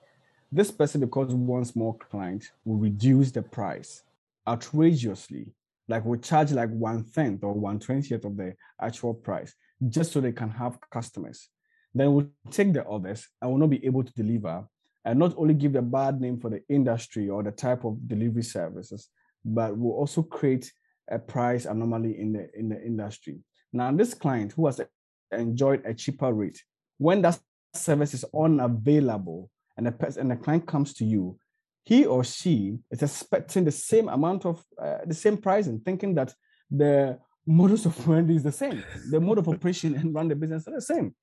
this 0.51 0.71
person, 0.71 1.01
because 1.01 1.33
wants 1.33 1.75
more 1.75 1.97
clients, 1.97 2.51
will 2.65 2.77
reduce 2.77 3.31
the 3.31 3.43
price 3.43 4.03
outrageously. 4.47 5.47
Like 5.87 6.05
will 6.05 6.17
charge 6.17 6.53
like 6.53 6.71
one 6.71 7.05
tenth 7.05 7.45
or 7.45 7.53
one 7.53 7.79
twentieth 7.79 8.25
of 8.25 8.37
the 8.37 8.55
actual 8.81 9.13
price 9.13 9.55
just 9.89 10.13
so 10.13 10.21
they 10.21 10.33
can 10.33 10.51
have 10.51 10.79
customers. 10.91 11.49
Then 11.95 12.13
we'll 12.13 12.31
take 12.51 12.73
the 12.73 12.87
others 12.87 13.29
and 13.41 13.51
will 13.51 13.59
not 13.59 13.71
be 13.71 13.85
able 13.87 14.03
to 14.03 14.13
deliver 14.15 14.67
and 15.05 15.19
not 15.19 15.35
only 15.37 15.55
give 15.55 15.77
a 15.77 15.83
bad 15.83 16.21
name 16.21 16.41
for 16.41 16.51
the 16.51 16.63
industry 16.69 17.29
or 17.29 17.43
the 17.43 17.53
type 17.53 17.85
of 17.85 18.09
delivery 18.09 18.43
services, 18.43 19.09
but 19.45 19.77
will 19.77 19.93
also 19.93 20.23
create 20.23 20.73
a 21.11 21.19
price 21.19 21.67
anomaly 21.67 22.19
in 22.19 22.33
the 22.33 22.49
in 22.59 22.69
the 22.69 22.83
industry. 22.83 23.39
Now, 23.73 23.93
this 23.93 24.15
client 24.15 24.53
who 24.53 24.67
has 24.67 24.81
enjoyed 25.31 25.83
a 25.85 25.93
cheaper 25.93 26.33
rate, 26.33 26.63
when 26.99 27.23
that 27.23 27.39
service 27.75 28.15
is 28.15 28.25
unavailable, 28.35 29.51
and 29.77 29.87
the 29.87 30.17
and 30.19 30.31
the 30.31 30.37
client 30.37 30.67
comes 30.67 30.95
to 30.95 31.05
you, 31.05 31.39
he 31.85 32.07
or 32.07 32.25
she 32.25 32.79
is 32.91 33.03
expecting 33.03 33.65
the 33.65 33.73
same 33.73 34.09
amount 34.09 34.47
of 34.47 34.65
uh, 34.83 34.99
the 35.07 35.15
same 35.15 35.37
pricing, 35.37 35.81
thinking 35.81 36.15
that 36.15 36.33
the 36.71 37.19
modus 37.47 37.87
operandi 37.87 38.37
is 38.37 38.43
the 38.43 38.53
same, 38.53 38.83
the 39.11 39.21
mode 39.21 39.39
of 39.39 39.49
operation 39.49 39.95
and 39.95 40.15
run 40.15 40.29
the 40.29 40.35
business 40.35 40.67
are 40.67 40.75
the 40.75 40.81
same. 40.81 41.15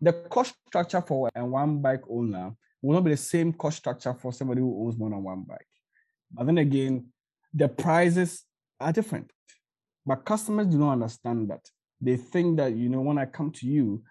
The 0.00 0.12
cost 0.12 0.54
structure 0.66 1.00
for 1.00 1.30
a 1.34 1.44
one 1.44 1.80
bike 1.80 2.02
owner 2.08 2.52
will 2.82 2.94
not 2.94 3.04
be 3.04 3.12
the 3.12 3.16
same 3.16 3.52
cost 3.52 3.78
structure 3.78 4.14
for 4.14 4.32
somebody 4.32 4.60
who 4.60 4.84
owns 4.84 4.98
more 4.98 5.10
than 5.10 5.22
one 5.22 5.42
bike. 5.42 5.66
But 6.30 6.46
then 6.46 6.58
again, 6.58 7.06
the 7.52 7.68
prices 7.68 8.44
are 8.80 8.92
different. 8.92 9.30
But 10.04 10.24
customers 10.24 10.66
do 10.66 10.78
not 10.78 10.92
understand 10.92 11.50
that. 11.50 11.64
They 12.00 12.16
think 12.16 12.58
that, 12.58 12.76
you 12.76 12.88
know, 12.88 13.00
when 13.00 13.18
I 13.18 13.24
come 13.24 13.50
to 13.52 13.66
you, 13.66 14.02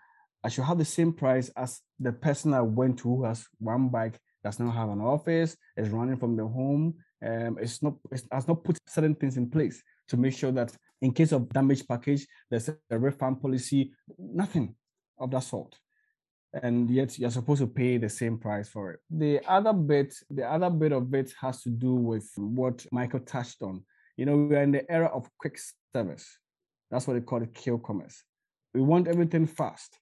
I 0.43 0.49
should 0.49 0.63
have 0.63 0.77
the 0.77 0.85
same 0.85 1.13
price 1.13 1.49
as 1.55 1.81
the 1.99 2.11
person 2.11 2.53
I 2.53 2.61
went 2.61 2.99
to 2.99 3.03
who 3.03 3.23
has 3.25 3.45
one 3.59 3.89
bike, 3.89 4.19
does 4.43 4.59
not 4.59 4.71
have 4.71 4.89
an 4.89 5.01
office, 5.01 5.55
is 5.77 5.89
running 5.89 6.17
from 6.17 6.35
the 6.35 6.45
home, 6.45 6.95
um, 7.25 7.57
it's 7.61 7.81
not 7.81 7.93
it 8.11 8.23
has 8.31 8.47
not 8.47 8.63
put 8.63 8.77
certain 8.87 9.15
things 9.15 9.37
in 9.37 9.49
place 9.49 9.81
to 10.09 10.17
make 10.17 10.33
sure 10.33 10.51
that 10.51 10.75
in 11.01 11.13
case 11.13 11.31
of 11.31 11.47
damage 11.49 11.87
package, 11.87 12.27
there's 12.49 12.69
a 12.69 12.99
refund 12.99 13.41
policy, 13.41 13.93
nothing 14.17 14.75
of 15.23 15.31
that 15.31 15.43
sort. 15.43 15.75
And 16.61 16.89
yet 16.89 17.17
you're 17.17 17.31
supposed 17.31 17.61
to 17.61 17.67
pay 17.67 17.97
the 17.97 18.09
same 18.09 18.37
price 18.37 18.69
for 18.69 18.91
it. 18.91 18.99
The 19.09 19.41
other 19.47 19.73
bit, 19.73 20.13
the 20.29 20.49
other 20.49 20.69
bit 20.69 20.91
of 20.91 21.11
it 21.13 21.33
has 21.41 21.63
to 21.63 21.69
do 21.69 21.95
with 21.95 22.29
what 22.37 22.85
Michael 22.91 23.21
touched 23.21 23.63
on. 23.63 23.83
You 24.17 24.27
know, 24.27 24.37
we're 24.37 24.61
in 24.61 24.71
the 24.71 24.89
era 24.91 25.07
of 25.07 25.27
quick 25.39 25.59
service. 25.95 26.37
That's 26.91 27.07
what 27.07 27.15
they 27.15 27.21
call 27.21 27.41
it 27.41 27.55
kill 27.55 27.79
commerce. 27.79 28.21
We 28.75 28.81
want 28.81 29.07
everything 29.07 29.47
fast. 29.47 29.97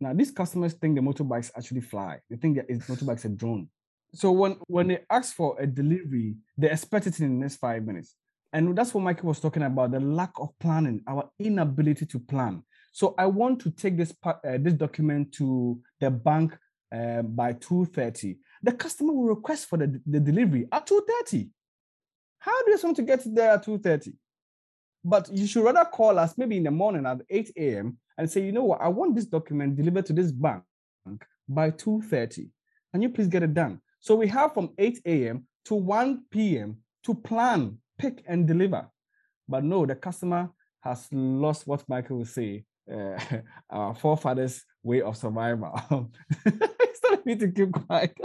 Now, 0.00 0.12
these 0.12 0.32
customers 0.32 0.72
think 0.74 0.96
the 0.96 1.00
motorbikes 1.00 1.52
actually 1.56 1.82
fly. 1.82 2.18
They 2.28 2.36
think 2.36 2.56
that 2.56 2.68
motorbikes 2.68 3.24
are 3.24 3.28
drone. 3.28 3.68
So 4.14 4.32
when 4.32 4.56
when 4.66 4.88
they 4.88 4.98
ask 5.08 5.34
for 5.34 5.56
a 5.60 5.66
delivery, 5.66 6.36
they 6.58 6.70
expect 6.70 7.06
it 7.06 7.20
in 7.20 7.38
the 7.38 7.42
next 7.42 7.56
five 7.56 7.84
minutes. 7.84 8.16
And 8.52 8.76
that's 8.76 8.92
what 8.92 9.04
Michael 9.04 9.28
was 9.28 9.40
talking 9.40 9.62
about: 9.62 9.92
the 9.92 10.00
lack 10.00 10.32
of 10.38 10.50
planning, 10.58 11.02
our 11.06 11.30
inability 11.38 12.06
to 12.06 12.18
plan. 12.18 12.64
So 12.92 13.14
I 13.18 13.26
want 13.26 13.60
to 13.62 13.70
take 13.70 13.96
this 13.96 14.12
part, 14.12 14.38
uh, 14.44 14.58
this 14.58 14.74
document 14.74 15.32
to 15.34 15.80
the 16.00 16.10
bank 16.10 16.56
uh, 16.94 17.22
by 17.22 17.54
two 17.54 17.86
thirty. 17.86 18.38
The 18.62 18.72
customer 18.72 19.12
will 19.12 19.34
request 19.34 19.68
for 19.68 19.78
the, 19.78 20.00
the 20.06 20.20
delivery 20.20 20.68
at 20.70 20.86
two 20.86 21.02
thirty. 21.08 21.48
How 22.38 22.62
do 22.64 22.70
you 22.70 22.78
want 22.82 22.96
to 22.96 23.02
get 23.02 23.22
there 23.34 23.52
at 23.52 23.64
two 23.64 23.78
thirty? 23.78 24.12
But 25.04 25.30
you 25.32 25.46
should 25.46 25.64
rather 25.64 25.84
call 25.84 26.18
us 26.18 26.36
maybe 26.38 26.56
in 26.58 26.62
the 26.62 26.70
morning 26.70 27.06
at 27.06 27.22
8 27.28 27.50
a.m 27.56 27.98
and 28.18 28.30
say, 28.30 28.44
you 28.44 28.52
know 28.52 28.64
what, 28.64 28.80
I 28.80 28.88
want 28.88 29.14
this 29.14 29.26
document 29.26 29.76
delivered 29.76 30.06
to 30.06 30.12
this 30.12 30.32
bank 30.32 30.62
by 31.48 31.70
2.30. 31.70 32.48
Can 32.92 33.02
you 33.02 33.08
please 33.08 33.28
get 33.28 33.42
it 33.42 33.54
done? 33.54 33.80
So 34.00 34.14
we 34.16 34.28
have 34.28 34.54
from 34.54 34.70
8 34.78 35.00
a.m. 35.06 35.46
to 35.66 35.74
1 35.74 36.24
p.m. 36.30 36.78
to 37.04 37.14
plan, 37.14 37.78
pick, 37.98 38.22
and 38.26 38.46
deliver. 38.46 38.88
But 39.48 39.64
no, 39.64 39.86
the 39.86 39.94
customer 39.94 40.50
has 40.80 41.08
lost 41.12 41.66
what 41.66 41.88
Michael 41.88 42.18
will 42.18 42.24
say, 42.24 42.64
uh, 42.90 43.18
our 43.70 43.94
forefathers' 43.94 44.64
way 44.82 45.02
of 45.02 45.16
survival. 45.16 45.78
it's 46.46 47.00
not 47.04 47.26
me 47.26 47.36
to 47.36 47.50
keep 47.50 47.72
quiet. 47.72 48.16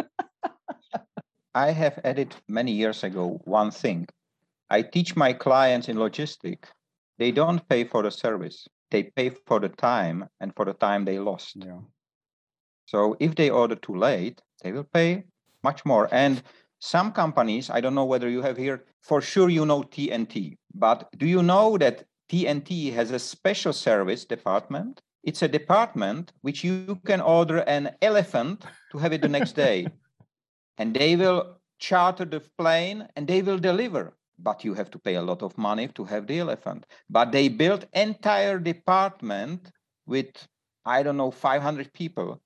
I 1.55 1.71
have 1.71 1.99
added 2.03 2.35
many 2.47 2.71
years 2.71 3.03
ago 3.03 3.41
one 3.45 3.71
thing. 3.71 4.07
I 4.69 4.81
teach 4.81 5.15
my 5.15 5.33
clients 5.33 5.89
in 5.89 5.97
logistics, 5.97 6.69
they 7.17 7.31
don't 7.31 7.67
pay 7.67 7.83
for 7.83 8.03
the 8.03 8.11
service 8.11 8.67
they 8.91 9.03
pay 9.03 9.31
for 9.45 9.59
the 9.59 9.69
time 9.69 10.27
and 10.39 10.53
for 10.55 10.65
the 10.65 10.73
time 10.73 11.05
they 11.05 11.19
lost. 11.19 11.55
Yeah. 11.55 11.79
So 12.85 13.17
if 13.19 13.35
they 13.35 13.49
order 13.49 13.75
too 13.75 13.95
late, 13.95 14.41
they 14.63 14.71
will 14.71 14.85
pay 14.85 15.25
much 15.63 15.85
more. 15.85 16.07
And 16.11 16.41
some 16.79 17.11
companies, 17.11 17.69
I 17.69 17.81
don't 17.81 17.95
know 17.95 18.05
whether 18.05 18.29
you 18.29 18.41
have 18.41 18.57
here, 18.57 18.85
for 19.01 19.21
sure 19.21 19.49
you 19.49 19.65
know 19.65 19.83
TNT, 19.83 20.57
but 20.73 21.09
do 21.17 21.25
you 21.25 21.43
know 21.43 21.77
that 21.77 22.03
TNT 22.29 22.93
has 22.93 23.11
a 23.11 23.19
special 23.19 23.73
service 23.73 24.25
department? 24.25 25.01
It's 25.23 25.41
a 25.41 25.47
department 25.47 26.33
which 26.41 26.63
you 26.63 26.99
can 27.05 27.21
order 27.21 27.59
an 27.59 27.95
elephant 28.01 28.65
to 28.91 28.97
have 28.97 29.13
it 29.13 29.21
the 29.21 29.29
next 29.29 29.53
day. 29.67 29.87
and 30.77 30.95
they 30.95 31.15
will 31.15 31.57
charter 31.79 32.25
the 32.25 32.41
plane 32.57 33.07
and 33.15 33.27
they 33.27 33.41
will 33.41 33.57
deliver 33.57 34.17
but 34.39 34.63
you 34.63 34.73
have 34.73 34.91
to 34.91 34.99
pay 34.99 35.15
a 35.15 35.21
lot 35.21 35.41
of 35.41 35.57
money 35.57 35.87
to 35.89 36.03
have 36.03 36.27
the 36.27 36.39
elephant. 36.39 36.85
But 37.09 37.31
they 37.31 37.47
built 37.47 37.85
entire 37.93 38.59
department 38.59 39.71
with 40.05 40.47
I 40.85 41.03
don't 41.03 41.17
know 41.17 41.31
500 41.31 41.91
people, 41.91 42.41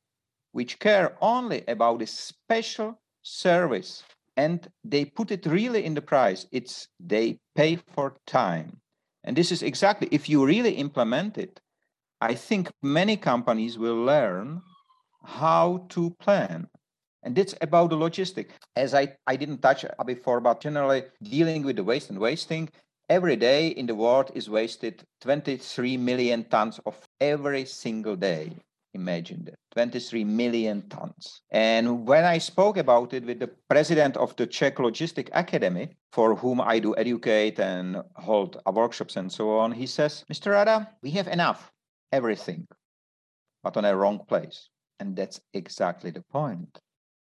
which 0.51 0.79
care 0.79 1.15
only 1.21 1.63
about 1.67 1.99
this 1.99 2.11
special 2.11 2.99
service, 3.21 4.03
and 4.35 4.67
they 4.83 5.05
put 5.05 5.31
it 5.31 5.45
really 5.45 5.85
in 5.85 5.93
the 5.93 6.01
price. 6.01 6.47
It's 6.51 6.87
they 6.99 7.39
pay 7.55 7.75
for 7.75 8.15
time, 8.25 8.81
and 9.23 9.35
this 9.35 9.51
is 9.51 9.63
exactly 9.63 10.07
if 10.11 10.29
you 10.29 10.45
really 10.45 10.71
implement 10.71 11.37
it. 11.37 11.59
I 12.19 12.35
think 12.35 12.69
many 12.81 13.17
companies 13.17 13.77
will 13.77 14.03
learn 14.03 14.61
how 15.23 15.85
to 15.89 16.11
plan 16.19 16.67
and 17.23 17.37
it's 17.37 17.55
about 17.61 17.89
the 17.89 17.95
logistic. 17.95 18.47
As 18.75 18.93
I, 18.93 19.15
I 19.27 19.35
didn't 19.35 19.61
touch 19.61 19.85
before, 20.05 20.39
but 20.39 20.61
generally 20.61 21.03
dealing 21.21 21.63
with 21.63 21.75
the 21.75 21.83
waste 21.83 22.09
and 22.09 22.19
wasting, 22.19 22.69
every 23.09 23.35
day 23.35 23.67
in 23.67 23.85
the 23.85 23.95
world 23.95 24.31
is 24.33 24.49
wasted 24.49 25.03
23 25.21 25.97
million 25.97 26.43
tons 26.45 26.79
of 26.85 26.99
every 27.19 27.65
single 27.65 28.15
day. 28.15 28.51
Imagine 28.93 29.45
that 29.45 29.55
23 29.73 30.25
million 30.25 30.87
tons. 30.89 31.41
And 31.51 32.05
when 32.05 32.25
I 32.25 32.37
spoke 32.39 32.75
about 32.75 33.13
it 33.13 33.25
with 33.25 33.39
the 33.39 33.49
president 33.69 34.17
of 34.17 34.35
the 34.35 34.45
Czech 34.45 34.77
Logistic 34.77 35.29
Academy, 35.31 35.95
for 36.11 36.35
whom 36.35 36.59
I 36.59 36.79
do 36.79 36.93
educate 36.97 37.59
and 37.59 38.03
hold 38.15 38.61
workshops 38.65 39.15
and 39.15 39.31
so 39.31 39.57
on, 39.57 39.71
he 39.71 39.87
says, 39.87 40.25
Mr. 40.31 40.51
Rada, 40.51 40.89
we 41.01 41.11
have 41.11 41.27
enough, 41.27 41.71
everything, 42.11 42.67
but 43.63 43.77
on 43.77 43.85
a 43.85 43.95
wrong 43.95 44.19
place. 44.27 44.69
And 44.99 45.15
that's 45.15 45.39
exactly 45.53 46.11
the 46.11 46.23
point. 46.29 46.77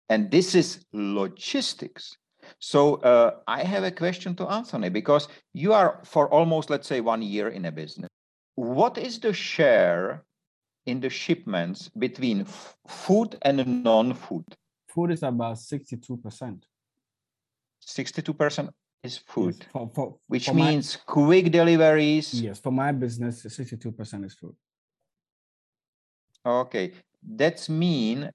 And 0.08 0.30
this 0.30 0.54
is 0.54 0.84
logistics. 0.92 2.16
So 2.58 2.96
uh, 2.96 3.36
I 3.46 3.62
have 3.62 3.84
a 3.84 3.90
question 3.90 4.34
to 4.36 4.46
Anthony 4.48 4.88
because 4.88 5.28
you 5.52 5.74
are 5.74 6.00
for 6.04 6.28
almost, 6.28 6.70
let's 6.70 6.88
say, 6.88 7.00
one 7.00 7.22
year 7.22 7.48
in 7.48 7.66
a 7.66 7.72
business. 7.72 8.08
What 8.54 8.98
is 8.98 9.20
the 9.20 9.32
share 9.32 10.24
in 10.86 11.00
the 11.00 11.08
shipments 11.10 11.88
between 11.98 12.42
f- 12.42 12.76
food 12.86 13.36
and 13.42 13.84
non-food? 13.84 14.44
Food 14.88 15.12
is 15.12 15.22
about 15.22 15.56
62%. 15.56 16.62
62% 17.86 18.68
is 19.02 19.18
food, 19.18 19.56
Yes, 19.58 19.68
for, 19.72 19.90
for, 19.94 20.16
which 20.28 20.46
for 20.46 20.54
my- 20.54 20.70
means 20.70 20.96
quick 21.06 21.50
deliveries. 21.50 22.40
yes, 22.42 22.58
for 22.60 22.70
my 22.72 22.92
business, 22.92 23.42
62% 23.42 24.24
is 24.24 24.34
food. 24.34 24.54
Okay, 26.44 26.92
that's 27.22 27.68
mean 27.68 28.30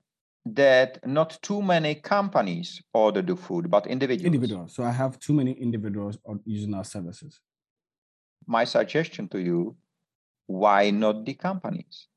that 0.46 1.06
not 1.06 1.38
too 1.42 1.62
many 1.62 1.96
companies 1.96 2.82
order 2.94 3.22
the 3.22 3.36
food, 3.36 3.70
but 3.70 3.86
individuals. 3.88 4.26
Individual. 4.34 4.68
So 4.70 4.84
I 4.84 4.92
have 4.92 5.20
too 5.20 5.34
many 5.34 5.52
individuals 5.52 6.18
using 6.46 6.74
our 6.74 6.86
services. 6.86 7.42
My 8.46 8.64
suggestion 8.64 9.28
to 9.30 9.40
you: 9.42 9.76
Why 10.46 10.90
not 10.90 11.26
the 11.26 11.34
companies? 11.34 12.08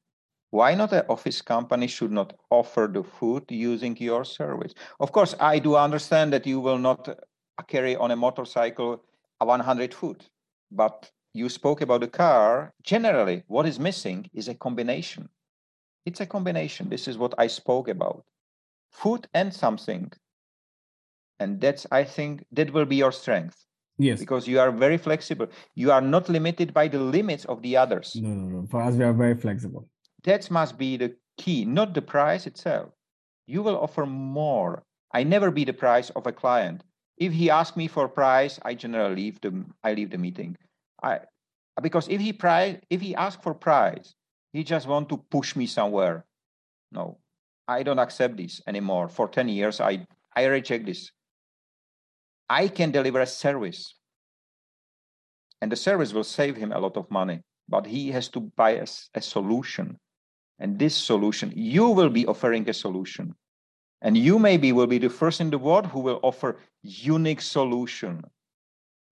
Why 0.51 0.75
not 0.75 0.93
an 0.93 1.05
office 1.09 1.41
company 1.43 1.87
should 1.87 2.11
not 2.11 2.33
offer 2.51 2.91
the 2.93 3.05
food 3.05 3.45
using 3.49 3.97
your 3.99 4.25
service? 4.25 4.75
Of 4.99 5.13
course, 5.13 5.35
I 5.39 5.61
do 5.61 5.77
understand 5.77 6.33
that 6.33 6.47
you 6.47 6.61
will 6.61 6.79
not 6.79 7.09
carry 7.69 7.95
on 7.97 8.11
a 8.11 8.17
motorcycle 8.17 9.05
a 9.41 9.47
100 9.47 9.95
food, 9.95 10.27
but 10.73 11.11
you 11.35 11.49
spoke 11.49 11.81
about 11.81 12.01
the 12.01 12.09
car. 12.09 12.73
Generally, 12.83 13.45
what 13.47 13.67
is 13.67 13.79
missing 13.79 14.29
is 14.35 14.49
a 14.49 14.55
combination. 14.55 15.29
It's 16.05 16.21
a 16.21 16.27
combination. 16.27 16.89
This 16.89 17.07
is 17.07 17.17
what 17.17 17.35
I 17.39 17.47
spoke 17.47 17.89
about 17.89 18.25
food 18.91 19.29
and 19.35 19.55
something. 19.55 20.11
And 21.39 21.61
that's, 21.61 21.87
I 21.93 22.05
think, 22.05 22.45
that 22.53 22.73
will 22.73 22.85
be 22.85 22.97
your 22.97 23.13
strength 23.13 23.65
Yes. 23.99 24.19
because 24.19 24.49
you 24.49 24.59
are 24.59 24.73
very 24.73 24.99
flexible. 24.99 25.47
You 25.75 25.93
are 25.93 26.01
not 26.01 26.29
limited 26.29 26.75
by 26.75 26.89
the 26.89 26.99
limits 26.99 27.45
of 27.45 27.63
the 27.63 27.77
others. 27.77 28.17
No, 28.17 28.31
no, 28.31 28.61
no. 28.61 28.67
For 28.67 28.83
us, 28.83 28.95
we 28.95 29.05
are 29.05 29.13
very 29.13 29.37
flexible. 29.37 29.89
That 30.25 30.51
must 30.51 30.77
be 30.77 30.97
the 30.97 31.17
key, 31.39 31.65
not 31.65 31.95
the 31.95 32.03
price 32.03 32.47
itself. 32.47 32.91
You 33.47 33.63
will 33.63 33.79
offer 33.79 34.07
more. 34.07 34.83
I 35.13 35.25
never 35.25 35.51
be 35.51 35.65
the 35.65 35.73
price 35.73 36.11
of 36.11 36.27
a 36.27 36.33
client. 36.33 36.85
If 37.17 37.33
he 37.33 37.51
asks 37.51 37.77
me 37.77 37.89
for 37.89 38.09
price, 38.09 38.59
I 38.63 38.75
generally 38.75 39.17
leave 39.17 39.41
the 39.41 39.65
I 39.83 39.95
leave 39.95 40.11
the 40.11 40.19
meeting. 40.19 40.57
I 41.03 41.21
because 41.83 42.09
if 42.09 42.21
he 42.21 42.33
price 42.33 42.77
if 42.91 43.01
he 43.01 43.15
asks 43.15 43.43
for 43.43 43.55
price, 43.55 44.15
he 44.53 44.65
just 44.65 44.87
want 44.87 45.09
to 45.09 45.17
push 45.31 45.57
me 45.57 45.67
somewhere. 45.67 46.25
No, 46.93 47.19
I 47.69 47.83
don't 47.83 47.99
accept 47.99 48.37
this 48.37 48.61
anymore. 48.67 49.09
For 49.09 49.29
10 49.29 49.49
years, 49.49 49.81
I 49.81 50.07
I 50.35 50.45
reject 50.47 50.87
this. 50.87 51.11
I 52.49 52.69
can 52.69 52.91
deliver 52.91 53.21
a 53.21 53.27
service. 53.27 53.95
And 55.61 55.71
the 55.71 55.77
service 55.77 56.13
will 56.13 56.25
save 56.25 56.57
him 56.57 56.73
a 56.73 56.79
lot 56.79 56.97
of 56.97 57.11
money, 57.11 57.43
but 57.69 57.87
he 57.87 58.11
has 58.13 58.29
to 58.31 58.41
buy 58.41 58.81
a 59.15 59.21
solution. 59.21 59.99
And 60.61 60.79
this 60.79 60.95
solution, 60.95 61.53
you 61.57 61.89
will 61.89 62.11
be 62.11 62.27
offering 62.27 62.69
a 62.69 62.75
solution. 62.75 63.35
And 64.03 64.17
you 64.17 64.39
maybe 64.39 64.73
will 64.73 64.87
be 64.87 64.99
the 64.99 65.11
first 65.11 65.41
in 65.41 65.51
the 65.51 65.59
world 65.59 65.87
who 65.87 66.01
will 66.01 66.21
offer 66.23 66.59
unique 66.83 67.41
solution. 67.41 68.25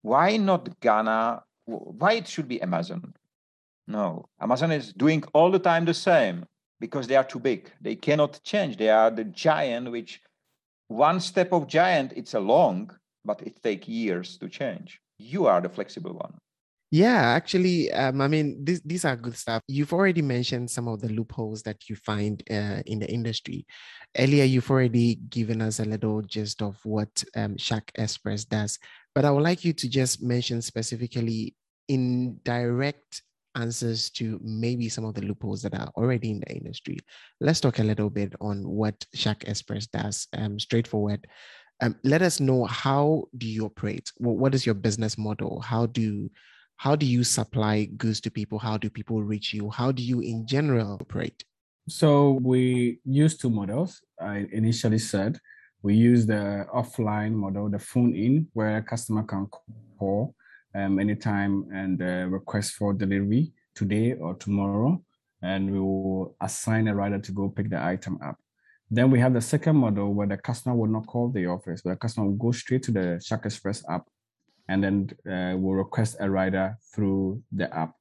Why 0.03 0.37
not 0.37 0.79
Ghana? 0.81 1.43
Why 1.65 2.13
it 2.13 2.29
should 2.29 2.49
be 2.49 2.63
Amazon? 2.63 3.15
No, 3.87 4.29
Amazon 4.41 4.73
is 4.73 4.93
doing 4.93 5.25
all 5.33 5.51
the 5.51 5.59
time 5.59 5.87
the 5.87 5.95
same 5.95 6.45
because 6.81 7.07
they 7.07 7.17
are 7.17 7.25
too 7.25 7.39
big. 7.39 7.71
They 7.81 7.97
cannot 7.97 8.41
change. 8.45 8.77
They 8.77 8.91
are 8.91 9.11
the 9.11 9.25
giant, 9.25 9.91
which 9.91 10.21
one 10.89 11.21
step 11.21 11.53
of 11.53 11.67
giant, 11.67 12.13
it's 12.15 12.35
a 12.35 12.41
long, 12.41 12.91
but 13.25 13.43
it 13.43 13.63
takes 13.63 13.89
years 13.89 14.39
to 14.39 14.49
change. 14.49 15.01
You 15.19 15.47
are 15.47 15.61
the 15.61 15.69
flexible 15.69 16.15
one. 16.15 16.39
Yeah, 16.91 17.21
actually, 17.21 17.93
um, 17.93 18.23
I 18.23 18.29
mean, 18.29 18.65
this, 18.65 18.81
these 18.83 19.05
are 19.05 19.15
good 19.15 19.37
stuff. 19.37 19.63
You've 19.69 19.93
already 19.93 20.23
mentioned 20.23 20.71
some 20.71 20.89
of 20.89 21.01
the 21.03 21.11
loopholes 21.11 21.63
that 21.65 21.89
you 21.89 21.97
find 21.97 22.43
uh, 22.51 22.81
in 22.87 22.99
the 22.99 23.11
industry. 23.11 23.67
Earlier, 24.17 24.45
you've 24.45 24.71
already 24.71 25.17
given 25.29 25.61
us 25.61 25.81
a 25.81 25.85
little 25.85 26.23
gist 26.23 26.63
of 26.63 26.79
what 26.85 27.23
um, 27.37 27.57
Shaq 27.57 27.83
Express 27.97 28.47
does, 28.47 28.79
but 29.15 29.27
I 29.27 29.31
would 29.31 29.43
like 29.43 29.67
you 29.67 29.75
to 29.75 29.89
just 29.89 30.23
mention 30.23 30.63
specifically 30.63 31.55
in 31.89 32.41
direct 32.43 33.23
answers 33.55 34.09
to 34.11 34.41
maybe 34.43 34.89
some 34.89 35.05
of 35.05 35.15
the 35.15 35.23
loopholes 35.23 35.61
that 35.63 35.75
are 35.75 35.91
already 35.95 36.31
in 36.31 36.41
the 36.41 36.53
industry. 36.55 36.97
Let's 37.39 37.61
talk 37.61 37.81
a 37.81 37.85
little 37.85 38.09
bit 38.09 38.35
on 38.41 38.67
what 38.67 38.95
Shaq 39.15 39.47
Express 39.47 39.89
does. 39.89 40.27
Um, 40.33 40.59
straightforward. 40.59 41.27
Um, 41.83 41.97
let 42.03 42.23
us 42.23 42.41
know 42.41 42.65
how 42.65 43.25
do 43.37 43.47
you 43.47 43.67
operate? 43.67 44.11
Wh- 44.17 44.39
what 44.41 44.55
is 44.55 44.65
your 44.65 44.75
business 44.75 45.19
model? 45.19 45.61
How 45.61 45.85
do 45.85 46.31
how 46.79 46.95
do 46.95 47.05
you 47.05 47.25
supply 47.25 47.87
goods 47.97 48.21
to 48.21 48.31
people? 48.31 48.59
How 48.59 48.79
do 48.79 48.89
people 48.89 49.23
reach 49.23 49.53
you? 49.53 49.69
How 49.69 49.91
do 49.91 50.01
you 50.03 50.21
in 50.21 50.47
general 50.47 50.95
operate? 51.01 51.45
So 51.89 52.39
we 52.43 53.01
use 53.05 53.37
two 53.37 53.51
models. 53.51 54.01
I 54.21 54.47
initially 54.53 54.99
said 54.99 55.41
we 55.83 55.95
use 55.95 56.25
the 56.25 56.67
offline 56.73 57.33
model, 57.33 57.69
the 57.69 57.81
phone 57.81 58.15
in, 58.15 58.47
where 58.53 58.77
a 58.77 58.83
customer 58.83 59.25
can 59.25 59.49
call 59.99 60.35
um, 60.75 61.01
anytime 61.01 61.67
and 61.73 62.01
uh, 62.01 62.27
request 62.29 62.75
for 62.75 62.93
delivery 62.93 63.53
today 63.75 64.13
or 64.13 64.35
tomorrow, 64.35 65.03
and 65.43 65.71
we 65.73 65.81
will 65.81 66.37
assign 66.41 66.87
a 66.87 66.95
rider 66.95 67.19
to 67.19 67.33
go 67.33 67.49
pick 67.49 67.71
the 67.71 67.83
item 67.83 68.21
up. 68.25 68.37
Then 68.89 69.11
we 69.11 69.19
have 69.19 69.35
the 69.35 69.41
second 69.41 69.77
model 69.77 70.15
where 70.15 70.29
the 70.29 70.37
customer 70.37 70.77
will 70.77 70.87
not 70.87 71.07
call 71.07 71.29
the 71.31 71.47
office, 71.47 71.83
but 71.83 71.91
the 71.91 71.97
customer 71.97 72.27
will 72.27 72.37
go 72.37 72.53
straight 72.53 72.85
to 72.85 72.93
the 72.93 73.21
Shaq 73.21 73.47
Express 73.47 73.83
app 73.89 74.07
and 74.69 74.83
then 74.83 75.11
uh, 75.27 75.57
will 75.57 75.75
request 75.75 76.17
a 76.21 76.31
rider 76.31 76.77
through 76.95 77.43
the 77.53 77.73
app. 77.75 77.95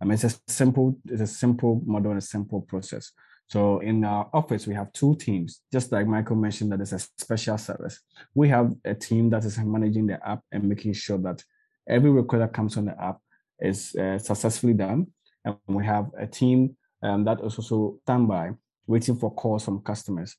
I 0.00 0.04
mean, 0.04 0.14
it's 0.14 0.24
a 0.24 0.34
simple, 0.48 0.98
it's 1.08 1.20
a 1.20 1.26
simple 1.26 1.82
model 1.86 2.10
and 2.10 2.18
a 2.18 2.24
simple 2.24 2.62
process. 2.62 3.12
So 3.48 3.78
in 3.80 4.04
our 4.04 4.28
office, 4.32 4.66
we 4.66 4.74
have 4.74 4.92
two 4.92 5.16
teams. 5.16 5.60
Just 5.72 5.92
like 5.92 6.06
Michael 6.06 6.36
mentioned, 6.36 6.72
that 6.72 6.80
is 6.80 6.92
a 6.92 6.98
special 6.98 7.58
service. 7.58 8.00
We 8.34 8.48
have 8.48 8.72
a 8.84 8.94
team 8.94 9.30
that 9.30 9.44
is 9.44 9.58
managing 9.58 10.06
the 10.06 10.26
app 10.26 10.40
and 10.50 10.68
making 10.68 10.94
sure 10.94 11.18
that 11.18 11.44
every 11.88 12.10
request 12.10 12.40
that 12.40 12.52
comes 12.54 12.76
on 12.76 12.86
the 12.86 13.00
app 13.00 13.18
is 13.60 13.94
uh, 13.96 14.18
successfully 14.18 14.74
done. 14.74 15.08
And 15.44 15.56
we 15.68 15.84
have 15.84 16.10
a 16.18 16.26
team 16.26 16.76
um, 17.02 17.24
that 17.24 17.38
is 17.40 17.58
also 17.58 17.98
standby, 18.02 18.52
waiting 18.86 19.16
for 19.16 19.32
calls 19.34 19.64
from 19.64 19.82
customers. 19.82 20.36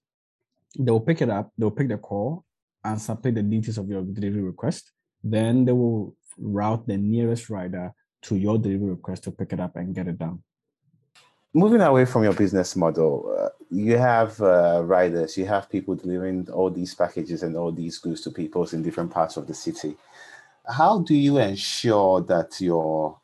They 0.78 0.92
will 0.92 1.00
pick 1.00 1.22
it 1.22 1.30
up. 1.30 1.52
They 1.58 1.64
will 1.64 1.72
pick 1.72 1.90
the 1.90 1.98
call 1.98 2.44
and 2.84 3.00
submit 3.00 3.36
the 3.36 3.44
details 3.44 3.78
of 3.78 3.88
your 3.88 4.02
delivery 4.02 4.42
request. 4.42 4.92
Then 5.26 5.66
they 5.66 5.72
will 5.72 6.16
route 6.38 6.86
the 6.86 6.98
nearest 6.98 7.50
rider 7.50 7.92
to 8.22 8.36
your 8.36 8.60
delivery 8.60 8.92
request 8.92 9.24
to 9.24 9.32
pick 9.32 9.54
it 9.54 9.60
up 9.60 9.76
and 9.76 9.94
get 9.94 10.08
it 10.08 10.20
done. 10.20 10.44
Moving 11.54 11.82
away 11.82 12.06
from 12.06 12.24
your 12.24 12.34
business 12.34 12.76
model, 12.76 13.36
uh, 13.40 13.50
you 13.72 13.98
have 13.98 14.40
uh, 14.42 14.84
riders, 14.84 15.36
you 15.38 15.46
have 15.46 15.70
people 15.70 15.96
delivering 15.96 16.48
all 16.52 16.70
these 16.70 16.94
packages 16.94 17.44
and 17.44 17.56
all 17.56 17.72
these 17.72 17.98
goods 17.98 18.22
to 18.22 18.32
people 18.32 18.68
in 18.72 18.84
different 18.84 19.10
parts 19.10 19.36
of 19.36 19.48
the 19.48 19.54
city. 19.54 19.96
How 20.70 21.00
do 21.00 21.16
you 21.16 21.38
ensure 21.38 22.22
that 22.22 22.60
your 22.62 23.18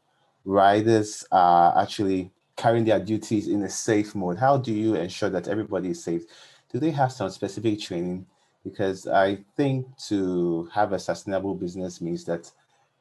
riders 0.43 1.23
are 1.31 1.79
actually 1.79 2.31
carrying 2.55 2.85
their 2.85 2.99
duties 2.99 3.47
in 3.47 3.61
a 3.63 3.69
safe 3.69 4.15
mode? 4.15 4.39
How 4.39 4.57
do 4.57 4.73
you 4.73 4.95
ensure 4.95 5.29
that 5.29 5.47
everybody 5.47 5.89
is 5.89 6.03
safe? 6.03 6.23
Do 6.71 6.79
they 6.79 6.91
have 6.91 7.11
some 7.11 7.29
specific 7.29 7.79
training? 7.81 8.25
Because 8.63 9.07
I 9.07 9.39
think 9.57 9.87
to 10.07 10.69
have 10.73 10.93
a 10.93 10.99
sustainable 10.99 11.55
business 11.55 12.01
means 12.01 12.23
that 12.25 12.51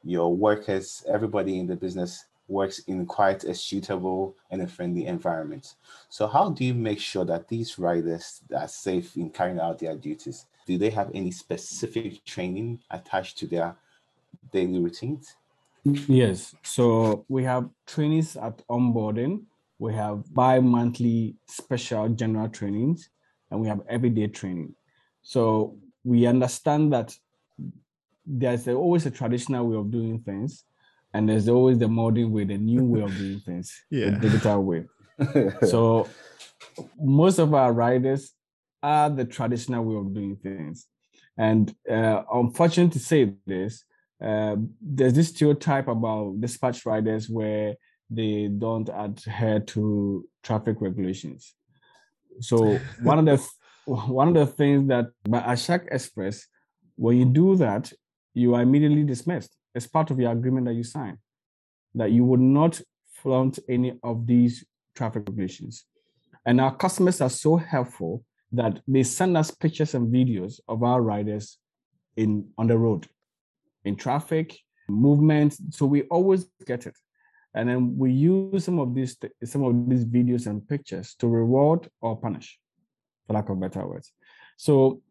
your 0.03 0.35
workers, 0.35 1.03
everybody 1.07 1.59
in 1.59 1.67
the 1.67 1.75
business 1.75 2.25
works 2.47 2.79
in 2.79 3.05
quite 3.05 3.43
a 3.43 3.53
suitable 3.53 4.35
and 4.49 4.61
a 4.61 4.67
friendly 4.67 5.05
environment. 5.05 5.75
So, 6.09 6.27
how 6.27 6.49
do 6.49 6.65
you 6.65 6.73
make 6.73 6.99
sure 6.99 7.25
that 7.25 7.47
these 7.47 7.77
riders 7.77 8.41
are 8.55 8.67
safe 8.67 9.15
in 9.15 9.29
carrying 9.29 9.59
out 9.59 9.79
their 9.79 9.95
duties? 9.95 10.45
Do 10.65 10.77
they 10.77 10.89
have 10.89 11.11
any 11.13 11.31
specific 11.31 12.23
training 12.25 12.79
attached 12.89 13.37
to 13.39 13.47
their 13.47 13.75
daily 14.51 14.79
routines? 14.79 15.35
Yes. 15.83 16.55
So 16.63 17.25
we 17.27 17.43
have 17.43 17.69
trainings 17.87 18.37
at 18.37 18.65
onboarding. 18.67 19.43
We 19.79 19.93
have 19.95 20.31
bi-monthly 20.33 21.35
special 21.47 22.09
general 22.09 22.49
trainings, 22.49 23.09
and 23.49 23.59
we 23.59 23.67
have 23.67 23.81
everyday 23.89 24.27
training. 24.27 24.75
So 25.21 25.77
we 26.03 26.25
understand 26.25 26.93
that 26.93 27.15
there's 28.25 28.67
always 28.67 29.05
a 29.05 29.11
traditional 29.11 29.67
way 29.67 29.77
of 29.77 29.91
doing 29.91 30.19
things, 30.19 30.63
and 31.13 31.27
there's 31.27 31.49
always 31.49 31.77
the 31.77 31.87
modern 31.87 32.31
way, 32.31 32.43
the 32.45 32.57
new 32.57 32.83
way 32.83 33.01
of 33.01 33.15
doing 33.17 33.39
things, 33.39 33.73
Yeah. 33.89 34.11
the 34.11 34.29
digital 34.29 34.63
way. 34.63 34.85
So 35.67 36.07
most 36.99 37.39
of 37.39 37.53
our 37.53 37.73
riders 37.73 38.33
are 38.81 39.09
the 39.09 39.25
traditional 39.25 39.83
way 39.83 39.95
of 39.95 40.13
doing 40.13 40.35
things. 40.37 40.87
And 41.37 41.73
uh, 41.89 42.23
unfortunate 42.31 42.91
to 42.93 42.99
say 42.99 43.33
this, 43.45 43.83
uh, 44.23 44.55
there's 44.81 45.13
this 45.13 45.29
stereotype 45.29 45.87
about 45.87 46.39
dispatch 46.39 46.85
riders 46.85 47.29
where 47.29 47.75
they 48.09 48.47
don't 48.47 48.89
adhere 48.93 49.59
to 49.59 50.27
traffic 50.43 50.77
regulations. 50.79 51.55
So 52.39 52.79
one 53.01 53.19
of 53.19 53.25
the 53.25 53.47
one 53.97 54.29
of 54.29 54.33
the 54.33 54.45
things 54.45 54.87
that 54.87 55.07
by 55.27 55.41
Ashak 55.41 55.87
Express, 55.91 56.47
when 56.95 57.17
you 57.17 57.25
do 57.25 57.55
that, 57.57 57.91
you 58.33 58.55
are 58.55 58.61
immediately 58.61 59.03
dismissed. 59.03 59.55
It's 59.75 59.87
part 59.87 60.11
of 60.11 60.19
your 60.19 60.31
agreement 60.31 60.65
that 60.67 60.73
you 60.73 60.83
sign 60.83 61.17
that 61.95 62.11
you 62.11 62.23
would 62.25 62.39
not 62.39 62.81
flaunt 63.13 63.59
any 63.69 63.99
of 64.03 64.25
these 64.25 64.65
traffic 64.95 65.23
regulations. 65.27 65.85
And 66.45 66.59
our 66.59 66.75
customers 66.75 67.21
are 67.21 67.29
so 67.29 67.57
helpful 67.57 68.23
that 68.51 68.81
they 68.87 69.03
send 69.03 69.37
us 69.37 69.51
pictures 69.51 69.93
and 69.93 70.13
videos 70.13 70.59
of 70.67 70.83
our 70.83 71.01
riders 71.01 71.57
in 72.17 72.49
on 72.57 72.67
the 72.67 72.77
road, 72.77 73.07
in 73.85 73.95
traffic, 73.95 74.57
movement. 74.89 75.55
So 75.73 75.85
we 75.85 76.03
always 76.03 76.45
get 76.65 76.87
it. 76.87 76.95
And 77.53 77.69
then 77.69 77.97
we 77.97 78.11
use 78.11 78.65
some 78.65 78.79
of 78.79 78.95
these 78.95 79.17
some 79.43 79.63
of 79.63 79.89
these 79.89 80.05
videos 80.05 80.47
and 80.47 80.67
pictures 80.67 81.15
to 81.15 81.27
reward 81.27 81.87
or 82.01 82.19
punish, 82.19 82.59
for 83.31 83.37
lack 83.37 83.49
of 83.49 83.59
better 83.59 83.87
words. 83.87 84.11
So 84.57 85.01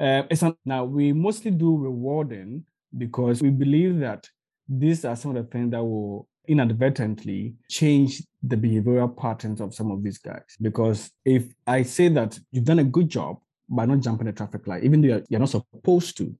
uh, 0.00 0.22
now 0.64 0.84
we 0.84 1.12
mostly 1.12 1.50
do 1.50 1.76
rewarding 1.76 2.64
because 2.96 3.42
we 3.42 3.50
believe 3.50 3.98
that 4.00 4.28
these 4.68 5.04
are 5.04 5.16
some 5.16 5.36
of 5.36 5.44
the 5.44 5.50
things 5.50 5.72
that 5.72 5.82
will 5.82 6.28
inadvertently 6.46 7.54
change 7.68 8.22
the 8.42 8.56
behavioral 8.56 9.16
patterns 9.16 9.60
of 9.60 9.74
some 9.74 9.90
of 9.90 10.02
these 10.02 10.18
guys. 10.18 10.42
Because 10.60 11.10
if 11.24 11.44
I 11.66 11.82
say 11.82 12.08
that 12.08 12.38
you've 12.52 12.64
done 12.64 12.78
a 12.78 12.84
good 12.84 13.08
job 13.08 13.38
by 13.68 13.86
not 13.86 14.00
jumping 14.00 14.26
the 14.26 14.32
traffic 14.32 14.66
light, 14.66 14.84
even 14.84 15.00
though 15.00 15.08
you're, 15.08 15.22
you're 15.28 15.40
not 15.40 15.48
supposed 15.48 16.16
to, 16.18 16.34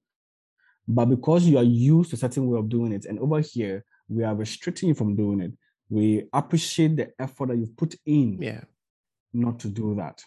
but 0.87 1.07
because 1.07 1.47
you 1.47 1.57
are 1.59 1.64
used 1.64 2.11
to 2.11 2.16
a 2.16 2.18
certain 2.18 2.47
way 2.47 2.59
of 2.59 2.68
doing 2.68 2.93
it, 2.93 3.07
and 3.07 3.18
over 3.18 3.41
here 3.41 3.85
we 4.09 4.22
are 4.22 4.35
restricting 4.35 4.91
you 4.91 4.95
from 4.95 5.16
doing 5.16 5.41
it, 5.41 5.53
we 5.89 6.24
appreciate 6.32 6.97
the 6.97 7.11
effort 7.18 7.49
that 7.49 7.57
you've 7.57 7.76
put 7.76 7.95
in 8.05 8.41
yeah. 8.41 8.61
not 9.32 9.59
to 9.61 9.68
do 9.68 9.95
that. 9.97 10.22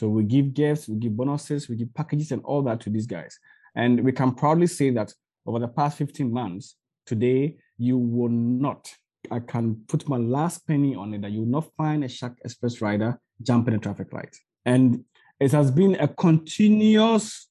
So 0.00 0.08
we 0.08 0.24
give 0.24 0.54
gifts, 0.54 0.88
we 0.88 0.96
give 0.96 1.14
bonuses, 1.14 1.68
we 1.68 1.76
give 1.76 1.92
packages 1.92 2.32
and 2.32 2.42
all 2.42 2.62
that 2.62 2.80
to 2.80 2.90
these 2.90 3.06
guys. 3.06 3.38
And 3.74 4.02
we 4.02 4.12
can 4.12 4.34
proudly 4.34 4.66
say 4.66 4.88
that 4.92 5.12
over 5.44 5.58
the 5.58 5.68
past 5.68 5.98
15 5.98 6.32
months, 6.32 6.76
today 7.04 7.56
you 7.76 7.98
will 7.98 8.30
not 8.30 8.90
I 9.30 9.40
can 9.40 9.82
put 9.86 10.08
my 10.08 10.16
last 10.16 10.66
penny 10.66 10.94
on 10.94 11.12
it 11.12 11.20
that 11.20 11.30
you 11.30 11.40
will 11.40 11.60
not 11.60 11.68
find 11.76 12.02
a 12.02 12.08
Shaq 12.08 12.36
Express 12.42 12.80
rider 12.80 13.20
jumping 13.42 13.74
a 13.74 13.78
traffic 13.78 14.10
light. 14.14 14.34
And 14.64 15.04
it 15.38 15.52
has 15.52 15.70
been 15.70 15.94
a 15.96 16.08
continuous 16.08 17.48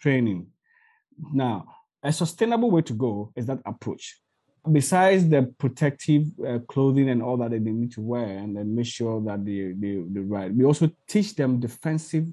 training. 0.00 0.46
Now, 1.32 1.64
a 2.04 2.12
sustainable 2.12 2.70
way 2.70 2.82
to 2.82 2.92
go 2.92 3.32
is 3.34 3.46
that 3.46 3.58
approach. 3.66 4.20
Besides 4.70 5.28
the 5.28 5.52
protective 5.58 6.26
uh, 6.46 6.58
clothing 6.68 7.08
and 7.08 7.22
all 7.22 7.36
that 7.38 7.50
they 7.50 7.58
need 7.58 7.92
to 7.92 8.00
wear, 8.00 8.38
and 8.38 8.56
then 8.56 8.74
make 8.74 8.86
sure 8.86 9.20
that 9.22 9.44
they, 9.44 9.72
they, 9.76 10.02
they 10.08 10.20
ride, 10.20 10.56
we 10.56 10.64
also 10.64 10.90
teach 11.06 11.34
them 11.34 11.60
defensive 11.60 12.26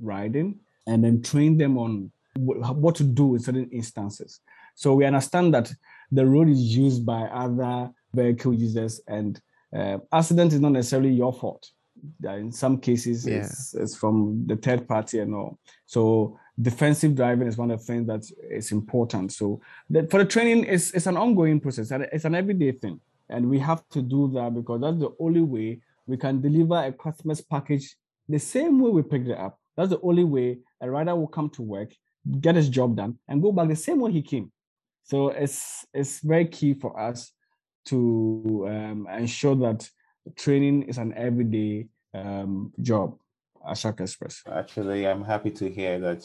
riding 0.00 0.60
and 0.86 1.02
then 1.02 1.22
train 1.22 1.58
them 1.58 1.78
on 1.78 2.10
what 2.36 2.94
to 2.96 3.04
do 3.04 3.34
in 3.34 3.40
certain 3.40 3.68
instances. 3.70 4.40
So 4.74 4.94
we 4.94 5.04
understand 5.04 5.54
that 5.54 5.72
the 6.10 6.26
road 6.26 6.48
is 6.48 6.76
used 6.76 7.04
by 7.04 7.22
other 7.22 7.90
vehicle 8.14 8.54
users, 8.54 9.00
and 9.08 9.40
uh, 9.76 9.98
accident 10.12 10.52
is 10.52 10.60
not 10.60 10.72
necessarily 10.72 11.10
your 11.10 11.32
fault. 11.32 11.70
In 12.24 12.52
some 12.52 12.78
cases, 12.78 13.26
yeah. 13.26 13.36
it's, 13.36 13.74
it's, 13.74 13.96
from 13.96 14.44
the 14.46 14.56
third 14.56 14.88
party 14.88 15.20
and 15.20 15.34
all. 15.34 15.58
So 15.86 16.38
defensive 16.62 17.14
driving 17.14 17.48
is 17.48 17.56
one 17.56 17.70
of 17.70 17.80
the 17.80 17.84
things 17.84 18.06
that 18.06 18.24
is 18.50 18.72
important. 18.72 19.32
So 19.32 19.60
the, 19.90 20.06
for 20.06 20.18
the 20.18 20.24
training, 20.24 20.64
it's, 20.64 20.92
it's 20.92 21.06
an 21.06 21.16
ongoing 21.16 21.60
process. 21.60 21.90
It's 21.90 22.24
an 22.24 22.34
everyday 22.34 22.72
thing. 22.72 23.00
And 23.28 23.48
we 23.48 23.58
have 23.58 23.88
to 23.90 24.02
do 24.02 24.30
that 24.34 24.54
because 24.54 24.80
that's 24.80 24.98
the 24.98 25.14
only 25.18 25.40
way 25.40 25.80
we 26.06 26.16
can 26.16 26.40
deliver 26.40 26.76
a 26.76 26.92
customer's 26.92 27.40
package 27.40 27.96
the 28.28 28.38
same 28.38 28.80
way 28.80 28.90
we 28.90 29.02
picked 29.02 29.28
it 29.28 29.38
up. 29.38 29.58
That's 29.76 29.90
the 29.90 30.00
only 30.02 30.24
way 30.24 30.58
a 30.80 30.90
rider 30.90 31.14
will 31.14 31.28
come 31.28 31.48
to 31.50 31.62
work, 31.62 31.92
get 32.40 32.56
his 32.56 32.68
job 32.68 32.96
done, 32.96 33.18
and 33.28 33.42
go 33.42 33.52
back 33.52 33.68
the 33.68 33.76
same 33.76 34.00
way 34.00 34.12
he 34.12 34.22
came. 34.22 34.52
So 35.04 35.28
it's 35.30 35.84
it's 35.92 36.20
very 36.20 36.46
key 36.46 36.74
for 36.74 36.98
us 36.98 37.32
to 37.86 38.66
um, 38.68 39.08
ensure 39.10 39.56
that 39.56 39.88
training 40.36 40.82
is 40.84 40.98
an 40.98 41.12
everyday 41.14 41.88
um, 42.14 42.72
job 42.80 43.18
at 43.68 43.84
Express. 44.00 44.42
Actually, 44.50 45.06
I'm 45.06 45.24
happy 45.24 45.50
to 45.50 45.68
hear 45.68 45.98
that 46.00 46.22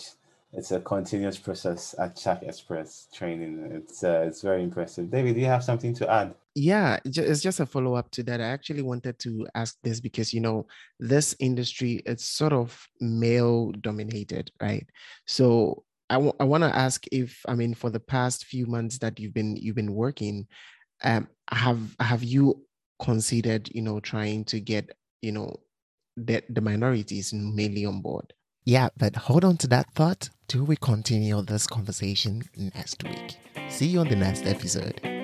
it's 0.53 0.71
a 0.71 0.79
continuous 0.79 1.37
process 1.37 1.93
at 1.99 2.15
Shaq 2.15 2.47
Express 2.47 3.07
training. 3.13 3.69
It's 3.71 4.03
uh, 4.03 4.23
it's 4.27 4.41
very 4.41 4.63
impressive. 4.63 5.11
David, 5.11 5.35
do 5.35 5.41
you 5.41 5.47
have 5.47 5.63
something 5.63 5.93
to 5.95 6.09
add? 6.09 6.35
Yeah, 6.55 6.97
it's 7.05 7.41
just 7.41 7.59
a 7.59 7.65
follow 7.65 7.95
up 7.95 8.09
to 8.11 8.23
that. 8.23 8.41
I 8.41 8.45
actually 8.45 8.81
wanted 8.81 9.19
to 9.19 9.47
ask 9.55 9.77
this 9.83 9.99
because 9.99 10.33
you 10.33 10.39
know 10.39 10.65
this 10.99 11.35
industry 11.39 12.01
it's 12.05 12.25
sort 12.25 12.53
of 12.53 12.87
male 13.01 13.71
dominated, 13.73 14.51
right? 14.61 14.87
So 15.27 15.83
I, 16.09 16.15
w- 16.15 16.33
I 16.39 16.45
want 16.45 16.63
to 16.63 16.75
ask 16.75 17.05
if 17.11 17.39
I 17.47 17.53
mean 17.53 17.73
for 17.73 17.89
the 17.89 17.99
past 17.99 18.45
few 18.45 18.65
months 18.65 18.97
that 18.99 19.19
you've 19.19 19.33
been 19.33 19.57
you've 19.57 19.75
been 19.75 19.93
working, 19.93 20.47
um, 21.03 21.27
have 21.51 21.95
have 21.99 22.23
you 22.23 22.63
considered 22.99 23.69
you 23.75 23.81
know 23.81 23.99
trying 23.99 24.45
to 24.45 24.59
get 24.59 24.89
you 25.21 25.33
know 25.33 25.53
the, 26.15 26.41
the 26.49 26.61
minorities 26.61 27.33
mainly 27.33 27.85
on 27.85 28.01
board 28.01 28.33
yeah 28.67 28.89
but 28.97 29.15
hold 29.15 29.45
on 29.45 29.55
to 29.55 29.65
that 29.65 29.89
thought 29.95 30.29
till 30.49 30.65
we 30.65 30.75
continue 30.75 31.41
this 31.41 31.67
conversation 31.67 32.43
next 32.75 33.01
week. 33.03 33.37
See 33.69 33.87
you 33.87 34.01
on 34.01 34.09
the 34.09 34.15
next 34.17 34.45
episode 34.45 35.16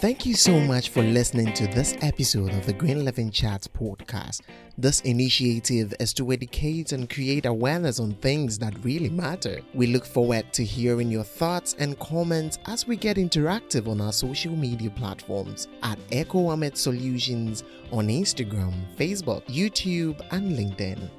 Thank 0.00 0.24
you 0.24 0.32
so 0.32 0.58
much 0.58 0.88
for 0.88 1.02
listening 1.02 1.52
to 1.52 1.66
this 1.66 1.94
episode 2.00 2.54
of 2.54 2.64
the 2.64 2.72
Green 2.72 3.04
Living 3.04 3.30
Chats 3.30 3.68
podcast. 3.68 4.40
This 4.78 5.02
initiative 5.02 5.92
is 6.00 6.14
to 6.14 6.32
educate 6.32 6.92
and 6.92 7.10
create 7.10 7.44
awareness 7.44 8.00
on 8.00 8.14
things 8.14 8.58
that 8.60 8.82
really 8.82 9.10
matter. 9.10 9.60
We 9.74 9.88
look 9.88 10.06
forward 10.06 10.54
to 10.54 10.64
hearing 10.64 11.10
your 11.10 11.22
thoughts 11.22 11.76
and 11.78 11.98
comments 11.98 12.58
as 12.64 12.86
we 12.86 12.96
get 12.96 13.18
interactive 13.18 13.88
on 13.88 14.00
our 14.00 14.14
social 14.14 14.56
media 14.56 14.88
platforms 14.88 15.68
at 15.82 15.98
Echo 16.10 16.48
Solutions 16.72 17.62
on 17.92 18.08
Instagram, 18.08 18.72
Facebook, 18.96 19.44
YouTube, 19.48 20.18
and 20.30 20.56
LinkedIn. 20.56 21.10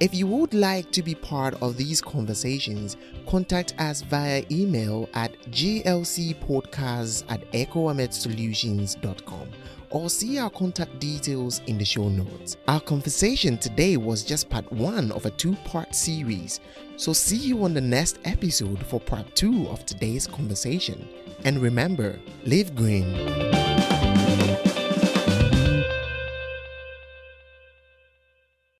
If 0.00 0.14
you 0.14 0.26
would 0.28 0.54
like 0.54 0.90
to 0.92 1.02
be 1.02 1.14
part 1.14 1.60
of 1.60 1.76
these 1.76 2.00
conversations, 2.00 2.96
contact 3.26 3.74
us 3.78 4.00
via 4.00 4.42
email 4.50 5.10
at 5.12 5.38
glcpodcasts 5.50 7.22
at 7.28 7.52
echoamedsolutions.com 7.52 9.48
or 9.90 10.08
see 10.08 10.38
our 10.38 10.48
contact 10.48 10.98
details 11.00 11.60
in 11.66 11.76
the 11.76 11.84
show 11.84 12.08
notes. 12.08 12.56
Our 12.66 12.80
conversation 12.80 13.58
today 13.58 13.98
was 13.98 14.24
just 14.24 14.48
part 14.48 14.72
one 14.72 15.12
of 15.12 15.26
a 15.26 15.30
two 15.32 15.54
part 15.66 15.94
series, 15.94 16.60
so 16.96 17.12
see 17.12 17.36
you 17.36 17.62
on 17.64 17.74
the 17.74 17.80
next 17.82 18.20
episode 18.24 18.82
for 18.86 19.00
part 19.00 19.36
two 19.36 19.68
of 19.68 19.84
today's 19.84 20.26
conversation. 20.26 21.06
And 21.44 21.60
remember, 21.60 22.18
live 22.46 22.74
green. 22.74 23.79